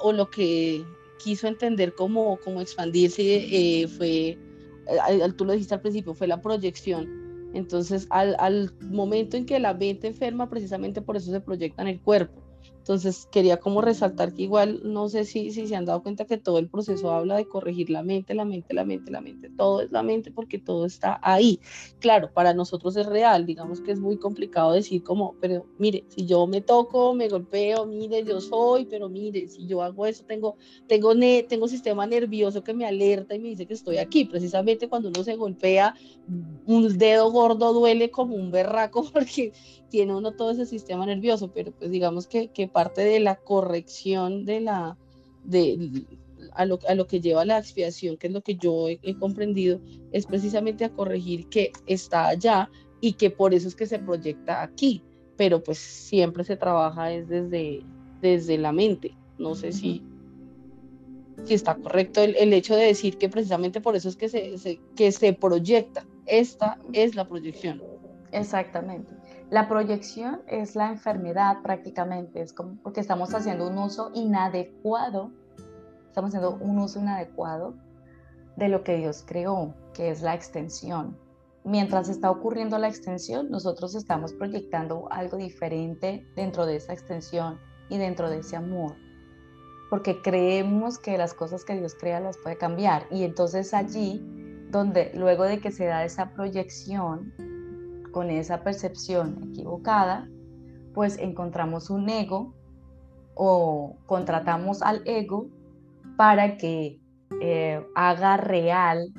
o 0.00 0.12
lo 0.12 0.28
que 0.28 0.84
quiso 1.22 1.46
entender 1.46 1.94
como, 1.94 2.38
como 2.44 2.60
expandirse 2.60 3.22
eh, 3.22 3.88
fue, 3.88 4.36
tú 5.36 5.44
lo 5.44 5.52
dijiste 5.52 5.74
al 5.74 5.80
principio, 5.80 6.12
fue 6.14 6.26
la 6.26 6.42
proyección. 6.42 7.08
Entonces, 7.54 8.06
al, 8.10 8.34
al 8.40 8.74
momento 8.80 9.36
en 9.36 9.46
que 9.46 9.58
la 9.60 9.72
mente 9.72 10.08
enferma, 10.08 10.50
precisamente 10.50 11.00
por 11.00 11.16
eso 11.16 11.30
se 11.30 11.40
proyecta 11.40 11.82
en 11.82 11.88
el 11.88 12.00
cuerpo. 12.00 12.42
Entonces, 12.84 13.26
quería 13.32 13.56
como 13.56 13.80
resaltar 13.80 14.34
que 14.34 14.42
igual, 14.42 14.82
no 14.84 15.08
sé 15.08 15.24
si, 15.24 15.50
si 15.52 15.66
se 15.66 15.74
han 15.74 15.86
dado 15.86 16.02
cuenta 16.02 16.26
que 16.26 16.36
todo 16.36 16.58
el 16.58 16.68
proceso 16.68 17.10
habla 17.12 17.34
de 17.38 17.48
corregir 17.48 17.88
la 17.88 18.02
mente, 18.02 18.34
la 18.34 18.44
mente, 18.44 18.74
la 18.74 18.84
mente, 18.84 19.10
la 19.10 19.22
mente. 19.22 19.48
Todo 19.48 19.80
es 19.80 19.90
la 19.90 20.02
mente 20.02 20.30
porque 20.30 20.58
todo 20.58 20.84
está 20.84 21.18
ahí. 21.22 21.60
Claro, 21.98 22.30
para 22.34 22.52
nosotros 22.52 22.94
es 22.98 23.06
real, 23.06 23.46
digamos 23.46 23.80
que 23.80 23.90
es 23.90 24.00
muy 24.00 24.18
complicado 24.18 24.72
decir 24.72 25.02
como, 25.02 25.34
pero 25.40 25.64
mire, 25.78 26.04
si 26.08 26.26
yo 26.26 26.46
me 26.46 26.60
toco, 26.60 27.14
me 27.14 27.30
golpeo, 27.30 27.86
mire, 27.86 28.22
yo 28.22 28.42
soy, 28.42 28.84
pero 28.84 29.08
mire, 29.08 29.48
si 29.48 29.66
yo 29.66 29.80
hago 29.80 30.04
eso, 30.04 30.22
tengo, 30.26 30.58
tengo, 30.86 31.14
ne 31.14 31.42
tengo 31.42 31.68
sistema 31.68 32.06
nervioso 32.06 32.62
que 32.62 32.74
me 32.74 32.84
alerta 32.84 33.34
y 33.34 33.38
me 33.38 33.48
dice 33.48 33.66
que 33.66 33.72
estoy 33.72 33.96
aquí. 33.96 34.26
Precisamente 34.26 34.90
cuando 34.90 35.08
uno 35.08 35.24
se 35.24 35.36
golpea, 35.36 35.94
un 36.66 36.98
dedo 36.98 37.30
gordo 37.30 37.72
duele 37.72 38.10
como 38.10 38.34
un 38.36 38.50
berraco 38.50 39.08
porque 39.12 39.52
tiene 39.88 40.14
uno 40.14 40.32
todo 40.32 40.50
ese 40.50 40.66
sistema 40.66 41.06
nervioso, 41.06 41.52
pero 41.52 41.72
pues 41.72 41.90
digamos 41.90 42.26
que, 42.26 42.48
que 42.48 42.68
parte 42.74 43.02
de 43.02 43.20
la 43.20 43.36
corrección 43.36 44.44
de 44.44 44.60
la, 44.60 44.98
de, 45.44 46.04
a 46.52 46.66
lo, 46.66 46.80
a 46.88 46.94
lo, 46.94 47.06
que 47.06 47.20
lleva 47.20 47.44
la 47.44 47.58
expiación, 47.58 48.16
que 48.16 48.26
es 48.26 48.32
lo 48.32 48.42
que 48.42 48.56
yo 48.56 48.88
he, 48.88 49.16
comprendido, 49.18 49.80
es 50.12 50.26
precisamente 50.26 50.84
a 50.84 50.90
corregir 50.92 51.48
que 51.48 51.72
está 51.86 52.26
allá 52.26 52.68
y 53.00 53.12
que 53.12 53.30
por 53.30 53.54
eso 53.54 53.68
es 53.68 53.76
que 53.76 53.86
se 53.86 54.00
proyecta 54.00 54.60
aquí, 54.60 55.02
pero 55.36 55.62
pues 55.62 55.78
siempre 55.78 56.42
se 56.42 56.56
trabaja 56.56 57.12
es 57.12 57.28
desde, 57.28 57.82
desde 58.20 58.58
la 58.58 58.72
mente. 58.72 59.16
No 59.38 59.54
sé 59.54 59.72
si, 59.72 60.02
si 61.44 61.54
está 61.54 61.76
correcto 61.76 62.22
el, 62.22 62.34
el, 62.36 62.52
hecho 62.52 62.74
de 62.74 62.86
decir 62.86 63.18
que 63.18 63.28
precisamente 63.28 63.80
por 63.80 63.94
eso 63.94 64.08
es 64.08 64.16
que 64.16 64.28
se, 64.28 64.80
que 64.96 65.12
se 65.12 65.32
proyecta. 65.32 66.04
Esta 66.26 66.78
es 66.92 67.14
la 67.14 67.28
proyección. 67.28 67.80
Exactamente. 68.32 69.14
La 69.54 69.68
proyección 69.68 70.42
es 70.48 70.74
la 70.74 70.88
enfermedad 70.88 71.62
prácticamente, 71.62 72.42
es 72.42 72.52
como 72.52 72.74
porque 72.82 73.00
estamos 73.00 73.32
haciendo 73.34 73.68
un 73.68 73.78
uso 73.78 74.10
inadecuado, 74.12 75.30
estamos 76.08 76.30
haciendo 76.30 76.56
un 76.56 76.80
uso 76.80 76.98
inadecuado 76.98 77.74
de 78.56 78.68
lo 78.68 78.82
que 78.82 78.96
Dios 78.96 79.22
creó, 79.24 79.72
que 79.92 80.10
es 80.10 80.22
la 80.22 80.34
extensión. 80.34 81.16
Mientras 81.62 82.08
está 82.08 82.32
ocurriendo 82.32 82.78
la 82.78 82.88
extensión, 82.88 83.48
nosotros 83.48 83.94
estamos 83.94 84.32
proyectando 84.32 85.06
algo 85.12 85.36
diferente 85.36 86.26
dentro 86.34 86.66
de 86.66 86.74
esa 86.74 86.92
extensión 86.92 87.60
y 87.88 87.98
dentro 87.98 88.30
de 88.30 88.38
ese 88.38 88.56
amor, 88.56 88.96
porque 89.88 90.20
creemos 90.20 90.98
que 90.98 91.16
las 91.16 91.32
cosas 91.32 91.64
que 91.64 91.78
Dios 91.78 91.94
crea 91.94 92.18
las 92.18 92.38
puede 92.38 92.58
cambiar. 92.58 93.06
Y 93.08 93.22
entonces 93.22 93.72
allí, 93.72 94.20
donde 94.72 95.12
luego 95.14 95.44
de 95.44 95.60
que 95.60 95.70
se 95.70 95.84
da 95.84 96.04
esa 96.04 96.32
proyección, 96.32 97.32
con 98.14 98.30
esa 98.30 98.62
percepción 98.62 99.50
equivocada, 99.50 100.28
pues 100.94 101.18
encontramos 101.18 101.90
un 101.90 102.08
ego 102.08 102.54
o 103.34 103.96
contratamos 104.06 104.82
al 104.82 105.02
ego 105.04 105.48
para 106.16 106.56
que 106.56 107.00
eh, 107.40 107.84
haga 107.96 108.36
real 108.36 109.12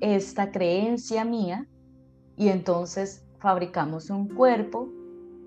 esta 0.00 0.52
creencia 0.52 1.24
mía 1.24 1.66
y 2.36 2.50
entonces 2.50 3.26
fabricamos 3.40 4.08
un 4.08 4.28
cuerpo 4.28 4.88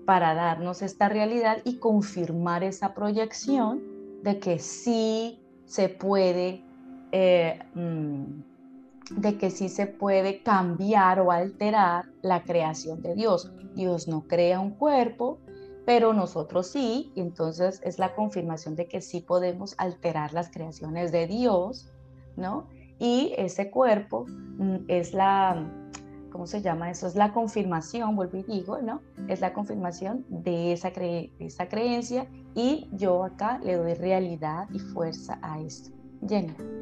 para 0.04 0.34
darnos 0.34 0.82
esta 0.82 1.08
realidad 1.08 1.62
y 1.64 1.78
confirmar 1.78 2.62
esa 2.62 2.92
proyección 2.92 3.80
de 4.22 4.38
que 4.38 4.58
sí 4.58 5.40
se 5.64 5.88
puede, 5.88 6.62
eh, 7.12 7.58
mm, 7.74 8.51
de 9.10 9.38
que 9.38 9.50
sí 9.50 9.68
se 9.68 9.86
puede 9.86 10.42
cambiar 10.42 11.20
o 11.20 11.30
alterar 11.30 12.06
la 12.22 12.42
creación 12.44 13.02
de 13.02 13.14
Dios. 13.14 13.52
Dios 13.74 14.08
no 14.08 14.26
crea 14.26 14.60
un 14.60 14.70
cuerpo, 14.70 15.38
pero 15.84 16.12
nosotros 16.12 16.68
sí, 16.68 17.12
entonces 17.16 17.80
es 17.84 17.98
la 17.98 18.14
confirmación 18.14 18.76
de 18.76 18.86
que 18.86 19.00
sí 19.00 19.20
podemos 19.20 19.74
alterar 19.78 20.32
las 20.32 20.50
creaciones 20.50 21.10
de 21.10 21.26
Dios, 21.26 21.90
¿no? 22.36 22.68
Y 22.98 23.34
ese 23.36 23.70
cuerpo 23.70 24.26
mm, 24.28 24.84
es 24.86 25.12
la, 25.12 25.68
¿cómo 26.30 26.46
se 26.46 26.62
llama 26.62 26.90
eso? 26.90 27.08
Es 27.08 27.16
la 27.16 27.32
confirmación, 27.32 28.14
vuelvo 28.14 28.38
y 28.38 28.42
digo, 28.44 28.80
¿no? 28.80 29.00
Es 29.26 29.40
la 29.40 29.52
confirmación 29.52 30.24
de 30.28 30.72
esa, 30.72 30.92
esa 31.40 31.68
creencia 31.68 32.28
y 32.54 32.88
yo 32.92 33.24
acá 33.24 33.58
le 33.58 33.74
doy 33.76 33.94
realidad 33.94 34.68
y 34.72 34.78
fuerza 34.78 35.38
a 35.42 35.60
esto. 35.60 35.90
Jenny. 36.28 36.81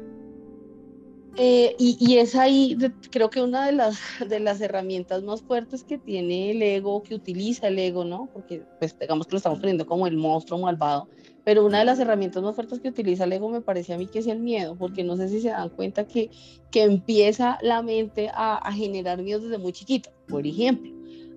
Eh, 1.37 1.75
y, 1.79 2.17
es 2.17 2.35
ahí, 2.35 2.77
creo 3.09 3.29
que 3.29 3.41
una 3.41 3.65
de 3.65 3.71
las, 3.71 3.97
de 4.27 4.39
las 4.41 4.59
herramientas 4.59 5.23
más 5.23 5.41
fuertes 5.41 5.83
que 5.83 5.97
tiene 5.97 6.51
el 6.51 6.61
ego, 6.61 7.03
que 7.03 7.15
utiliza 7.15 7.69
el 7.69 7.79
ego, 7.79 8.03
¿no? 8.03 8.29
Porque, 8.33 8.63
pues, 8.79 8.97
digamos 8.99 9.27
que 9.27 9.31
lo 9.33 9.37
estamos 9.37 9.59
poniendo 9.59 9.85
como 9.85 10.07
el 10.07 10.17
monstruo 10.17 10.59
malvado, 10.59 11.07
pero 11.45 11.65
una 11.65 11.79
de 11.79 11.85
las 11.85 11.99
herramientas 11.99 12.43
más 12.43 12.53
fuertes 12.55 12.79
que 12.79 12.89
utiliza 12.89 13.23
el 13.23 13.33
ego 13.33 13.49
me 13.49 13.61
parece 13.61 13.93
a 13.93 13.97
mí 13.97 14.07
que 14.07 14.19
es 14.19 14.27
el 14.27 14.39
miedo, 14.39 14.75
porque 14.75 15.03
no 15.03 15.15
sé 15.15 15.29
si 15.29 15.39
se 15.39 15.49
dan 15.49 15.69
cuenta 15.69 16.05
que, 16.05 16.29
que 16.69 16.83
empieza 16.83 17.57
la 17.61 17.81
mente 17.81 18.29
a, 18.33 18.57
a 18.57 18.73
generar 18.73 19.21
miedo 19.21 19.39
desde 19.39 19.57
muy 19.57 19.71
chiquito. 19.71 20.09
Por 20.27 20.45
ejemplo, 20.45 20.91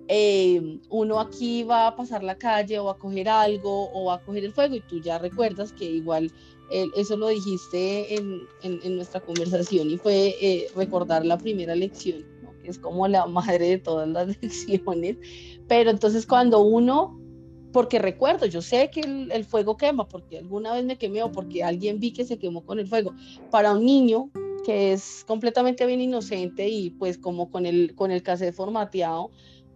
eh, 0.07 0.79
uno 0.89 1.19
aquí 1.19 1.63
va 1.63 1.87
a 1.87 1.95
pasar 1.95 2.21
la 2.21 2.37
calle 2.37 2.77
o 2.77 2.89
a 2.89 2.97
coger 2.97 3.27
algo 3.27 3.89
o 3.91 4.11
a 4.11 4.21
coger 4.21 4.45
el 4.45 4.53
fuego 4.53 4.75
y 4.75 4.81
tú 4.81 5.01
ya 5.01 5.17
recuerdas 5.17 5.73
que 5.73 5.85
igual 5.85 6.31
eso 6.69 7.17
lo 7.17 7.27
dijiste 7.27 8.15
en, 8.15 8.41
en, 8.63 8.95
nuestra 8.95 9.19
conversación 9.19 9.89
y 9.89 9.97
fue 9.97 10.35
eh, 10.41 10.67
recordar 10.75 11.25
la 11.25 11.37
primera 11.37 11.75
lección, 11.75 12.25
que 12.61 12.69
es 12.69 12.79
como 12.79 13.07
la 13.07 13.25
madre 13.27 13.69
de 13.69 13.77
todas 13.77 14.07
las 14.07 14.27
lecciones, 14.41 15.17
pero 15.67 15.89
entonces 15.89 16.25
cuando 16.25 16.61
uno, 16.61 17.19
porque 17.71 17.99
recuerdo, 17.99 18.45
yo 18.45 18.61
sé 18.61 18.89
que 18.91 19.01
el, 19.01 19.31
el, 19.31 19.45
fuego 19.45 19.77
quema, 19.77 20.07
porque 20.07 20.39
alguna 20.39 20.73
vez 20.73 20.85
me 20.85 20.97
quemé 20.97 21.23
o 21.23 21.31
porque 21.31 21.63
alguien 21.63 21.99
vi 21.99 22.11
que 22.11 22.25
se 22.25 22.37
quemó 22.37 22.65
con 22.65 22.79
el 22.79 22.87
fuego, 22.87 23.13
para 23.51 23.73
un 23.73 23.85
niño 23.85 24.31
que 24.65 24.93
es 24.93 25.23
completamente 25.27 25.85
bien 25.85 26.01
inocente 26.01 26.67
y 26.67 26.89
pues 26.89 27.19
como 27.19 27.51
con 27.51 27.67
el, 27.67 27.93
con 27.93 28.11
el 28.11 28.23
cassette 28.23 28.55
formateado, 28.55 29.29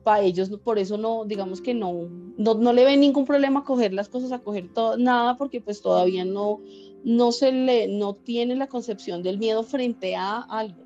para 0.10 0.24
ellos 0.24 0.50
por 0.64 0.80
eso 0.80 0.98
no, 0.98 1.24
digamos 1.24 1.62
que 1.62 1.76
no, 1.76 2.10
no, 2.36 2.74
le 2.74 2.84
ven 2.84 3.00
ningún 3.00 3.26
problema 3.26 3.60
a 3.60 3.64
coger 3.64 3.94
las 3.94 4.10
cosas, 4.10 4.32
a 4.32 4.40
coger 4.40 4.74
todo, 4.74 4.98
nada, 4.98 5.38
porque 5.38 5.62
pues 5.62 5.84
todavía 5.84 6.26
no, 6.26 6.62
no 7.04 7.32
se 7.32 7.52
le, 7.52 7.88
no 7.88 8.16
tiene 8.16 8.56
la 8.56 8.66
concepción 8.66 9.22
del 9.22 9.38
miedo 9.38 9.62
frente 9.62 10.16
a 10.16 10.40
algo. 10.40 10.84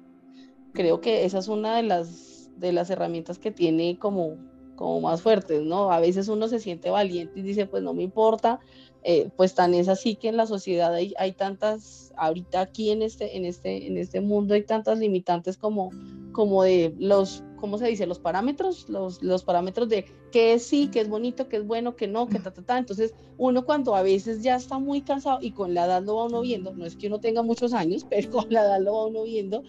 Creo 0.74 1.00
que 1.00 1.24
esa 1.24 1.38
es 1.40 1.48
una 1.48 1.78
de 1.78 1.84
las, 1.84 2.52
de 2.58 2.74
las 2.74 2.90
herramientas 2.90 3.40
que 3.40 3.52
tiene 3.52 3.98
como, 3.98 4.36
como 4.76 5.00
más 5.00 5.22
fuertes, 5.22 5.62
¿no? 5.62 5.90
A 5.90 6.02
veces 6.02 6.28
uno 6.28 6.50
se 6.50 6.60
siente 6.60 6.90
valiente 6.90 7.40
y 7.40 7.44
dice, 7.44 7.66
pues 7.66 7.82
no 7.82 7.94
me 7.94 8.04
importa, 8.04 8.60
eh, 9.04 9.30
pues 9.36 9.56
tan 9.56 9.74
es 9.74 9.88
así 9.88 10.16
que 10.16 10.30
en 10.30 10.38
la 10.38 10.48
sociedad 10.48 10.94
hay, 10.94 11.14
hay, 11.18 11.34
tantas, 11.34 12.14
ahorita 12.18 12.62
aquí 12.62 12.92
en 12.92 13.02
este, 13.02 13.38
en 13.38 13.46
este, 13.46 13.88
en 13.88 13.98
este 13.98 14.22
mundo 14.22 14.54
hay 14.54 14.64
tantas 14.64 15.00
limitantes 15.00 15.58
como, 15.58 15.92
como 16.32 16.64
de 16.64 16.94
los 16.98 17.44
¿cómo 17.64 17.78
se 17.78 17.88
dice? 17.88 18.06
Los 18.06 18.20
parámetros, 18.20 18.90
los, 18.90 19.24
los 19.24 19.46
parámetros 19.46 19.88
de 19.88 20.04
qué 20.34 20.52
es 20.52 20.66
sí, 20.66 20.90
qué 20.92 21.00
es 21.00 21.08
bonito, 21.08 21.48
qué 21.48 21.56
es 21.56 21.66
bueno, 21.66 21.96
qué 21.96 22.10
no, 22.10 22.28
qué 22.28 22.38
ta, 22.38 22.52
ta, 22.52 22.62
ta. 22.62 22.78
Entonces, 22.78 23.16
uno 23.38 23.64
cuando 23.64 23.96
a 23.96 24.02
veces 24.02 24.44
ya 24.44 24.58
está 24.58 24.80
muy 24.80 25.00
cansado 25.00 25.38
y 25.42 25.52
con 25.52 25.74
la 25.74 25.86
edad 25.86 26.04
lo 26.04 26.18
va 26.18 26.26
uno 26.26 26.42
viendo, 26.42 26.74
no 26.74 26.86
es 26.86 26.98
que 26.98 27.08
uno 27.08 27.22
tenga 27.22 27.42
muchos 27.42 27.74
años, 27.74 28.06
pero 28.10 28.30
con 28.32 28.48
la 28.50 28.66
edad 28.66 28.82
lo 28.82 28.96
va 28.96 29.06
uno 29.06 29.24
viendo, 29.24 29.64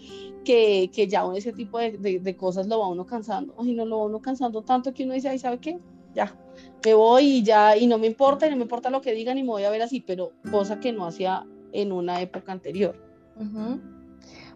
que, 0.44 0.90
que 0.92 1.06
ya 1.06 1.24
ese 1.36 1.52
tipo 1.52 1.78
de, 1.78 2.18
de, 2.20 2.36
cosas 2.36 2.66
lo 2.66 2.80
va 2.80 2.88
uno 2.88 3.06
cansando. 3.06 3.54
Ay, 3.58 3.74
no 3.74 3.84
lo 3.86 3.98
va 3.98 4.04
uno 4.06 4.20
cansando 4.20 4.62
tanto 4.62 4.92
que 4.92 5.04
uno 5.04 5.14
dice, 5.14 5.28
ay, 5.28 5.38
¿sabe 5.38 5.58
qué? 5.58 5.78
Ya, 6.16 6.36
me 6.84 6.94
voy 6.94 7.24
y 7.24 7.42
ya, 7.42 7.76
y 7.76 7.86
no 7.86 7.98
me 7.98 8.06
importa, 8.06 8.46
y 8.46 8.50
no 8.50 8.56
me 8.56 8.62
importa 8.62 8.90
lo 8.90 9.00
que 9.00 9.12
digan 9.12 9.38
y 9.38 9.42
me 9.42 9.48
voy 9.48 9.64
a 9.64 9.70
ver 9.70 9.82
así, 9.82 10.00
pero 10.00 10.32
cosa 10.50 10.80
que 10.80 10.92
no 10.92 11.06
hacía 11.06 11.46
en 11.72 11.92
una 11.92 12.20
época 12.20 12.52
anterior. 12.52 12.96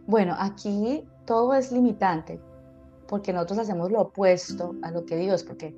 Bueno, 0.06 0.34
aquí 0.38 1.04
todo 1.26 1.54
es 1.54 1.72
limitante, 1.72 2.40
porque 3.06 3.32
nosotros 3.32 3.60
hacemos 3.60 3.90
lo 3.90 4.02
opuesto 4.02 4.74
a 4.82 4.90
lo 4.90 5.04
que 5.04 5.16
Dios, 5.16 5.42
porque 5.44 5.74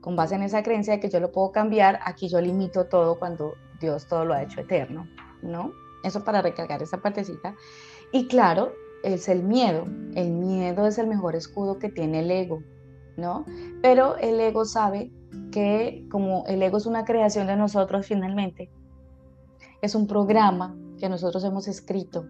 con 0.00 0.16
base 0.16 0.34
en 0.34 0.42
esa 0.42 0.62
creencia 0.62 0.94
de 0.94 1.00
que 1.00 1.10
yo 1.10 1.20
lo 1.20 1.32
puedo 1.32 1.52
cambiar, 1.52 1.98
aquí 2.04 2.28
yo 2.28 2.40
limito 2.40 2.86
todo 2.86 3.18
cuando 3.18 3.54
Dios 3.80 4.06
todo 4.06 4.24
lo 4.24 4.34
ha 4.34 4.42
hecho 4.42 4.60
eterno, 4.60 5.08
¿no? 5.42 5.72
Eso 6.04 6.22
para 6.24 6.42
recargar 6.42 6.82
esa 6.82 7.02
partecita. 7.02 7.56
Y 8.12 8.28
claro, 8.28 8.72
es 9.02 9.28
el 9.28 9.42
miedo. 9.42 9.84
El 10.14 10.30
miedo 10.30 10.86
es 10.86 10.98
el 10.98 11.06
mejor 11.08 11.34
escudo 11.34 11.78
que 11.78 11.88
tiene 11.88 12.20
el 12.20 12.30
ego, 12.30 12.62
¿no? 13.16 13.44
Pero 13.82 14.16
el 14.16 14.38
ego 14.38 14.64
sabe 14.64 15.10
que 15.56 16.06
como 16.10 16.44
el 16.48 16.62
ego 16.62 16.76
es 16.76 16.84
una 16.84 17.06
creación 17.06 17.46
de 17.46 17.56
nosotros 17.56 18.04
finalmente, 18.04 18.70
es 19.80 19.94
un 19.94 20.06
programa 20.06 20.76
que 20.98 21.08
nosotros 21.08 21.42
hemos 21.44 21.66
escrito. 21.66 22.26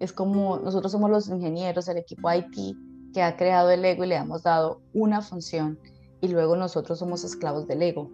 Es 0.00 0.12
como 0.12 0.58
nosotros 0.58 0.90
somos 0.90 1.10
los 1.10 1.28
ingenieros, 1.28 1.86
el 1.86 1.98
equipo 1.98 2.28
IT, 2.32 2.76
que 3.14 3.22
ha 3.22 3.36
creado 3.36 3.70
el 3.70 3.84
ego 3.84 4.02
y 4.02 4.08
le 4.08 4.16
hemos 4.16 4.42
dado 4.42 4.82
una 4.92 5.22
función 5.22 5.78
y 6.20 6.26
luego 6.26 6.56
nosotros 6.56 6.98
somos 6.98 7.22
esclavos 7.22 7.68
del 7.68 7.82
ego, 7.82 8.10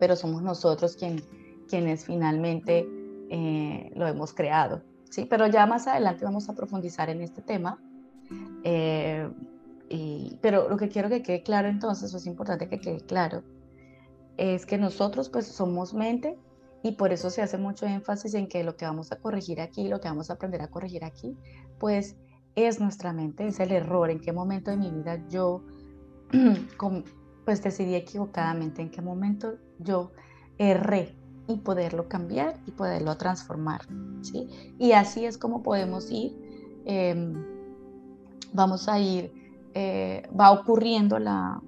pero 0.00 0.16
somos 0.16 0.42
nosotros 0.42 0.96
quien, 0.96 1.22
quienes 1.68 2.04
finalmente 2.04 2.84
eh, 3.30 3.92
lo 3.94 4.08
hemos 4.08 4.34
creado. 4.34 4.82
¿sí? 5.08 5.24
Pero 5.24 5.46
ya 5.46 5.66
más 5.66 5.86
adelante 5.86 6.24
vamos 6.24 6.48
a 6.48 6.54
profundizar 6.56 7.10
en 7.10 7.20
este 7.20 7.42
tema. 7.42 7.78
Eh, 8.64 9.30
pero 10.40 10.68
lo 10.68 10.76
que 10.76 10.88
quiero 10.88 11.08
que 11.08 11.22
quede 11.22 11.42
claro 11.42 11.68
entonces, 11.68 12.12
es 12.12 12.26
importante 12.26 12.68
que 12.68 12.80
quede 12.80 13.00
claro, 13.00 13.42
es 14.36 14.66
que 14.66 14.78
nosotros 14.78 15.28
pues 15.28 15.46
somos 15.46 15.94
mente 15.94 16.38
y 16.82 16.92
por 16.92 17.12
eso 17.12 17.30
se 17.30 17.42
hace 17.42 17.58
mucho 17.58 17.86
énfasis 17.86 18.34
en 18.34 18.48
que 18.48 18.62
lo 18.62 18.76
que 18.76 18.84
vamos 18.84 19.12
a 19.12 19.16
corregir 19.16 19.60
aquí, 19.60 19.88
lo 19.88 20.00
que 20.00 20.08
vamos 20.08 20.30
a 20.30 20.34
aprender 20.34 20.62
a 20.62 20.68
corregir 20.68 21.04
aquí, 21.04 21.36
pues 21.78 22.16
es 22.54 22.80
nuestra 22.80 23.12
mente, 23.12 23.46
es 23.46 23.60
el 23.60 23.72
error, 23.72 24.10
en 24.10 24.20
qué 24.20 24.32
momento 24.32 24.70
de 24.70 24.76
mi 24.76 24.90
vida 24.90 25.22
yo 25.28 25.62
pues 27.44 27.62
decidí 27.62 27.94
equivocadamente, 27.94 28.82
en 28.82 28.90
qué 28.90 29.02
momento 29.02 29.58
yo 29.78 30.12
erré 30.58 31.14
y 31.48 31.58
poderlo 31.58 32.08
cambiar 32.08 32.58
y 32.66 32.72
poderlo 32.72 33.16
transformar, 33.16 33.82
¿sí? 34.22 34.48
Y 34.78 34.92
así 34.92 35.24
es 35.24 35.38
como 35.38 35.62
podemos 35.62 36.10
ir, 36.10 36.36
em, 36.86 37.34
vamos 38.52 38.88
a 38.88 38.98
ir, 38.98 39.32
eh, 39.78 40.22
va 40.28 40.52
ocurriendo 40.52 41.18
la, 41.18 41.60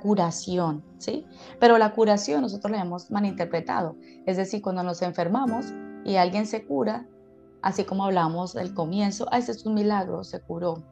curación, 0.00 0.82
¿sí? 0.96 1.26
Pero 1.60 1.76
la 1.76 1.92
curación 1.92 2.40
nosotros 2.40 2.70
la 2.70 2.80
hemos 2.80 3.10
malinterpretado, 3.10 3.94
es 4.24 4.38
decir, 4.38 4.62
cuando 4.62 4.82
nos 4.82 5.02
enfermamos 5.02 5.66
y 6.02 6.16
alguien 6.16 6.46
se 6.46 6.64
cura, 6.64 7.06
así 7.60 7.84
como 7.84 8.06
hablamos 8.06 8.54
del 8.54 8.72
comienzo, 8.72 9.26
ah, 9.30 9.36
ese 9.36 9.52
es 9.52 9.66
un 9.66 9.74
milagro, 9.74 10.24
se 10.24 10.40
curó. 10.40 10.82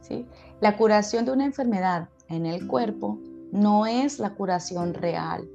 ¿sí? 0.00 0.28
La 0.60 0.76
curación 0.76 1.24
de 1.24 1.32
una 1.32 1.44
enfermedad 1.44 2.08
en 2.28 2.46
el 2.46 2.68
cuerpo 2.68 3.18
no 3.50 3.84
es 3.86 4.20
la 4.20 4.34
curación 4.34 4.94
real. 4.94 5.48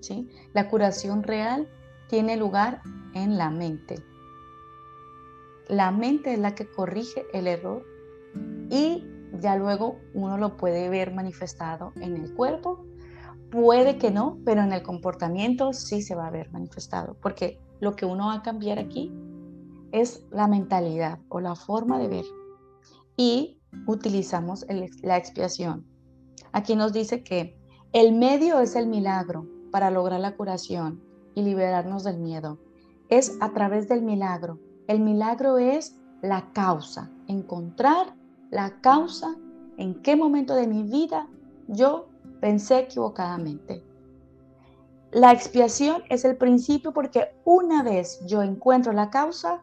¿sí? 0.00 0.26
La 0.54 0.70
curación 0.70 1.22
real 1.22 1.68
tiene 2.08 2.38
lugar 2.38 2.80
en 3.12 3.36
la 3.36 3.50
mente. 3.50 3.96
La 5.68 5.90
mente 5.90 6.32
es 6.32 6.38
la 6.38 6.54
que 6.54 6.66
corrige 6.66 7.26
el 7.34 7.46
error 7.46 7.84
y 8.70 9.11
ya 9.40 9.56
luego 9.56 9.96
uno 10.14 10.38
lo 10.38 10.56
puede 10.56 10.88
ver 10.88 11.14
manifestado 11.14 11.92
en 11.96 12.16
el 12.16 12.34
cuerpo. 12.34 12.84
Puede 13.50 13.98
que 13.98 14.10
no, 14.10 14.38
pero 14.44 14.62
en 14.62 14.72
el 14.72 14.82
comportamiento 14.82 15.72
sí 15.72 16.02
se 16.02 16.14
va 16.14 16.26
a 16.26 16.30
ver 16.30 16.50
manifestado, 16.52 17.16
porque 17.20 17.60
lo 17.80 17.96
que 17.96 18.06
uno 18.06 18.26
va 18.26 18.34
a 18.34 18.42
cambiar 18.42 18.78
aquí 18.78 19.12
es 19.92 20.24
la 20.30 20.48
mentalidad 20.48 21.18
o 21.28 21.40
la 21.40 21.54
forma 21.54 21.98
de 21.98 22.08
ver. 22.08 22.24
Y 23.16 23.60
utilizamos 23.86 24.64
la 25.02 25.16
expiación. 25.16 25.86
Aquí 26.52 26.76
nos 26.76 26.92
dice 26.92 27.22
que 27.22 27.58
el 27.92 28.14
medio 28.14 28.60
es 28.60 28.74
el 28.74 28.86
milagro 28.86 29.46
para 29.70 29.90
lograr 29.90 30.20
la 30.20 30.36
curación 30.36 31.02
y 31.34 31.42
liberarnos 31.42 32.04
del 32.04 32.18
miedo. 32.18 32.58
Es 33.08 33.36
a 33.40 33.52
través 33.52 33.88
del 33.88 34.02
milagro. 34.02 34.58
El 34.86 35.00
milagro 35.00 35.58
es 35.58 35.96
la 36.22 36.52
causa, 36.52 37.10
encontrar 37.26 38.14
la 38.52 38.82
causa 38.82 39.34
en 39.78 39.94
qué 40.02 40.14
momento 40.14 40.54
de 40.54 40.66
mi 40.66 40.82
vida 40.82 41.26
yo 41.68 42.10
pensé 42.40 42.80
equivocadamente. 42.80 43.82
La 45.10 45.32
expiación 45.32 46.02
es 46.10 46.26
el 46.26 46.36
principio 46.36 46.92
porque 46.92 47.34
una 47.44 47.82
vez 47.82 48.20
yo 48.26 48.42
encuentro 48.42 48.92
la 48.92 49.08
causa, 49.08 49.62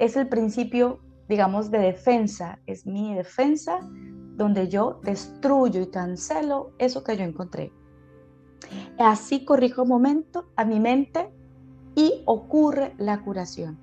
es 0.00 0.16
el 0.16 0.28
principio, 0.28 0.98
digamos, 1.28 1.70
de 1.70 1.78
defensa, 1.78 2.58
es 2.66 2.84
mi 2.84 3.14
defensa 3.14 3.78
donde 4.36 4.68
yo 4.68 5.00
destruyo 5.04 5.80
y 5.80 5.86
cancelo 5.86 6.72
eso 6.78 7.04
que 7.04 7.16
yo 7.16 7.22
encontré. 7.22 7.72
Así 8.98 9.44
corrijo 9.44 9.86
momento 9.86 10.46
a 10.56 10.64
mi 10.64 10.80
mente 10.80 11.30
y 11.94 12.24
ocurre 12.26 12.92
la 12.98 13.22
curación. 13.22 13.78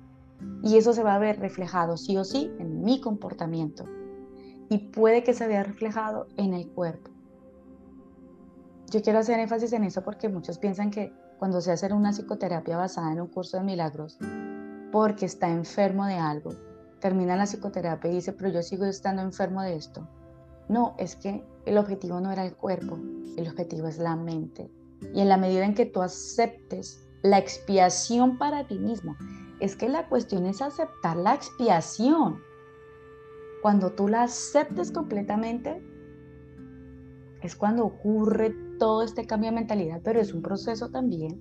Y 0.62 0.76
eso 0.76 0.92
se 0.92 1.02
va 1.02 1.14
a 1.14 1.18
ver 1.18 1.40
reflejado 1.40 1.96
sí 1.96 2.18
o 2.18 2.24
sí 2.24 2.52
en 2.58 2.84
mi 2.84 3.00
comportamiento. 3.00 3.86
Y 4.74 4.78
puede 4.78 5.22
que 5.22 5.34
se 5.34 5.46
vea 5.46 5.62
reflejado 5.62 6.26
en 6.36 6.52
el 6.52 6.66
cuerpo. 6.66 7.08
Yo 8.90 9.02
quiero 9.02 9.20
hacer 9.20 9.38
énfasis 9.38 9.72
en 9.72 9.84
eso 9.84 10.02
porque 10.02 10.28
muchos 10.28 10.58
piensan 10.58 10.90
que 10.90 11.12
cuando 11.38 11.60
se 11.60 11.70
hace 11.70 11.92
una 11.92 12.10
psicoterapia 12.10 12.76
basada 12.76 13.12
en 13.12 13.20
un 13.20 13.28
curso 13.28 13.56
de 13.56 13.62
milagros, 13.62 14.18
porque 14.90 15.26
está 15.26 15.48
enfermo 15.48 16.06
de 16.06 16.14
algo, 16.14 16.50
termina 16.98 17.36
la 17.36 17.46
psicoterapia 17.46 18.10
y 18.10 18.14
dice, 18.16 18.32
pero 18.32 18.50
yo 18.50 18.62
sigo 18.64 18.84
estando 18.84 19.22
enfermo 19.22 19.62
de 19.62 19.76
esto. 19.76 20.08
No, 20.68 20.96
es 20.98 21.14
que 21.14 21.44
el 21.66 21.78
objetivo 21.78 22.20
no 22.20 22.32
era 22.32 22.44
el 22.44 22.56
cuerpo, 22.56 22.98
el 23.36 23.46
objetivo 23.46 23.86
es 23.86 23.98
la 23.98 24.16
mente. 24.16 24.68
Y 25.14 25.20
en 25.20 25.28
la 25.28 25.36
medida 25.36 25.66
en 25.66 25.74
que 25.74 25.86
tú 25.86 26.02
aceptes 26.02 27.06
la 27.22 27.38
expiación 27.38 28.38
para 28.38 28.66
ti 28.66 28.80
mismo, 28.80 29.14
es 29.60 29.76
que 29.76 29.88
la 29.88 30.08
cuestión 30.08 30.46
es 30.46 30.60
aceptar 30.60 31.16
la 31.16 31.34
expiación. 31.34 32.40
Cuando 33.64 33.92
tú 33.92 34.08
la 34.08 34.24
aceptes 34.24 34.92
completamente, 34.92 35.82
es 37.40 37.56
cuando 37.56 37.86
ocurre 37.86 38.54
todo 38.78 39.02
este 39.02 39.26
cambio 39.26 39.48
de 39.48 39.56
mentalidad, 39.56 40.02
pero 40.04 40.20
es 40.20 40.34
un 40.34 40.42
proceso 40.42 40.90
también. 40.90 41.40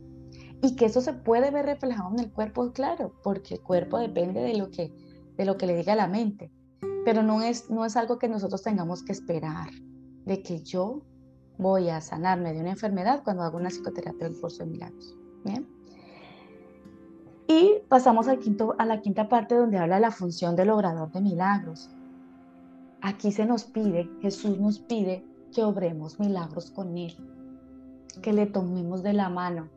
Y 0.62 0.78
que 0.78 0.86
eso 0.86 1.02
se 1.02 1.12
puede 1.12 1.52
ver 1.52 1.66
reflejado 1.66 2.14
en 2.14 2.20
el 2.22 2.32
cuerpo, 2.32 2.72
claro, 2.72 3.14
porque 3.26 3.56
el 3.56 3.60
cuerpo 3.60 4.00
depende 4.00 4.40
de 4.40 4.56
lo 4.56 4.72
que, 4.72 4.94
de 5.36 5.44
lo 5.44 5.58
que 5.58 5.68
le 5.68 5.76
diga 5.76 5.96
la 5.96 6.08
mente. 6.08 6.50
Pero 7.04 7.24
no 7.24 7.42
es, 7.42 7.70
no 7.70 7.84
es 7.84 7.98
algo 7.98 8.18
que 8.20 8.30
nosotros 8.30 8.64
tengamos 8.64 9.04
que 9.04 9.12
esperar, 9.12 9.72
de 10.24 10.42
que 10.42 10.64
yo 10.64 11.02
voy 11.58 11.90
a 11.90 12.00
sanarme 12.00 12.54
de 12.54 12.62
una 12.62 12.72
enfermedad 12.72 13.22
cuando 13.26 13.44
hago 13.44 13.58
una 13.58 13.68
psicoterapia 13.68 14.30
del 14.30 14.40
curso 14.40 14.64
de 14.64 14.70
milagros. 14.70 15.18
¿Bien? 15.44 15.68
Y 17.50 17.82
pasamos 17.90 18.30
al 18.30 18.40
quinto, 18.40 18.76
a 18.78 18.86
la 18.86 19.02
quinta 19.02 19.28
parte 19.28 19.56
donde 19.56 19.78
habla 19.78 19.96
de 19.96 20.02
la 20.04 20.12
función 20.12 20.56
del 20.56 20.70
obrador 20.70 21.12
de 21.12 21.20
milagros. 21.20 21.90
Aquí 23.06 23.34
se 23.34 23.46
nos 23.46 23.66
pide, 23.66 24.10
Jesús 24.22 24.58
nos 24.62 24.80
pide 24.80 25.26
que 25.54 25.62
obremos 25.62 26.22
milagros 26.22 26.72
con 26.72 26.98
Él, 26.98 27.14
que 28.22 28.32
le 28.32 28.46
tomemos 28.46 29.04
de 29.04 29.12
la 29.12 29.28
mano 29.28 29.68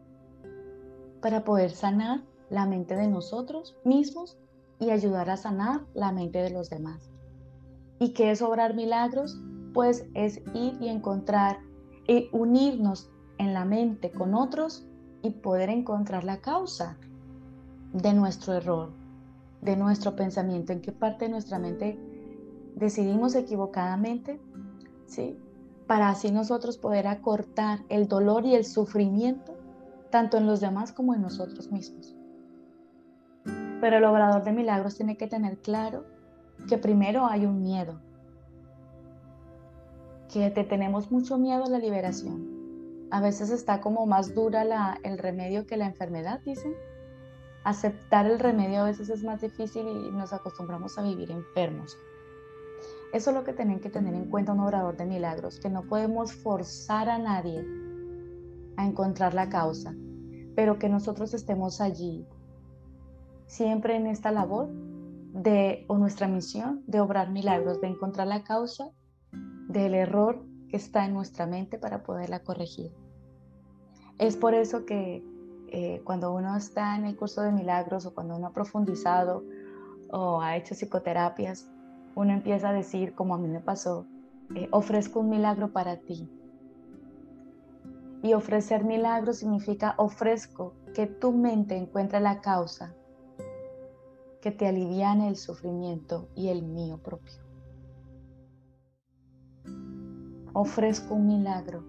para 1.20 1.42
poder 1.42 1.72
sanar 1.72 2.22
la 2.50 2.66
mente 2.66 2.94
de 2.94 3.08
nosotros 3.08 3.76
mismos 3.84 4.38
y 4.78 4.90
ayudar 4.90 5.28
a 5.28 5.36
sanar 5.36 5.80
la 5.92 6.12
mente 6.12 6.38
de 6.38 6.50
los 6.50 6.70
demás. 6.70 7.10
¿Y 7.98 8.10
qué 8.10 8.30
es 8.30 8.42
obrar 8.42 8.76
milagros? 8.76 9.36
Pues 9.74 10.06
es 10.14 10.40
ir 10.54 10.78
y 10.80 10.86
encontrar 10.86 11.58
y 12.06 12.28
unirnos 12.30 13.10
en 13.38 13.54
la 13.54 13.64
mente 13.64 14.12
con 14.12 14.36
otros 14.36 14.86
y 15.22 15.30
poder 15.30 15.68
encontrar 15.68 16.22
la 16.22 16.40
causa 16.40 16.96
de 17.92 18.14
nuestro 18.14 18.52
error, 18.52 18.92
de 19.62 19.76
nuestro 19.76 20.14
pensamiento, 20.14 20.72
en 20.72 20.80
qué 20.80 20.92
parte 20.92 21.24
de 21.24 21.32
nuestra 21.32 21.58
mente 21.58 21.98
decidimos 22.76 23.34
equivocadamente, 23.34 24.38
¿sí? 25.06 25.36
Para 25.88 26.10
así 26.10 26.30
nosotros 26.30 26.78
poder 26.78 27.08
acortar 27.08 27.80
el 27.88 28.06
dolor 28.06 28.44
y 28.44 28.54
el 28.54 28.64
sufrimiento 28.64 29.56
tanto 30.10 30.36
en 30.36 30.46
los 30.46 30.60
demás 30.60 30.92
como 30.92 31.14
en 31.14 31.22
nosotros 31.22 31.72
mismos. 31.72 32.14
Pero 33.80 33.96
el 33.96 34.04
obrador 34.04 34.44
de 34.44 34.52
milagros 34.52 34.96
tiene 34.96 35.16
que 35.16 35.26
tener 35.26 35.58
claro 35.58 36.04
que 36.68 36.78
primero 36.78 37.26
hay 37.26 37.46
un 37.46 37.62
miedo, 37.62 38.00
que 40.32 40.50
te 40.50 40.64
tenemos 40.64 41.10
mucho 41.10 41.38
miedo 41.38 41.64
a 41.64 41.70
la 41.70 41.78
liberación. 41.78 43.08
A 43.10 43.20
veces 43.20 43.50
está 43.50 43.80
como 43.80 44.06
más 44.06 44.34
dura 44.34 44.98
el 45.02 45.18
remedio 45.18 45.66
que 45.66 45.76
la 45.76 45.86
enfermedad, 45.86 46.40
dicen. 46.44 46.74
Aceptar 47.64 48.26
el 48.26 48.38
remedio 48.38 48.80
a 48.80 48.84
veces 48.84 49.08
es 49.08 49.24
más 49.24 49.40
difícil 49.40 49.86
y 49.88 50.10
nos 50.12 50.32
acostumbramos 50.32 50.98
a 50.98 51.02
vivir 51.02 51.30
enfermos. 51.30 51.96
Eso 53.12 53.30
es 53.30 53.36
lo 53.36 53.44
que 53.44 53.52
tienen 53.52 53.80
que 53.80 53.90
tener 53.90 54.14
en 54.14 54.30
cuenta 54.30 54.52
un 54.52 54.60
obrador 54.60 54.96
de 54.96 55.06
milagros, 55.06 55.60
que 55.60 55.70
no 55.70 55.82
podemos 55.82 56.32
forzar 56.32 57.08
a 57.08 57.18
nadie 57.18 57.64
a 58.76 58.86
encontrar 58.86 59.34
la 59.34 59.48
causa, 59.48 59.94
pero 60.54 60.78
que 60.78 60.88
nosotros 60.88 61.32
estemos 61.34 61.80
allí, 61.80 62.26
siempre 63.46 63.96
en 63.96 64.06
esta 64.06 64.32
labor 64.32 64.68
de, 65.32 65.84
o 65.88 65.98
nuestra 65.98 66.28
misión 66.28 66.82
de 66.86 67.00
obrar 67.00 67.30
milagros, 67.30 67.80
de 67.80 67.88
encontrar 67.88 68.26
la 68.26 68.42
causa 68.42 68.90
del 69.68 69.94
error 69.94 70.44
que 70.68 70.76
está 70.76 71.04
en 71.04 71.14
nuestra 71.14 71.46
mente 71.46 71.78
para 71.78 72.02
poderla 72.02 72.40
corregir. 72.40 72.92
Es 74.18 74.36
por 74.36 74.54
eso 74.54 74.84
que 74.86 75.22
eh, 75.68 76.00
cuando 76.04 76.32
uno 76.32 76.56
está 76.56 76.96
en 76.96 77.04
el 77.04 77.16
curso 77.16 77.42
de 77.42 77.52
milagros 77.52 78.06
o 78.06 78.14
cuando 78.14 78.36
uno 78.36 78.48
ha 78.48 78.52
profundizado 78.52 79.44
o 80.10 80.40
ha 80.40 80.56
hecho 80.56 80.74
psicoterapias, 80.74 81.68
uno 82.16 82.32
empieza 82.32 82.70
a 82.70 82.72
decir, 82.72 83.14
como 83.14 83.34
a 83.34 83.38
mí 83.38 83.46
me 83.46 83.60
pasó, 83.60 84.06
eh, 84.54 84.68
ofrezco 84.72 85.20
un 85.20 85.28
milagro 85.28 85.72
para 85.72 85.98
ti. 85.98 86.28
Y 88.22 88.32
ofrecer 88.32 88.84
milagro 88.84 89.34
significa 89.34 89.94
ofrezco 89.98 90.72
que 90.94 91.06
tu 91.06 91.30
mente 91.32 91.76
encuentre 91.76 92.18
la 92.20 92.40
causa 92.40 92.94
que 94.40 94.50
te 94.50 94.66
aliviane 94.66 95.28
el 95.28 95.36
sufrimiento 95.36 96.28
y 96.34 96.48
el 96.48 96.62
mío 96.62 96.98
propio. 96.98 97.34
Ofrezco 100.54 101.14
un 101.14 101.26
milagro. 101.26 101.84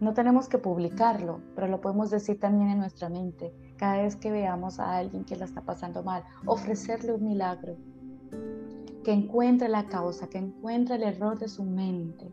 No 0.00 0.12
tenemos 0.12 0.48
que 0.48 0.58
publicarlo, 0.58 1.40
pero 1.54 1.68
lo 1.68 1.80
podemos 1.80 2.10
decir 2.10 2.40
también 2.40 2.70
en 2.70 2.78
nuestra 2.80 3.08
mente. 3.08 3.54
Cada 3.76 4.02
vez 4.02 4.16
que 4.16 4.32
veamos 4.32 4.80
a 4.80 4.96
alguien 4.96 5.24
que 5.24 5.36
la 5.36 5.44
está 5.44 5.60
pasando 5.60 6.02
mal, 6.02 6.24
ofrecerle 6.46 7.12
un 7.12 7.24
milagro. 7.24 7.76
Que 9.04 9.12
encuentre 9.12 9.68
la 9.68 9.86
causa, 9.86 10.28
que 10.28 10.38
encuentre 10.38 10.96
el 10.96 11.02
error 11.02 11.38
de 11.38 11.48
su 11.48 11.64
mente, 11.64 12.30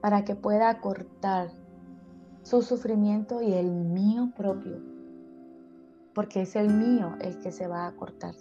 para 0.00 0.24
que 0.24 0.34
pueda 0.34 0.70
acortar 0.70 1.50
su 2.42 2.62
sufrimiento 2.62 3.42
y 3.42 3.52
el 3.52 3.70
mío 3.70 4.32
propio 4.36 4.94
porque 6.14 6.42
es 6.42 6.56
el 6.56 6.72
mío 6.72 7.16
el 7.20 7.38
que 7.40 7.50
se 7.50 7.66
va 7.66 7.86
a 7.86 7.92
cortar 7.92 8.34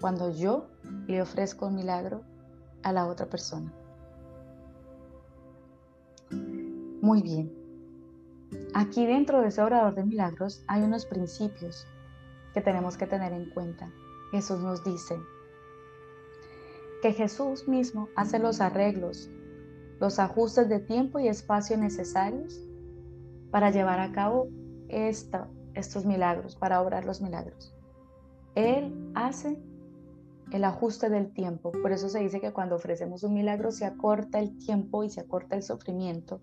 cuando 0.00 0.30
yo 0.30 0.68
le 1.08 1.20
ofrezco 1.20 1.66
un 1.66 1.74
milagro 1.74 2.22
a 2.84 2.92
la 2.92 3.06
otra 3.06 3.26
persona. 3.26 3.72
Muy 6.30 7.20
bien. 7.20 7.52
Aquí 8.74 9.04
dentro 9.04 9.40
de 9.40 9.48
ese 9.48 9.60
orador 9.60 9.94
de 9.96 10.04
milagros 10.04 10.62
hay 10.68 10.82
unos 10.82 11.04
principios 11.04 11.86
que 12.54 12.60
tenemos 12.60 12.96
que 12.96 13.06
tener 13.06 13.32
en 13.32 13.50
cuenta. 13.50 13.90
Jesús 14.30 14.60
nos 14.60 14.84
dice 14.84 15.16
que 17.02 17.12
Jesús 17.12 17.68
mismo 17.68 18.08
hace 18.16 18.38
los 18.38 18.60
arreglos, 18.60 19.30
los 20.00 20.18
ajustes 20.18 20.68
de 20.68 20.80
tiempo 20.80 21.18
y 21.18 21.28
espacio 21.28 21.76
necesarios 21.76 22.60
para 23.50 23.70
llevar 23.70 24.00
a 24.00 24.12
cabo 24.12 24.48
estos 24.88 26.06
milagros, 26.06 26.56
para 26.56 26.80
obrar 26.80 27.04
los 27.04 27.20
milagros. 27.20 27.74
Él 28.54 29.10
hace 29.14 29.60
el 30.52 30.64
ajuste 30.64 31.10
del 31.10 31.32
tiempo. 31.32 31.72
Por 31.72 31.92
eso 31.92 32.08
se 32.08 32.20
dice 32.20 32.40
que 32.40 32.52
cuando 32.52 32.76
ofrecemos 32.76 33.22
un 33.22 33.34
milagro 33.34 33.70
se 33.70 33.84
acorta 33.84 34.38
el 34.38 34.56
tiempo 34.58 35.04
y 35.04 35.10
se 35.10 35.20
acorta 35.20 35.56
el 35.56 35.62
sufrimiento. 35.62 36.40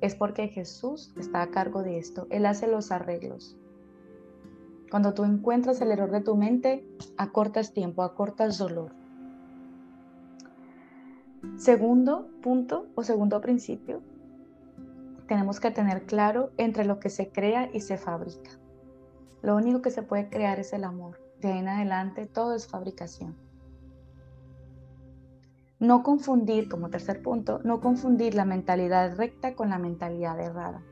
Es 0.00 0.14
porque 0.14 0.48
Jesús 0.48 1.14
está 1.16 1.42
a 1.42 1.50
cargo 1.50 1.82
de 1.82 1.98
esto. 1.98 2.26
Él 2.30 2.44
hace 2.46 2.66
los 2.66 2.92
arreglos. 2.92 3.56
Cuando 4.90 5.14
tú 5.14 5.24
encuentras 5.24 5.80
el 5.80 5.90
error 5.90 6.10
de 6.10 6.20
tu 6.20 6.36
mente, 6.36 6.86
acortas 7.16 7.72
tiempo, 7.72 8.02
acortas 8.02 8.58
dolor. 8.58 8.92
Segundo 11.54 12.28
punto 12.42 12.86
o 12.94 13.02
segundo 13.02 13.40
principio, 13.40 14.02
tenemos 15.26 15.58
que 15.58 15.70
tener 15.70 16.02
claro 16.02 16.50
entre 16.56 16.84
lo 16.84 17.00
que 17.00 17.10
se 17.10 17.30
crea 17.30 17.70
y 17.72 17.80
se 17.80 17.96
fabrica. 17.96 18.50
Lo 19.42 19.56
único 19.56 19.80
que 19.80 19.90
se 19.90 20.02
puede 20.02 20.28
crear 20.28 20.58
es 20.60 20.72
el 20.72 20.84
amor. 20.84 21.18
De 21.40 21.52
ahí 21.52 21.58
en 21.58 21.68
adelante 21.68 22.26
todo 22.26 22.54
es 22.54 22.66
fabricación. 22.66 23.36
No 25.78 26.02
confundir, 26.02 26.68
como 26.68 26.90
tercer 26.90 27.22
punto, 27.22 27.60
no 27.62 27.80
confundir 27.80 28.34
la 28.34 28.44
mentalidad 28.44 29.16
recta 29.16 29.54
con 29.54 29.70
la 29.70 29.78
mentalidad 29.78 30.40
errada. 30.40 30.82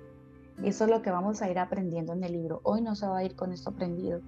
Y 0.63 0.69
eso 0.69 0.85
es 0.85 0.91
lo 0.91 1.03
que 1.03 1.11
vamos 1.11 1.43
a 1.43 1.51
ir 1.51 1.59
aprendiendo 1.59 2.13
en 2.13 2.23
el 2.23 2.33
libro. 2.33 2.61
Hoy 2.65 2.83
no 2.83 2.95
se 2.95 3.07
va 3.07 3.19
a 3.19 3.25
ir 3.25 3.35
con 3.35 3.53
esto 3.53 3.71
aprendido, 3.71 4.21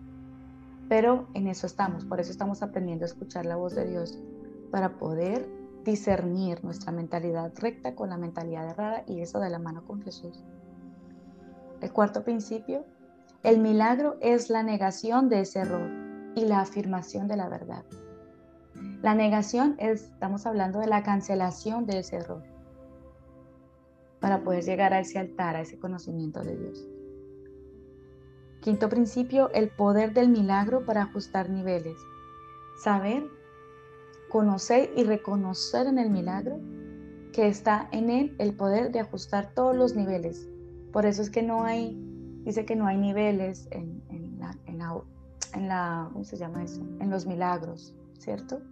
pero 0.89 1.29
en 1.35 1.47
eso 1.47 1.67
estamos. 1.67 2.05
Por 2.05 2.21
eso 2.21 2.31
estamos 2.31 2.63
aprendiendo 2.63 3.05
a 3.05 3.09
escuchar 3.09 3.47
la 3.47 3.57
voz 3.57 3.75
de 3.75 3.87
Dios, 3.87 4.19
para 4.71 4.99
poder 4.99 5.49
discernir 5.87 6.63
nuestra 6.65 6.93
mentalidad 6.93 7.53
recta 7.59 7.95
con 7.95 8.11
la 8.11 8.19
mentalidad 8.19 8.69
errada 8.69 9.05
y 9.07 9.21
eso 9.21 9.39
de 9.39 9.49
la 9.49 9.59
mano 9.59 9.87
con 9.87 10.03
Jesús. 10.03 10.45
El 11.81 11.93
cuarto 11.93 12.25
principio, 12.25 12.85
el 13.43 13.61
milagro 13.61 14.17
es 14.21 14.51
la 14.51 14.63
negación 14.63 15.29
de 15.29 15.41
ese 15.41 15.61
error 15.61 15.89
y 16.35 16.45
la 16.45 16.61
afirmación 16.61 17.29
de 17.29 17.37
la 17.37 17.49
verdad. 17.49 17.85
La 19.03 19.15
negación 19.15 19.77
es, 19.79 20.03
estamos 20.03 20.45
hablando 20.47 20.81
de 20.81 20.89
la 20.89 21.03
cancelación 21.03 21.87
de 21.87 22.01
ese 22.01 22.17
error 22.17 22.43
para 24.21 24.43
poder 24.43 24.65
llegar 24.65 24.93
a 24.93 25.01
ese 25.01 25.19
altar, 25.19 25.57
a 25.57 25.61
ese 25.61 25.79
conocimiento 25.79 26.43
de 26.43 26.57
Dios. 26.57 26.89
Quinto 28.61 28.89
principio, 28.89 29.51
el 29.53 29.69
poder 29.69 30.13
del 30.13 30.29
milagro 30.29 30.85
para 30.85 31.03
ajustar 31.03 31.49
niveles. 31.49 31.97
Saber, 32.83 33.25
conocer 34.31 34.91
y 34.97 35.05
reconocer 35.05 35.87
en 35.87 35.99
el 35.99 36.11
milagro 36.11 36.59
que 37.33 37.49
está 37.49 37.89
en 37.93 38.09
él 38.09 38.35
el 38.39 38.55
poder 38.55 38.93
de 38.93 39.01
ajustar 39.01 39.53
todos 39.55 39.77
los 39.77 39.95
niveles. 39.95 40.49
Por 40.93 41.05
eso 41.05 41.21
es 41.21 41.31
que 41.31 41.43
no 41.43 41.65
hay, 41.65 41.95
dice 42.45 42.65
que 42.65 42.77
no 42.77 42.87
hay 42.87 42.97
niveles 42.97 43.69
en, 43.71 44.03
la, 44.39 44.57
en 45.53 45.69
la, 45.69 46.09
¿cómo 46.13 46.25
se 46.25 46.39
llama 46.39 46.65
eso? 46.65 46.81
En 47.01 47.11
los 47.11 47.27
milagros, 47.27 47.95
¿cierto? 48.19 48.63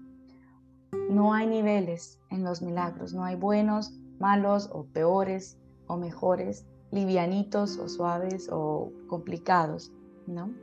No 1.10 1.34
hay 1.34 1.46
niveles 1.46 2.20
en 2.30 2.44
los 2.44 2.62
milagros, 2.62 3.12
no 3.12 3.24
hay 3.24 3.36
buenos, 3.36 3.92
malos 4.18 4.70
o 4.72 4.84
peores 4.84 5.58
o 5.86 5.96
mejores, 5.96 6.64
livianitos 6.90 7.78
o 7.78 7.88
suaves 7.88 8.48
o 8.50 8.92
complicados, 9.08 9.92
¿no? 10.26 10.54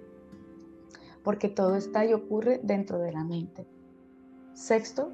Porque 1.23 1.49
todo 1.49 1.75
está 1.75 2.05
y 2.05 2.13
ocurre 2.13 2.59
dentro 2.63 2.97
de 2.97 3.11
la 3.11 3.23
mente. 3.23 3.67
Sexto, 4.53 5.11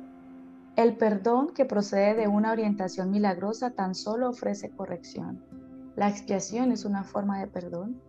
el 0.76 0.96
perdón 0.96 1.50
que 1.54 1.66
procede 1.66 2.16
de 2.16 2.28
una 2.28 2.52
orientación 2.52 3.12
milagrosa 3.12 3.72
tan 3.72 3.96
solo 3.96 4.30
ofrece 4.30 4.70
corrección. 4.70 5.44
La 5.96 6.10
expiación 6.10 6.72
es 6.72 6.86
una 6.86 7.04
forma 7.04 7.40
de 7.40 7.48
perdón. 7.48 8.02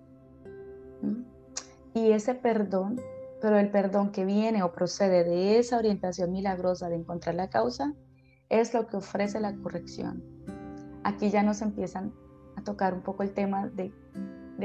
Y 1.95 2.13
ese 2.13 2.35
perdón, 2.35 3.01
pero 3.41 3.59
el 3.59 3.71
perdón 3.71 4.11
que 4.11 4.25
viene 4.25 4.63
o 4.63 4.73
procede 4.73 5.25
de 5.25 5.59
esa 5.59 5.79
orientación 5.79 6.33
milagrosa 6.33 6.89
de 6.89 6.97
encontrar 6.97 7.35
la 7.35 7.49
causa, 7.49 7.95
es 8.49 8.75
lo 8.75 8.87
que 8.87 8.97
ofrece 8.97 9.41
la 9.41 9.55
corrección. 9.55 10.23
Aquí 11.05 11.31
ya 11.31 11.43
nos 11.43 11.63
empiezan 11.63 12.13
tocar 12.69 12.93
un 12.93 13.01
poco 13.01 13.23
el 13.23 13.33
tema 13.33 13.69
de, 13.69 13.93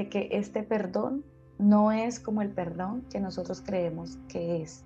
que 0.09 0.27
este 0.31 0.63
perdón 0.63 1.23
no 1.57 1.91
es 1.91 2.19
como 2.19 2.41
el 2.41 2.49
perdón 2.49 3.05
que 3.09 3.19
nosotros 3.19 3.61
creemos 3.61 4.17
que 4.27 4.61
es 4.61 4.83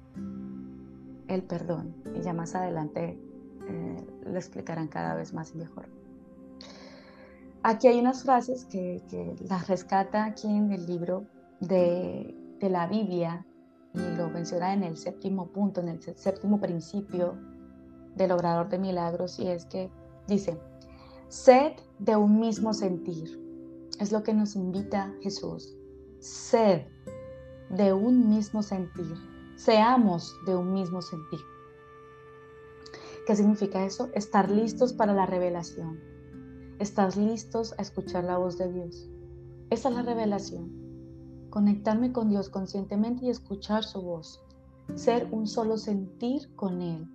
el 1.28 1.44
perdón. 1.44 1.96
Y 2.16 2.22
ya 2.22 2.34
más 2.34 2.56
adelante 2.56 3.20
eh, 3.68 4.08
lo 4.26 4.36
explicarán 4.36 4.88
cada 4.88 5.16
vez 5.16 5.34
más 5.34 5.54
y 5.54 5.58
mejor. 5.58 5.90
Aquí 7.64 7.88
hay 7.88 8.00
unas 8.00 8.24
frases 8.24 8.66
que, 8.66 9.02
las 9.50 9.68
rescata 9.68 10.26
aquí 10.26 10.48
en 10.48 10.72
el 10.72 10.86
libro 10.86 11.26
de, 11.60 12.36
de 12.60 12.70
la 12.70 12.88
Biblia 12.88 13.46
y 13.94 14.16
lo 14.16 14.30
menciona 14.30 14.74
en 14.74 14.84
el 14.84 14.96
séptimo 14.96 15.48
punto, 15.48 15.82
en 15.82 15.90
el 15.90 16.02
séptimo 16.02 16.60
principio 16.60 17.36
del 18.16 18.32
obrador 18.32 18.70
de 18.70 18.80
milagros, 18.80 19.40
y 19.40 19.48
es 19.48 19.66
que 19.66 19.90
dice, 20.28 20.58
Sed 21.30 21.74
de 22.00 22.16
un 22.16 22.40
mismo 22.40 22.74
sentir. 22.74 23.38
Es 24.00 24.12
lo 24.12 24.24
que 24.24 24.34
nos 24.34 24.56
invita 24.56 25.14
Jesús. 25.22 25.76
Sed 26.20 26.84
de 27.70 27.92
un 27.92 28.30
mismo 28.30 28.64
sentir. 28.64 29.16
Seamos 29.58 30.36
de 30.46 30.56
un 30.56 30.72
mismo 30.72 31.02
sentir. 31.02 31.40
¿Qué 33.26 33.36
significa 33.36 33.84
eso? 33.84 34.10
Estar 34.14 34.52
listos 34.52 34.94
para 34.94 35.14
la 35.14 35.26
revelación. 35.26 36.00
Estar 36.80 37.18
listos 37.18 37.74
a 37.78 37.82
escuchar 37.82 38.24
la 38.24 38.38
voz 38.38 38.60
de 38.60 38.72
Dios. 38.72 39.10
Esa 39.72 39.90
es 39.90 39.96
la 39.96 40.04
revelación. 40.04 41.50
Conectarme 41.50 42.12
con 42.12 42.30
Dios 42.30 42.50
conscientemente 42.50 43.26
y 43.26 43.30
escuchar 43.30 43.84
su 43.84 44.04
voz. 44.04 44.46
Ser 44.94 45.28
un 45.32 45.48
solo 45.48 45.78
sentir 45.78 46.56
con 46.56 46.84
Él. 46.84 47.10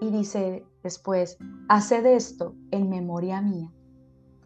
Y 0.00 0.10
dice 0.10 0.66
Después, 0.82 1.38
haced 1.68 2.04
esto 2.04 2.56
en 2.72 2.90
memoria 2.90 3.40
mía. 3.40 3.72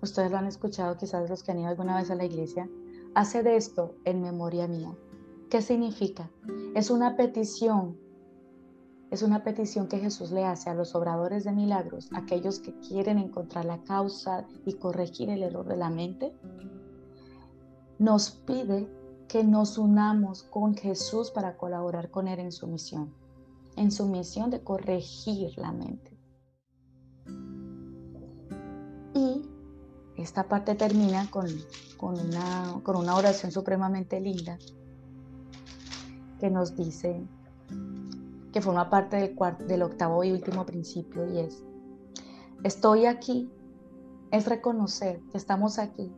Ustedes 0.03 0.31
lo 0.31 0.37
han 0.37 0.47
escuchado 0.47 0.99
quizás 0.99 1.29
los 1.31 1.43
que 1.43 1.51
han 1.51 1.61
ido 1.61 1.69
alguna 1.69 1.97
vez 1.97 2.11
a 2.11 2.15
la 2.15 2.27
iglesia. 2.27 2.69
Haced 3.15 3.47
esto 3.47 3.97
en 4.05 4.21
memoria 4.21 4.69
mía. 4.69 4.95
¿Qué 5.51 5.63
significa? 5.63 6.31
Es 6.75 6.91
una 6.91 7.17
petición. 7.17 7.97
Es 9.11 9.23
una 9.23 9.43
petición 9.45 9.89
que 9.89 9.99
Jesús 9.99 10.31
le 10.31 10.45
hace 10.45 10.69
a 10.69 10.75
los 10.75 10.95
obradores 10.95 11.45
de 11.45 11.53
milagros, 11.53 12.11
aquellos 12.13 12.59
que 12.59 12.79
quieren 12.81 13.17
encontrar 13.17 13.65
la 13.65 13.83
causa 13.85 14.47
y 14.67 14.75
corregir 14.75 15.31
el 15.31 15.43
error 15.43 15.67
de 15.67 15.77
la 15.77 15.89
mente. 15.89 16.37
Nos 17.99 18.31
pide 18.31 18.91
que 19.27 19.43
nos 19.43 19.79
unamos 19.79 20.43
con 20.43 20.75
Jesús 20.75 21.31
para 21.31 21.57
colaborar 21.57 22.11
con 22.11 22.29
Él 22.29 22.41
en 22.41 22.53
su 22.53 22.67
misión, 22.67 23.15
en 23.77 23.91
su 23.91 24.07
misión 24.07 24.51
de 24.51 24.63
corregir 24.63 25.57
la 25.57 25.73
mente. 25.73 26.15
Y 29.15 29.49
esta 30.17 30.47
parte 30.47 30.75
termina 30.75 31.31
con, 31.31 31.47
una, 32.03 32.81
con 32.83 32.97
una 32.97 33.17
oración 33.17 33.51
supremamente 33.51 34.21
linda 34.21 34.59
que 36.39 36.51
nos 36.51 36.77
dice, 36.77 37.23
que 38.53 38.61
forma 38.61 38.91
parte 38.91 39.17
del, 39.17 39.37
del 39.67 39.83
octavo 39.83 40.25
y 40.25 40.33
último 40.33 40.65
principio, 40.65 41.27
y 41.27 41.39
es, 41.41 41.63
estoy 42.65 43.07
aquí, 43.07 43.51
es 44.31 44.47
reconocer 44.47 45.21
que 45.31 45.39
estamos 45.39 45.79
aquí 45.79 46.13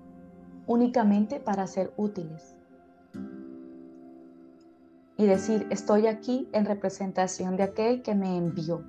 únicamente 0.70 1.40
para 1.40 1.66
ser 1.66 1.92
útiles. 1.96 2.56
Y 5.16 5.26
decir, 5.26 5.66
estoy 5.70 6.06
aquí 6.06 6.48
en 6.52 6.64
representación 6.64 7.56
de 7.56 7.64
aquel 7.64 8.02
que 8.02 8.14
me 8.14 8.36
envió. 8.36 8.84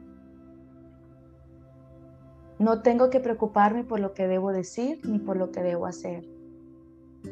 No 2.59 2.83
tengo 2.83 3.09
que 3.09 3.19
preocuparme 3.19 3.83
por 3.83 3.99
lo 3.99 4.13
que 4.13 4.27
debo 4.27 4.51
decir 4.51 5.01
ni 5.03 5.17
por 5.17 5.37
lo 5.37 5.51
que 5.51 5.63
debo 5.63 5.87
hacer, 5.87 6.23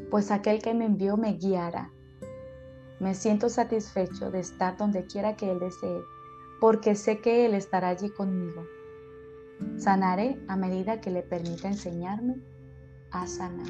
pues 0.10 0.32
aquel 0.32 0.64
que 0.64 0.74
me 0.74 0.86
envió 0.86 1.16
me 1.16 1.34
guiará. 1.34 1.91
Me 3.00 3.16
siento 3.16 3.47
satisfecho 3.47 4.30
de 4.30 4.39
estar 4.39 4.76
donde 4.76 5.06
quiera 5.06 5.38
que 5.38 5.50
Él 5.50 5.60
desee, 5.60 6.02
porque 6.60 6.95
sé 6.95 7.22
que 7.22 7.45
Él 7.45 7.54
estará 7.54 7.89
allí 7.89 8.10
conmigo. 8.10 8.66
Sanaré 9.78 10.43
a 10.50 10.58
medida 10.58 11.00
que 11.00 11.10
le 11.10 11.24
permita 11.24 11.70
enseñarme 11.70 12.36
a 13.12 13.26
sanar. 13.26 13.70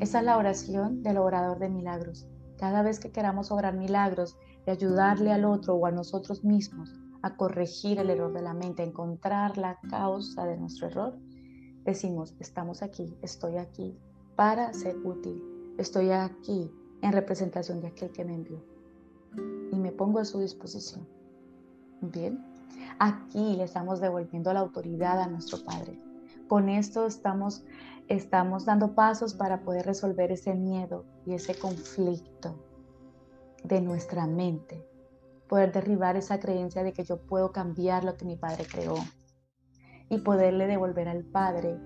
Esa 0.00 0.18
es 0.20 0.24
la 0.24 0.38
oración 0.38 1.02
del 1.02 1.18
orador 1.18 1.58
de 1.58 1.68
milagros. 1.68 2.26
Cada 2.58 2.82
vez 2.82 2.98
que 2.98 3.12
queramos 3.12 3.50
obrar 3.52 3.74
milagros, 3.74 4.38
de 4.64 4.72
ayudarle 4.72 5.30
al 5.30 5.44
otro 5.44 5.74
o 5.74 5.86
a 5.86 5.90
nosotros 5.90 6.42
mismos, 6.42 6.90
a 7.22 7.36
corregir 7.36 7.98
el 7.98 8.08
error 8.08 8.32
de 8.32 8.42
la 8.42 8.54
mente, 8.54 8.82
a 8.82 8.86
encontrar 8.86 9.58
la 9.58 9.78
causa 9.90 10.46
de 10.46 10.56
nuestro 10.56 10.88
error, 10.88 11.18
decimos, 11.84 12.34
estamos 12.40 12.82
aquí, 12.82 13.14
estoy 13.20 13.58
aquí 13.58 13.98
para 14.36 14.72
ser 14.72 14.96
útil, 15.04 15.42
estoy 15.78 16.10
aquí 16.10 16.70
en 17.04 17.12
representación 17.12 17.82
de 17.82 17.88
aquel 17.88 18.10
que 18.10 18.24
me 18.24 18.34
envió 18.34 18.64
y 19.70 19.76
me 19.76 19.92
pongo 19.92 20.20
a 20.20 20.24
su 20.24 20.40
disposición. 20.40 21.06
Bien, 22.00 22.42
aquí 22.98 23.56
le 23.56 23.64
estamos 23.64 24.00
devolviendo 24.00 24.52
la 24.54 24.60
autoridad 24.60 25.20
a 25.20 25.28
nuestro 25.28 25.62
Padre. 25.64 26.00
Con 26.48 26.70
esto 26.70 27.06
estamos, 27.06 27.62
estamos 28.08 28.64
dando 28.64 28.94
pasos 28.94 29.34
para 29.34 29.60
poder 29.64 29.84
resolver 29.84 30.32
ese 30.32 30.54
miedo 30.54 31.04
y 31.26 31.34
ese 31.34 31.54
conflicto 31.54 32.58
de 33.64 33.82
nuestra 33.82 34.26
mente, 34.26 34.86
poder 35.46 35.72
derribar 35.72 36.16
esa 36.16 36.40
creencia 36.40 36.82
de 36.82 36.94
que 36.94 37.04
yo 37.04 37.18
puedo 37.18 37.52
cambiar 37.52 38.04
lo 38.04 38.16
que 38.16 38.24
mi 38.24 38.36
padre 38.36 38.66
creó 38.66 38.94
y 40.08 40.18
poderle 40.18 40.66
devolver 40.66 41.08
al 41.08 41.22
padre. 41.24 41.78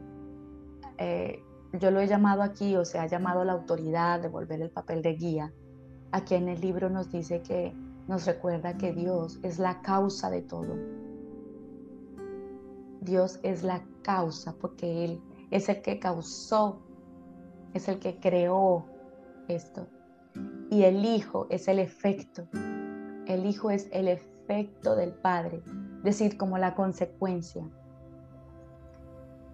Eh, 0.98 1.42
yo 1.72 1.90
lo 1.90 2.00
he 2.00 2.06
llamado 2.06 2.42
aquí, 2.42 2.76
o 2.76 2.84
se 2.84 2.98
ha 2.98 3.06
llamado 3.06 3.44
la 3.44 3.52
autoridad, 3.52 4.20
devolver 4.20 4.60
el 4.62 4.70
papel 4.70 5.02
de 5.02 5.14
guía. 5.14 5.52
Aquí 6.12 6.34
en 6.34 6.48
el 6.48 6.60
libro 6.60 6.88
nos 6.88 7.10
dice 7.10 7.42
que 7.42 7.74
nos 8.06 8.26
recuerda 8.26 8.78
que 8.78 8.92
Dios 8.92 9.38
es 9.42 9.58
la 9.58 9.82
causa 9.82 10.30
de 10.30 10.42
todo. 10.42 10.74
Dios 13.00 13.38
es 13.42 13.62
la 13.62 13.84
causa 14.02 14.54
porque 14.58 15.04
Él 15.04 15.22
es 15.50 15.68
el 15.68 15.82
que 15.82 15.98
causó, 15.98 16.80
es 17.74 17.88
el 17.88 17.98
que 17.98 18.18
creó 18.18 18.86
esto. 19.48 19.86
Y 20.70 20.84
el 20.84 21.04
Hijo 21.04 21.46
es 21.50 21.68
el 21.68 21.78
efecto 21.78 22.48
el 23.28 23.44
Hijo 23.44 23.70
es 23.70 23.88
el 23.92 24.08
efecto 24.08 24.96
del 24.96 25.12
Padre, 25.12 25.62
es 25.98 26.02
decir, 26.02 26.38
como 26.38 26.56
la 26.56 26.74
consecuencia. 26.74 27.62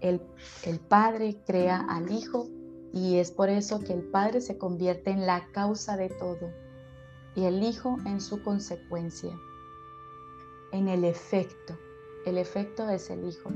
El, 0.05 0.21
Padre 0.81 1.43
crea 1.47 1.81
al 1.81 2.13
Hijo 2.13 2.49
y 2.93 3.17
es 3.17 3.31
por 3.31 3.49
eso 3.49 3.81
que 3.81 3.95
el 3.95 4.03
Padre 4.03 4.43
se 4.43 4.59
convierte 4.59 5.11
en 5.11 5.25
la 5.25 5.49
causa 5.53 5.97
de 5.97 6.11
todo 6.11 6.51
y 7.35 7.45
el 7.45 7.63
Hijo 7.63 7.97
en 8.05 8.21
su 8.21 8.43
consecuencia, 8.43 9.33
en 10.73 10.89
el 10.89 11.05
efecto. 11.05 11.79
el 12.27 12.37
efecto 12.37 12.87
es 12.91 13.09
el 13.09 13.25
Hijo. 13.25 13.51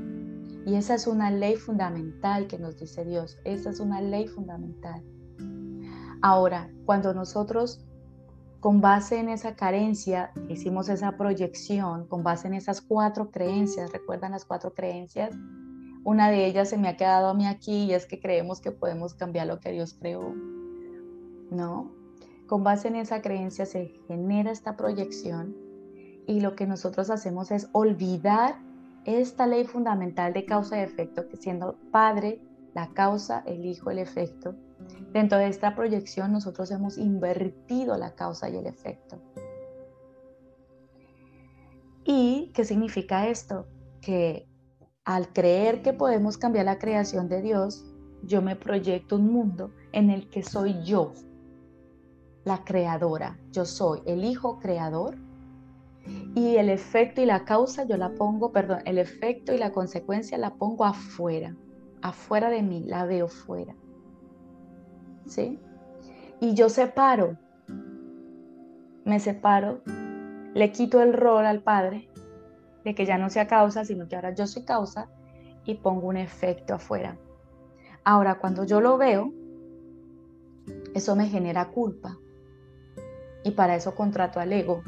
Y 0.64 0.76
esa 0.76 0.94
es 0.94 1.06
una 1.06 1.30
ley 1.30 1.56
fundamental 1.56 2.46
que 2.46 2.58
nos 2.58 2.78
dice 2.78 3.04
Dios. 3.04 3.38
Esa 3.44 3.68
es 3.68 3.78
una 3.78 4.00
ley 4.00 4.26
fundamental. 4.26 5.02
Ahora, 6.22 6.70
cuando 6.86 7.12
nosotros, 7.12 7.84
con 8.60 8.80
base 8.80 9.18
en 9.18 9.28
esa 9.28 9.54
carencia, 9.54 10.32
hicimos 10.48 10.88
esa 10.88 11.18
proyección, 11.18 12.06
con 12.08 12.22
base 12.22 12.48
en 12.48 12.54
esas 12.54 12.80
cuatro 12.80 13.30
creencias, 13.30 13.92
¿recuerdan 13.92 14.32
las 14.32 14.46
cuatro 14.46 14.72
creencias? 14.72 15.34
Una 16.08 16.30
de 16.30 16.46
ellas 16.46 16.70
se 16.70 16.78
me 16.78 16.88
ha 16.88 16.96
quedado 16.96 17.28
a 17.28 17.34
mí 17.34 17.46
aquí 17.46 17.84
y 17.84 17.92
es 17.92 18.06
que 18.06 18.18
creemos 18.18 18.62
que 18.62 18.70
podemos 18.70 19.12
cambiar 19.12 19.46
lo 19.46 19.60
que 19.60 19.72
Dios 19.72 19.92
creó. 19.92 20.32
¿No? 21.50 21.92
Con 22.46 22.64
base 22.64 22.88
en 22.88 22.96
esa 22.96 23.20
creencia 23.20 23.66
se 23.66 23.88
genera 24.06 24.50
esta 24.50 24.74
proyección 24.74 25.54
y 26.26 26.40
lo 26.40 26.56
que 26.56 26.66
nosotros 26.66 27.10
hacemos 27.10 27.50
es 27.50 27.68
olvidar 27.72 28.56
esta 29.04 29.46
ley 29.46 29.66
fundamental 29.66 30.32
de 30.32 30.46
causa 30.46 30.78
y 30.78 30.80
efecto, 30.80 31.28
que 31.28 31.36
siendo 31.36 31.76
Padre, 31.92 32.40
la 32.72 32.88
causa, 32.94 33.42
el 33.44 33.66
Hijo, 33.66 33.90
el 33.90 33.98
efecto, 33.98 34.54
dentro 35.12 35.36
de 35.36 35.48
esta 35.48 35.74
proyección 35.74 36.32
nosotros 36.32 36.70
hemos 36.70 36.96
invertido 36.96 37.98
la 37.98 38.14
causa 38.14 38.48
y 38.48 38.56
el 38.56 38.66
efecto. 38.66 39.20
¿Y 42.06 42.50
qué 42.54 42.64
significa 42.64 43.28
esto? 43.28 43.66
Que 44.00 44.47
al 45.08 45.32
creer 45.32 45.80
que 45.80 45.94
podemos 45.94 46.36
cambiar 46.36 46.66
la 46.66 46.78
creación 46.78 47.30
de 47.30 47.40
Dios, 47.40 47.82
yo 48.24 48.42
me 48.42 48.56
proyecto 48.56 49.16
un 49.16 49.32
mundo 49.32 49.72
en 49.92 50.10
el 50.10 50.28
que 50.28 50.42
soy 50.42 50.82
yo, 50.84 51.14
la 52.44 52.62
creadora. 52.62 53.38
Yo 53.50 53.64
soy 53.64 54.02
el 54.04 54.22
Hijo 54.22 54.58
creador 54.58 55.16
y 56.34 56.56
el 56.56 56.68
efecto 56.68 57.22
y 57.22 57.24
la 57.24 57.46
causa 57.46 57.84
yo 57.84 57.96
la 57.96 58.10
pongo, 58.10 58.52
perdón, 58.52 58.80
el 58.84 58.98
efecto 58.98 59.54
y 59.54 59.56
la 59.56 59.72
consecuencia 59.72 60.36
la 60.36 60.56
pongo 60.56 60.84
afuera, 60.84 61.56
afuera 62.02 62.50
de 62.50 62.62
mí, 62.62 62.84
la 62.84 63.06
veo 63.06 63.28
fuera. 63.28 63.74
¿Sí? 65.24 65.58
Y 66.38 66.52
yo 66.52 66.68
separo, 66.68 67.38
me 69.06 69.18
separo, 69.20 69.80
le 70.52 70.70
quito 70.70 71.00
el 71.00 71.14
rol 71.14 71.46
al 71.46 71.62
Padre 71.62 72.10
que 72.94 73.06
ya 73.06 73.18
no 73.18 73.30
sea 73.30 73.46
causa, 73.46 73.84
sino 73.84 74.08
que 74.08 74.16
ahora 74.16 74.34
yo 74.34 74.46
soy 74.46 74.64
causa 74.64 75.08
y 75.64 75.74
pongo 75.74 76.08
un 76.08 76.16
efecto 76.16 76.74
afuera. 76.74 77.18
Ahora, 78.04 78.38
cuando 78.38 78.64
yo 78.64 78.80
lo 78.80 78.96
veo, 78.96 79.32
eso 80.94 81.16
me 81.16 81.28
genera 81.28 81.70
culpa. 81.70 82.18
Y 83.44 83.52
para 83.52 83.76
eso 83.76 83.94
contrato 83.94 84.40
al 84.40 84.52
ego, 84.52 84.82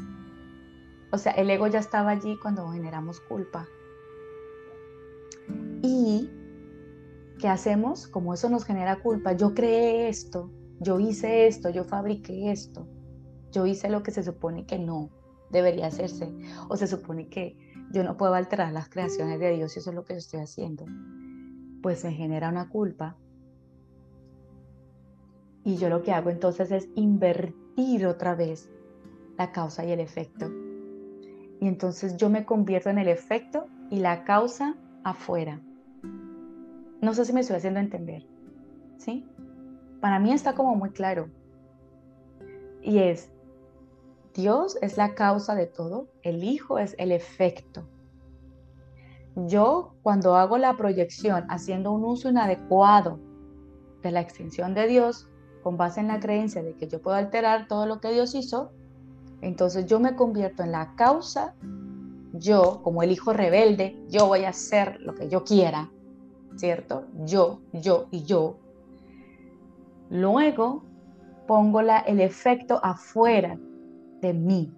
o 1.11 1.17
sea, 1.17 1.33
el 1.33 1.49
ego 1.49 1.67
ya 1.67 1.79
estaba 1.79 2.11
allí 2.11 2.37
cuando 2.37 2.69
generamos 2.69 3.19
culpa. 3.19 3.67
¿Y 5.81 6.29
qué 7.39 7.47
hacemos? 7.47 8.07
Como 8.07 8.33
eso 8.33 8.49
nos 8.49 8.65
genera 8.65 9.01
culpa, 9.01 9.33
yo 9.33 9.53
creé 9.53 10.09
esto, 10.09 10.51
yo 10.79 10.99
hice 10.99 11.47
esto, 11.47 11.69
yo 11.69 11.83
fabriqué 11.83 12.51
esto, 12.51 12.87
yo 13.51 13.65
hice 13.65 13.89
lo 13.89 14.03
que 14.03 14.11
se 14.11 14.23
supone 14.23 14.65
que 14.65 14.79
no 14.79 15.09
debería 15.49 15.87
hacerse, 15.87 16.31
o 16.69 16.77
se 16.77 16.87
supone 16.87 17.27
que 17.27 17.57
yo 17.91 18.03
no 18.03 18.17
puedo 18.17 18.33
alterar 18.33 18.71
las 18.73 18.89
creaciones 18.89 19.39
de 19.39 19.51
Dios 19.51 19.75
y 19.75 19.79
eso 19.79 19.89
es 19.89 19.95
lo 19.95 20.03
que 20.03 20.15
estoy 20.15 20.39
haciendo. 20.39 20.85
Pues 21.81 22.03
me 22.03 22.11
genera 22.11 22.49
una 22.49 22.69
culpa. 22.69 23.17
Y 25.63 25.77
yo 25.77 25.89
lo 25.89 26.01
que 26.01 26.11
hago 26.11 26.29
entonces 26.29 26.71
es 26.71 26.89
invertir 26.95 28.05
otra 28.05 28.35
vez 28.35 28.69
la 29.37 29.51
causa 29.51 29.85
y 29.85 29.91
el 29.91 29.99
efecto 29.99 30.51
y 31.61 31.67
entonces 31.67 32.17
yo 32.17 32.29
me 32.29 32.43
convierto 32.43 32.89
en 32.89 32.97
el 32.97 33.07
efecto 33.07 33.67
y 33.91 33.99
la 33.99 34.23
causa 34.23 34.75
afuera. 35.03 35.61
No 37.01 37.13
sé 37.13 37.23
si 37.23 37.33
me 37.33 37.41
estoy 37.41 37.57
haciendo 37.57 37.79
entender. 37.79 38.25
¿Sí? 38.97 39.27
Para 40.01 40.19
mí 40.19 40.33
está 40.33 40.53
como 40.53 40.75
muy 40.75 40.89
claro. 40.89 41.29
Y 42.81 42.97
es, 42.97 43.31
Dios 44.33 44.77
es 44.81 44.97
la 44.97 45.13
causa 45.13 45.55
de 45.55 45.67
todo, 45.67 46.07
el 46.23 46.43
Hijo 46.43 46.79
es 46.79 46.95
el 46.97 47.11
efecto. 47.11 47.83
Yo 49.35 49.95
cuando 50.03 50.35
hago 50.35 50.57
la 50.57 50.75
proyección 50.77 51.45
haciendo 51.49 51.91
un 51.91 52.03
uso 52.03 52.29
inadecuado 52.29 53.19
de 54.01 54.11
la 54.11 54.21
extensión 54.21 54.73
de 54.73 54.87
Dios, 54.87 55.29
con 55.63 55.77
base 55.77 55.99
en 55.99 56.07
la 56.07 56.19
creencia 56.19 56.63
de 56.63 56.75
que 56.75 56.87
yo 56.87 57.01
puedo 57.01 57.17
alterar 57.17 57.67
todo 57.67 57.85
lo 57.85 57.99
que 57.99 58.11
Dios 58.11 58.33
hizo, 58.33 58.71
entonces 59.41 59.85
yo 59.85 59.99
me 59.99 60.15
convierto 60.15 60.63
en 60.63 60.71
la 60.71 60.95
causa, 60.95 61.55
yo 62.33 62.81
como 62.83 63.03
el 63.03 63.11
hijo 63.11 63.33
rebelde, 63.33 64.01
yo 64.07 64.27
voy 64.27 64.45
a 64.45 64.49
hacer 64.49 64.99
lo 65.01 65.13
que 65.13 65.27
yo 65.27 65.43
quiera, 65.43 65.91
¿cierto? 66.55 67.05
Yo, 67.25 67.61
yo 67.73 68.07
y 68.11 68.23
yo. 68.23 68.57
Luego 70.09 70.83
pongo 71.47 71.81
la, 71.81 71.99
el 71.99 72.21
efecto 72.21 72.79
afuera 72.83 73.57
de 74.21 74.33
mí 74.33 74.73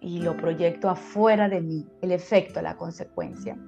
y 0.00 0.20
lo 0.20 0.36
proyecto 0.36 0.88
afuera 0.88 1.48
de 1.48 1.60
mí, 1.60 1.86
el 2.02 2.12
efecto, 2.12 2.62
la 2.62 2.76
consecuencia. 2.76 3.58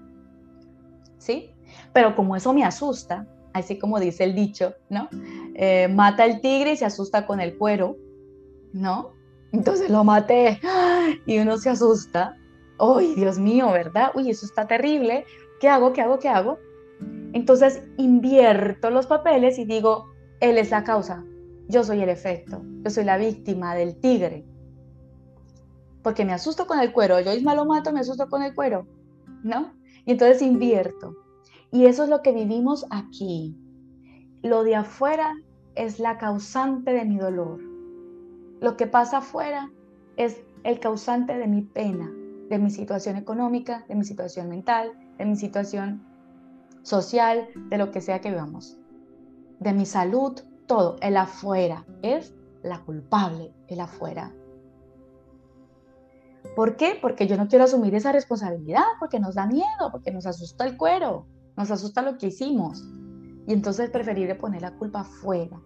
¿Sí? 1.19 1.51
Pero 1.93 2.15
como 2.15 2.37
eso 2.37 2.53
me 2.53 2.65
asusta, 2.65 3.27
así 3.53 3.79
como 3.79 3.99
dice 3.99 4.25
el 4.25 4.35
dicho, 4.35 4.75
¿no? 4.89 5.09
Eh, 5.55 5.89
mata 5.89 6.25
el 6.25 6.41
tigre 6.41 6.73
y 6.73 6.77
se 6.77 6.85
asusta 6.85 7.27
con 7.27 7.41
el 7.41 7.59
cuero, 7.59 7.97
¿no? 8.73 9.13
Entonces 9.53 9.91
lo 9.91 10.05
maté 10.05 10.61
y 11.27 11.39
uno 11.39 11.59
se 11.59 11.71
asusta. 11.71 12.37
¡Ay, 12.79 13.15
Dios 13.15 13.39
mío, 13.39 13.71
verdad! 13.73 14.13
Uy, 14.15 14.31
eso 14.31 14.47
está 14.47 14.67
terrible. 14.67 15.25
¿Qué 15.61 15.69
hago? 15.69 15.93
¿Qué 15.93 16.01
hago? 16.01 16.19
¿Qué 16.19 16.29
hago? 16.29 16.59
Entonces 17.33 17.83
invierto 17.97 18.91
los 18.91 19.07
papeles 19.07 19.59
y 19.59 19.65
digo, 19.65 20.13
él 20.41 20.59
es 20.59 20.71
la 20.71 20.85
causa, 20.85 21.25
yo 21.69 21.85
soy 21.85 22.03
el 22.03 22.09
efecto, 22.09 22.63
yo 22.83 22.91
soy 22.91 23.05
la 23.05 23.19
víctima 23.19 23.75
del 23.75 23.97
tigre. 24.01 24.45
Porque 26.03 26.25
me 26.25 26.33
asusto 26.33 26.67
con 26.67 26.81
el 26.81 26.93
cuero, 26.93 27.21
yo 27.21 27.33
misma 27.33 27.55
lo 27.55 27.67
mato, 27.67 27.93
me 27.93 28.01
asusto 28.01 28.29
con 28.29 28.43
el 28.43 28.55
cuero, 28.55 28.87
¿no? 29.43 29.73
Y 30.07 30.13
entonces 30.13 30.43
invierto. 30.43 31.15
Y 31.73 31.87
eso 31.87 32.05
es 32.05 32.09
lo 32.09 32.23
que 32.23 32.33
vivimos 32.33 32.87
aquí. 32.91 33.57
Lo 34.43 34.65
de 34.65 34.77
afuera 34.77 35.35
es 35.75 36.01
la 36.01 36.19
causante 36.19 36.93
de 36.93 37.05
mi 37.05 37.17
dolor. 37.17 37.61
Lo 38.61 38.77
que 38.77 38.87
pasa 38.87 39.19
afuera 39.19 39.71
es 40.17 40.43
el 40.65 40.81
causante 40.81 41.37
de 41.37 41.47
mi 41.47 41.63
pena, 41.63 42.11
de 42.49 42.59
mi 42.59 42.71
situación 42.71 43.17
económica, 43.17 43.85
de 43.89 43.95
mi 43.95 44.05
situación 44.05 44.49
mental, 44.49 44.93
de 45.19 45.25
mi 45.25 45.37
situación 45.37 46.03
social, 46.83 47.49
de 47.69 47.79
lo 47.79 47.91
que 47.91 48.01
sea 48.01 48.21
que 48.21 48.31
vivamos, 48.31 48.79
de 49.61 49.73
mi 49.73 49.87
salud, 49.87 50.41
todo. 50.67 50.97
El 51.01 51.17
afuera 51.17 51.87
es 52.03 52.35
la 52.63 52.81
culpable, 52.81 53.53
el 53.69 53.81
afuera. 53.81 54.35
¿Por 56.57 56.77
qué? 56.77 56.99
Porque 57.01 57.27
yo 57.27 57.37
no 57.37 57.49
quiero 57.49 57.65
asumir 57.65 57.95
esa 57.95 58.13
responsabilidad, 58.13 58.85
porque 58.99 59.21
nos 59.21 59.35
da 59.35 59.47
miedo, 59.47 59.91
porque 59.93 60.11
nos 60.11 60.27
asusta 60.27 60.65
el 60.65 60.77
cuero, 60.77 61.27
nos 61.57 61.71
asusta 61.71 62.03
lo 62.03 62.19
que 62.19 62.29
hicimos. 62.29 62.85
Y 63.47 63.53
entonces 63.53 63.87
es 63.87 63.91
preferible 63.91 64.35
poner 64.35 64.63
la 64.63 64.77
culpa 64.77 65.01
afuera 65.01 65.61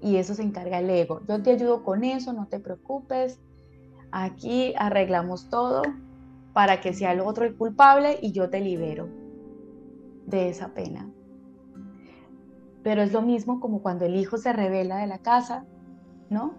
y 0.00 0.16
eso 0.16 0.34
se 0.34 0.42
encarga 0.42 0.80
el 0.80 0.90
ego. 0.90 1.20
Yo 1.28 1.42
te 1.42 1.52
ayudo 1.52 1.84
con 1.84 2.02
eso, 2.04 2.32
no 2.32 2.48
te 2.48 2.58
preocupes. 2.58 3.40
Aquí 4.10 4.74
arreglamos 4.76 5.48
todo 5.48 5.82
para 6.52 6.80
que 6.80 6.92
sea 6.92 7.12
el 7.12 7.20
otro 7.20 7.44
el 7.44 7.56
culpable 7.56 8.18
y 8.20 8.32
yo 8.32 8.50
te 8.50 8.60
libero 8.60 9.08
de 10.26 10.48
esa 10.48 10.74
pena. 10.74 11.08
Pero 12.82 13.02
es 13.02 13.12
lo 13.12 13.22
mismo 13.22 13.60
como 13.60 13.80
cuando 13.80 14.04
el 14.04 14.16
hijo 14.16 14.36
se 14.38 14.52
revela 14.52 14.98
de 14.98 15.06
la 15.06 15.18
casa, 15.18 15.64
¿no? 16.30 16.54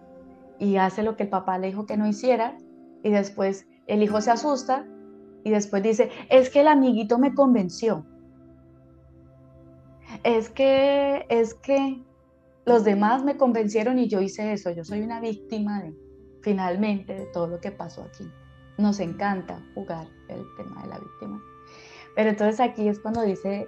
Y 0.58 0.78
hace 0.78 1.04
lo 1.04 1.18
que 1.18 1.24
el 1.24 1.30
papá 1.30 1.58
le 1.58 1.68
dijo 1.68 1.86
que 1.86 1.98
no 1.98 2.08
hiciera 2.08 2.58
y 3.04 3.12
después 3.12 3.68
el 3.88 4.02
hijo 4.02 4.22
se 4.22 4.32
asusta 4.32 4.86
y 5.44 5.52
después 5.52 5.84
dice, 5.84 6.10
es 6.30 6.50
que 6.50 6.62
el 6.62 6.68
amiguito 6.68 7.20
me 7.20 7.34
convenció. 7.34 8.06
Es 10.24 10.50
que, 10.50 11.26
es 11.30 11.54
que, 11.54 12.02
los 12.66 12.84
demás 12.86 13.24
me 13.24 13.36
convencieron 13.36 14.00
y 14.00 14.08
yo 14.08 14.22
hice 14.22 14.54
eso. 14.54 14.72
Yo 14.72 14.86
soy 14.86 15.02
una 15.02 15.20
víctima 15.20 15.84
finalmente 16.42 17.14
de 17.14 17.26
todo 17.26 17.48
lo 17.48 17.60
que 17.60 17.72
pasó 17.72 18.04
aquí. 18.04 18.30
Nos 18.78 19.00
encanta 19.00 19.62
jugar 19.76 20.08
el 20.30 20.44
tema 20.58 20.82
de 20.84 20.88
la 20.88 21.00
víctima. 21.00 21.42
Pero 22.16 22.30
entonces 22.30 22.60
aquí 22.60 22.88
es 22.88 23.00
cuando 23.00 23.22
dice, 23.22 23.68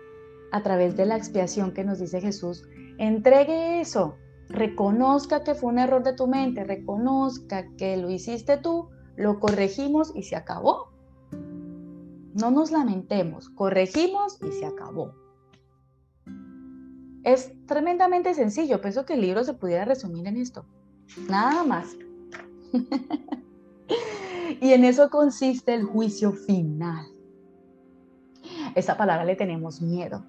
a 0.51 0.63
través 0.63 0.95
de 0.95 1.05
la 1.05 1.17
expiación 1.17 1.73
que 1.73 1.83
nos 1.83 1.99
dice 1.99 2.21
Jesús, 2.21 2.63
entregue 2.97 3.81
eso, 3.81 4.15
reconozca 4.49 5.43
que 5.43 5.55
fue 5.55 5.71
un 5.71 5.79
error 5.79 6.03
de 6.03 6.13
tu 6.13 6.27
mente, 6.27 6.63
reconozca 6.63 7.65
que 7.77 7.97
lo 7.97 8.09
hiciste 8.09 8.57
tú, 8.57 8.89
lo 9.17 9.39
corregimos 9.39 10.11
y 10.15 10.23
se 10.23 10.35
acabó. 10.35 10.91
No 12.33 12.51
nos 12.51 12.71
lamentemos, 12.71 13.49
corregimos 13.49 14.37
y 14.43 14.51
se 14.51 14.65
acabó. 14.65 15.13
Es 17.23 17.51
tremendamente 17.65 18.33
sencillo. 18.33 18.81
Pienso 18.81 19.05
que 19.05 19.13
el 19.13 19.21
libro 19.21 19.43
se 19.43 19.53
pudiera 19.53 19.85
resumir 19.85 20.27
en 20.27 20.37
esto. 20.37 20.65
Nada 21.29 21.63
más. 21.63 21.95
y 24.61 24.73
en 24.73 24.83
eso 24.85 25.09
consiste 25.09 25.73
el 25.73 25.85
juicio 25.85 26.33
final. 26.33 27.07
esa 28.75 28.97
palabra 28.97 29.25
le 29.25 29.35
tenemos 29.35 29.81
miedo. 29.81 30.23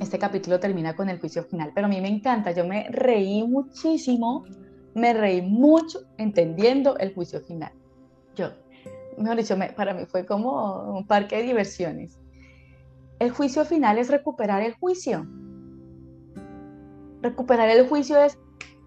Este 0.00 0.18
capítulo 0.18 0.60
termina 0.60 0.96
con 0.96 1.08
el 1.08 1.18
juicio 1.20 1.44
final, 1.44 1.72
pero 1.74 1.86
a 1.86 1.90
mí 1.90 2.00
me 2.00 2.08
encanta, 2.08 2.52
yo 2.52 2.64
me 2.64 2.88
reí 2.90 3.46
muchísimo, 3.46 4.44
me 4.98 5.14
reí 5.14 5.42
mucho 5.42 6.00
entendiendo 6.18 6.96
el 6.98 7.14
juicio 7.14 7.40
final. 7.40 7.72
Yo, 8.34 8.50
mejor 9.16 9.36
dicho, 9.36 9.56
para 9.76 9.94
mí 9.94 10.04
fue 10.06 10.26
como 10.26 10.92
un 10.96 11.06
parque 11.06 11.36
de 11.36 11.42
diversiones. 11.42 12.18
El 13.18 13.30
juicio 13.30 13.64
final 13.64 13.98
es 13.98 14.10
recuperar 14.10 14.62
el 14.62 14.74
juicio. 14.74 15.26
Recuperar 17.22 17.68
el 17.70 17.88
juicio 17.88 18.22
es 18.22 18.38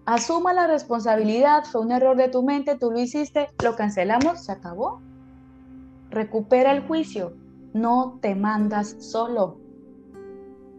asuma 0.06 0.52
la 0.52 0.66
responsabilidad, 0.66 1.64
fue 1.64 1.82
un 1.82 1.92
error 1.92 2.16
de 2.16 2.28
tu 2.28 2.42
mente, 2.42 2.76
tú 2.76 2.90
lo 2.90 2.98
hiciste, 2.98 3.48
lo 3.62 3.76
cancelamos, 3.76 4.44
se 4.44 4.52
acabó. 4.52 5.00
Recupera 6.10 6.72
el 6.72 6.82
juicio, 6.86 7.34
no 7.72 8.18
te 8.20 8.34
mandas 8.34 8.96
solo. 8.98 9.58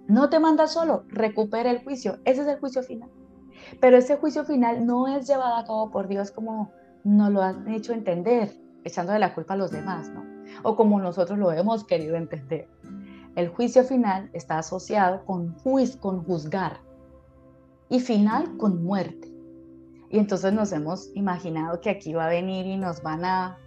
No 0.08 0.30
te 0.30 0.40
mandas 0.40 0.74
solo, 0.74 1.06
recupera 1.08 1.72
el 1.72 1.84
juicio. 1.84 2.20
Ese 2.26 2.42
es 2.42 2.48
el 2.48 2.60
juicio 2.60 2.84
final. 2.84 3.10
Pero 3.80 3.98
ese 3.98 4.18
juicio 4.18 4.46
final 4.46 4.86
no 4.86 5.08
es 5.08 5.28
llevado 5.28 5.56
a 5.56 5.66
cabo 5.66 5.92
por 5.92 6.08
Dios 6.08 6.32
como 6.32 6.72
nos 7.04 7.32
lo 7.32 7.42
han 7.42 7.68
hecho 7.68 7.94
entender, 7.94 8.54
echando 8.84 9.14
de 9.14 9.20
la 9.20 9.34
culpa 9.34 9.54
a 9.54 9.58
los 9.58 9.72
demás, 9.72 10.10
¿no? 10.10 10.24
O 10.64 10.76
como 10.76 11.00
nosotros 11.00 11.38
lo 11.38 11.52
hemos 11.52 11.84
querido 11.84 12.16
entender. 12.16 12.68
El 13.36 13.50
juicio 13.50 13.84
final 13.84 14.30
está 14.34 14.60
asociado 14.60 15.26
con 15.26 15.54
juicio, 15.60 16.00
con 16.00 16.24
juzgar, 16.24 16.80
y 17.90 18.00
final 18.00 18.58
con 18.58 18.84
muerte. 18.84 19.32
Y 20.10 20.20
entonces 20.20 20.54
nos 20.54 20.72
hemos 20.72 21.10
imaginado 21.16 21.82
que 21.82 21.90
aquí 21.90 22.14
va 22.14 22.26
a 22.26 22.30
venir 22.30 22.66
y 22.66 22.78
nos 22.78 23.02
van 23.02 23.26
a, 23.26 23.58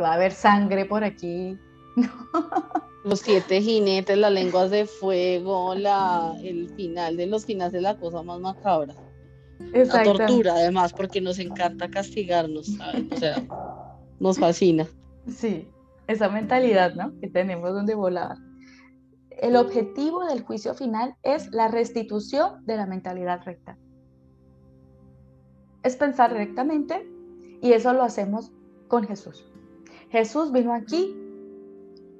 va 0.00 0.10
a 0.10 0.14
haber 0.14 0.32
sangre 0.32 0.84
por 0.84 1.04
aquí. 1.04 1.58
Los 3.04 3.20
siete 3.20 3.60
jinetes, 3.60 4.16
las 4.16 4.30
lenguas 4.30 4.70
de 4.70 4.86
fuego, 4.86 5.74
la, 5.74 6.34
el 6.44 6.68
final 6.76 7.16
de 7.16 7.26
los 7.26 7.44
finales 7.44 7.72
de 7.72 7.80
la 7.80 7.96
cosa 7.96 8.22
más 8.22 8.38
macabra. 8.38 8.94
La 9.72 10.02
tortura, 10.02 10.54
además, 10.54 10.92
porque 10.92 11.20
nos 11.20 11.38
encanta 11.38 11.90
castigarnos, 11.90 12.68
O 13.10 13.16
sea, 13.16 13.42
nos 14.20 14.38
fascina. 14.38 14.86
Sí, 15.28 15.68
esa 16.06 16.28
mentalidad, 16.28 16.94
¿no? 16.94 17.18
Que 17.20 17.28
tenemos 17.28 17.72
donde 17.72 17.94
volar. 17.94 18.36
El 19.30 19.56
objetivo 19.56 20.24
del 20.26 20.42
juicio 20.42 20.74
final 20.74 21.16
es 21.22 21.50
la 21.52 21.68
restitución 21.68 22.64
de 22.66 22.76
la 22.76 22.86
mentalidad 22.86 23.40
recta. 23.44 23.78
Es 25.82 25.96
pensar 25.96 26.32
rectamente 26.32 27.08
y 27.60 27.72
eso 27.72 27.92
lo 27.92 28.02
hacemos 28.02 28.52
con 28.88 29.04
Jesús. 29.04 29.44
Jesús 30.10 30.52
vino 30.52 30.74
aquí 30.74 31.16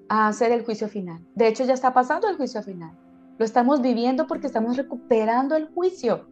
a 0.08 0.28
hacer 0.28 0.50
el 0.52 0.64
juicio 0.64 0.88
final. 0.88 1.24
De 1.34 1.46
hecho, 1.48 1.64
ya 1.64 1.74
está 1.74 1.92
pasando 1.92 2.28
el 2.28 2.36
juicio 2.36 2.62
final. 2.62 2.96
Lo 3.38 3.44
estamos 3.44 3.82
viviendo 3.82 4.26
porque 4.26 4.46
estamos 4.46 4.76
recuperando 4.76 5.56
el 5.56 5.68
juicio. 5.68 6.26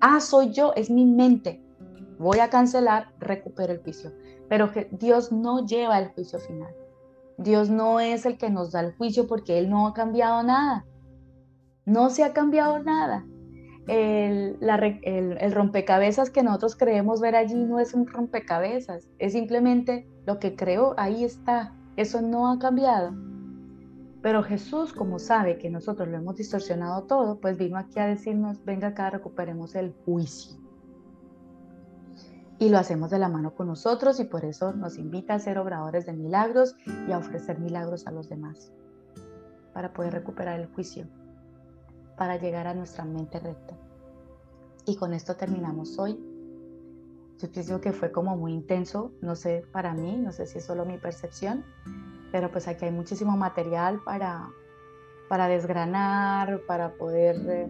Ah, 0.00 0.20
soy 0.20 0.52
yo, 0.52 0.72
es 0.74 0.90
mi 0.90 1.06
mente. 1.06 1.62
Voy 2.18 2.38
a 2.38 2.50
cancelar, 2.50 3.12
recupero 3.18 3.72
el 3.72 3.82
juicio. 3.82 4.12
Pero 4.48 4.72
que 4.72 4.88
Dios 4.92 5.32
no 5.32 5.66
lleva 5.66 5.98
el 5.98 6.08
juicio 6.08 6.38
final. 6.38 6.74
Dios 7.38 7.68
no 7.68 8.00
es 8.00 8.24
el 8.24 8.38
que 8.38 8.50
nos 8.50 8.72
da 8.72 8.80
el 8.80 8.94
juicio 8.96 9.26
porque 9.26 9.58
Él 9.58 9.68
no 9.68 9.86
ha 9.86 9.94
cambiado 9.94 10.42
nada. 10.42 10.86
No 11.84 12.10
se 12.10 12.24
ha 12.24 12.32
cambiado 12.32 12.82
nada. 12.82 13.26
El, 13.86 14.58
el, 14.60 15.52
rompecabezas 15.52 16.30
que 16.30 16.42
nosotros 16.42 16.74
creemos 16.74 17.20
ver 17.20 17.36
allí 17.36 17.54
no 17.54 17.78
es 17.78 17.94
un 17.94 18.08
rompecabezas, 18.08 19.08
es 19.20 19.32
simplemente 19.34 20.08
lo 20.26 20.40
que 20.40 20.56
creó, 20.56 20.94
ahí 20.98 21.22
está. 21.22 21.72
Eso 21.96 22.20
no 22.20 22.50
ha 22.50 22.58
cambiado. 22.58 23.14
Pero 24.26 24.42
Jesús, 24.42 24.92
como 24.92 25.20
sabe 25.20 25.56
que 25.56 25.70
nosotros 25.70 26.08
lo 26.08 26.16
hemos 26.16 26.34
distorsionado 26.34 27.04
todo, 27.04 27.38
pues 27.38 27.56
vino 27.56 27.78
aquí 27.78 28.00
a 28.00 28.06
decirnos, 28.06 28.64
venga 28.64 28.88
acá, 28.88 29.08
recuperemos 29.08 29.76
el 29.76 29.94
juicio. 30.04 30.58
Y 32.58 32.68
lo 32.70 32.78
hacemos 32.78 33.10
de 33.10 33.20
la 33.20 33.28
mano 33.28 33.54
con 33.54 33.68
nosotros 33.68 34.18
y 34.18 34.24
por 34.24 34.44
eso 34.44 34.72
nos 34.72 34.98
invita 34.98 35.34
a 35.34 35.38
ser 35.38 35.58
obradores 35.58 36.06
de 36.06 36.12
milagros 36.12 36.74
y 37.06 37.12
a 37.12 37.18
ofrecer 37.18 37.60
milagros 37.60 38.08
a 38.08 38.10
los 38.10 38.28
demás, 38.28 38.72
para 39.72 39.92
poder 39.92 40.14
recuperar 40.14 40.58
el 40.58 40.66
juicio, 40.74 41.06
para 42.16 42.36
llegar 42.36 42.66
a 42.66 42.74
nuestra 42.74 43.04
mente 43.04 43.38
recta. 43.38 43.78
Y 44.86 44.96
con 44.96 45.14
esto 45.14 45.36
terminamos 45.36 46.00
hoy. 46.00 46.18
Yo 47.38 47.48
pienso 47.52 47.80
que 47.80 47.92
fue 47.92 48.10
como 48.10 48.36
muy 48.36 48.54
intenso, 48.54 49.12
no 49.22 49.36
sé 49.36 49.62
para 49.70 49.94
mí, 49.94 50.16
no 50.16 50.32
sé 50.32 50.46
si 50.46 50.58
es 50.58 50.64
solo 50.64 50.84
mi 50.84 50.98
percepción, 50.98 51.64
pero 52.32 52.50
pues 52.50 52.68
aquí 52.68 52.84
hay 52.84 52.92
muchísimo 52.92 53.36
material 53.36 54.00
para, 54.04 54.50
para 55.28 55.48
desgranar, 55.48 56.62
para 56.66 56.94
poder 56.94 57.36
eh, 57.48 57.68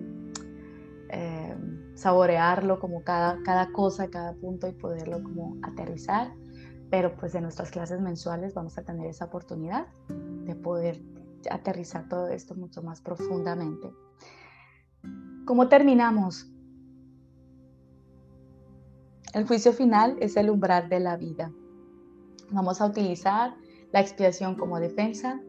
eh, 1.11 1.57
saborearlo 1.95 2.79
como 2.79 3.03
cada, 3.03 3.43
cada 3.43 3.73
cosa, 3.73 4.09
cada 4.09 4.35
punto 4.35 4.69
y 4.69 4.73
poderlo 4.73 5.23
como 5.23 5.57
aterrizar. 5.63 6.33
Pero 6.91 7.17
pues 7.17 7.35
en 7.35 7.43
nuestras 7.43 7.71
clases 7.71 8.01
mensuales 8.01 8.55
vamos 8.55 8.79
a 8.79 8.85
tener 8.85 9.07
esa 9.07 9.25
oportunidad 9.27 9.87
de 10.09 10.55
poder 10.55 11.01
aterrizar 11.51 12.09
todo 12.09 12.29
esto 12.29 12.55
mucho 12.55 12.83
más 12.83 13.01
profundamente. 13.01 13.91
¿Cómo 15.45 15.69
terminamos? 15.69 16.51
El 19.33 19.47
juicio 19.47 19.73
final 19.73 20.17
es 20.21 20.37
el 20.37 20.51
umbral 20.51 20.89
de 20.89 21.01
la 21.01 21.17
vida. 21.17 21.53
Vamos 22.51 22.81
a 22.81 22.87
utilizar 22.87 23.55
la 23.93 24.01
expiación 24.01 24.55
como 24.57 24.81
defensa 24.81 25.41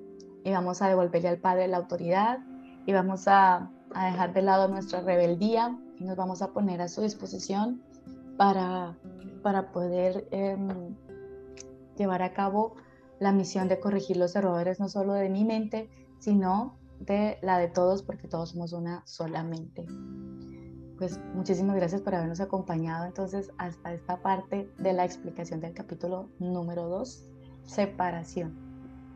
y 0.43 0.51
vamos 0.51 0.81
a 0.81 0.87
devolverle 0.87 1.29
al 1.29 1.39
Padre 1.39 1.67
la 1.67 1.77
autoridad 1.77 2.39
y 2.85 2.93
vamos 2.93 3.27
a, 3.27 3.71
dejar 3.89 4.33
de 4.33 4.41
lado 4.41 4.67
nuestra 4.67 5.01
rebeldía 5.01 5.77
y 5.97 6.03
nos 6.03 6.15
vamos 6.15 6.41
a 6.41 6.51
poner 6.51 6.81
a 6.81 6.87
su 6.87 7.01
disposición 7.01 7.81
para, 8.37 8.97
para 9.41 9.71
poder 9.71 10.27
em, 10.31 10.95
llevar 11.97 12.21
a 12.21 12.33
cabo 12.33 12.75
la 13.19 13.31
misión 13.31 13.67
de 13.67 13.79
corregir 13.79 14.17
los 14.17 14.35
errores 14.35 14.79
no 14.79 14.89
solo 14.89 15.13
de 15.13 15.29
mi 15.29 15.43
mente, 15.43 15.89
sino 16.19 16.77
de 16.99 17.37
la 17.41 17.57
de 17.57 17.67
todos, 17.67 18.03
porque 18.03 18.27
todos 18.27 18.49
somos 18.51 18.73
una 18.73 19.05
sola 19.05 19.43
mente. 19.43 19.85
Pues 20.97 21.19
muchísimas 21.35 21.75
gracias 21.75 22.01
por 22.01 22.15
habernos 22.15 22.39
acompañado 22.39 23.05
entonces 23.05 23.51
hasta 23.57 23.93
esta 23.93 24.21
parte 24.21 24.69
de 24.79 24.93
la 24.93 25.05
explicación 25.05 25.59
del 25.59 25.73
capítulo 25.73 26.29
número 26.39 26.87
2, 26.89 27.23
separación 27.67 28.53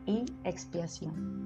y 0.06 0.24
expiación. 0.44 1.42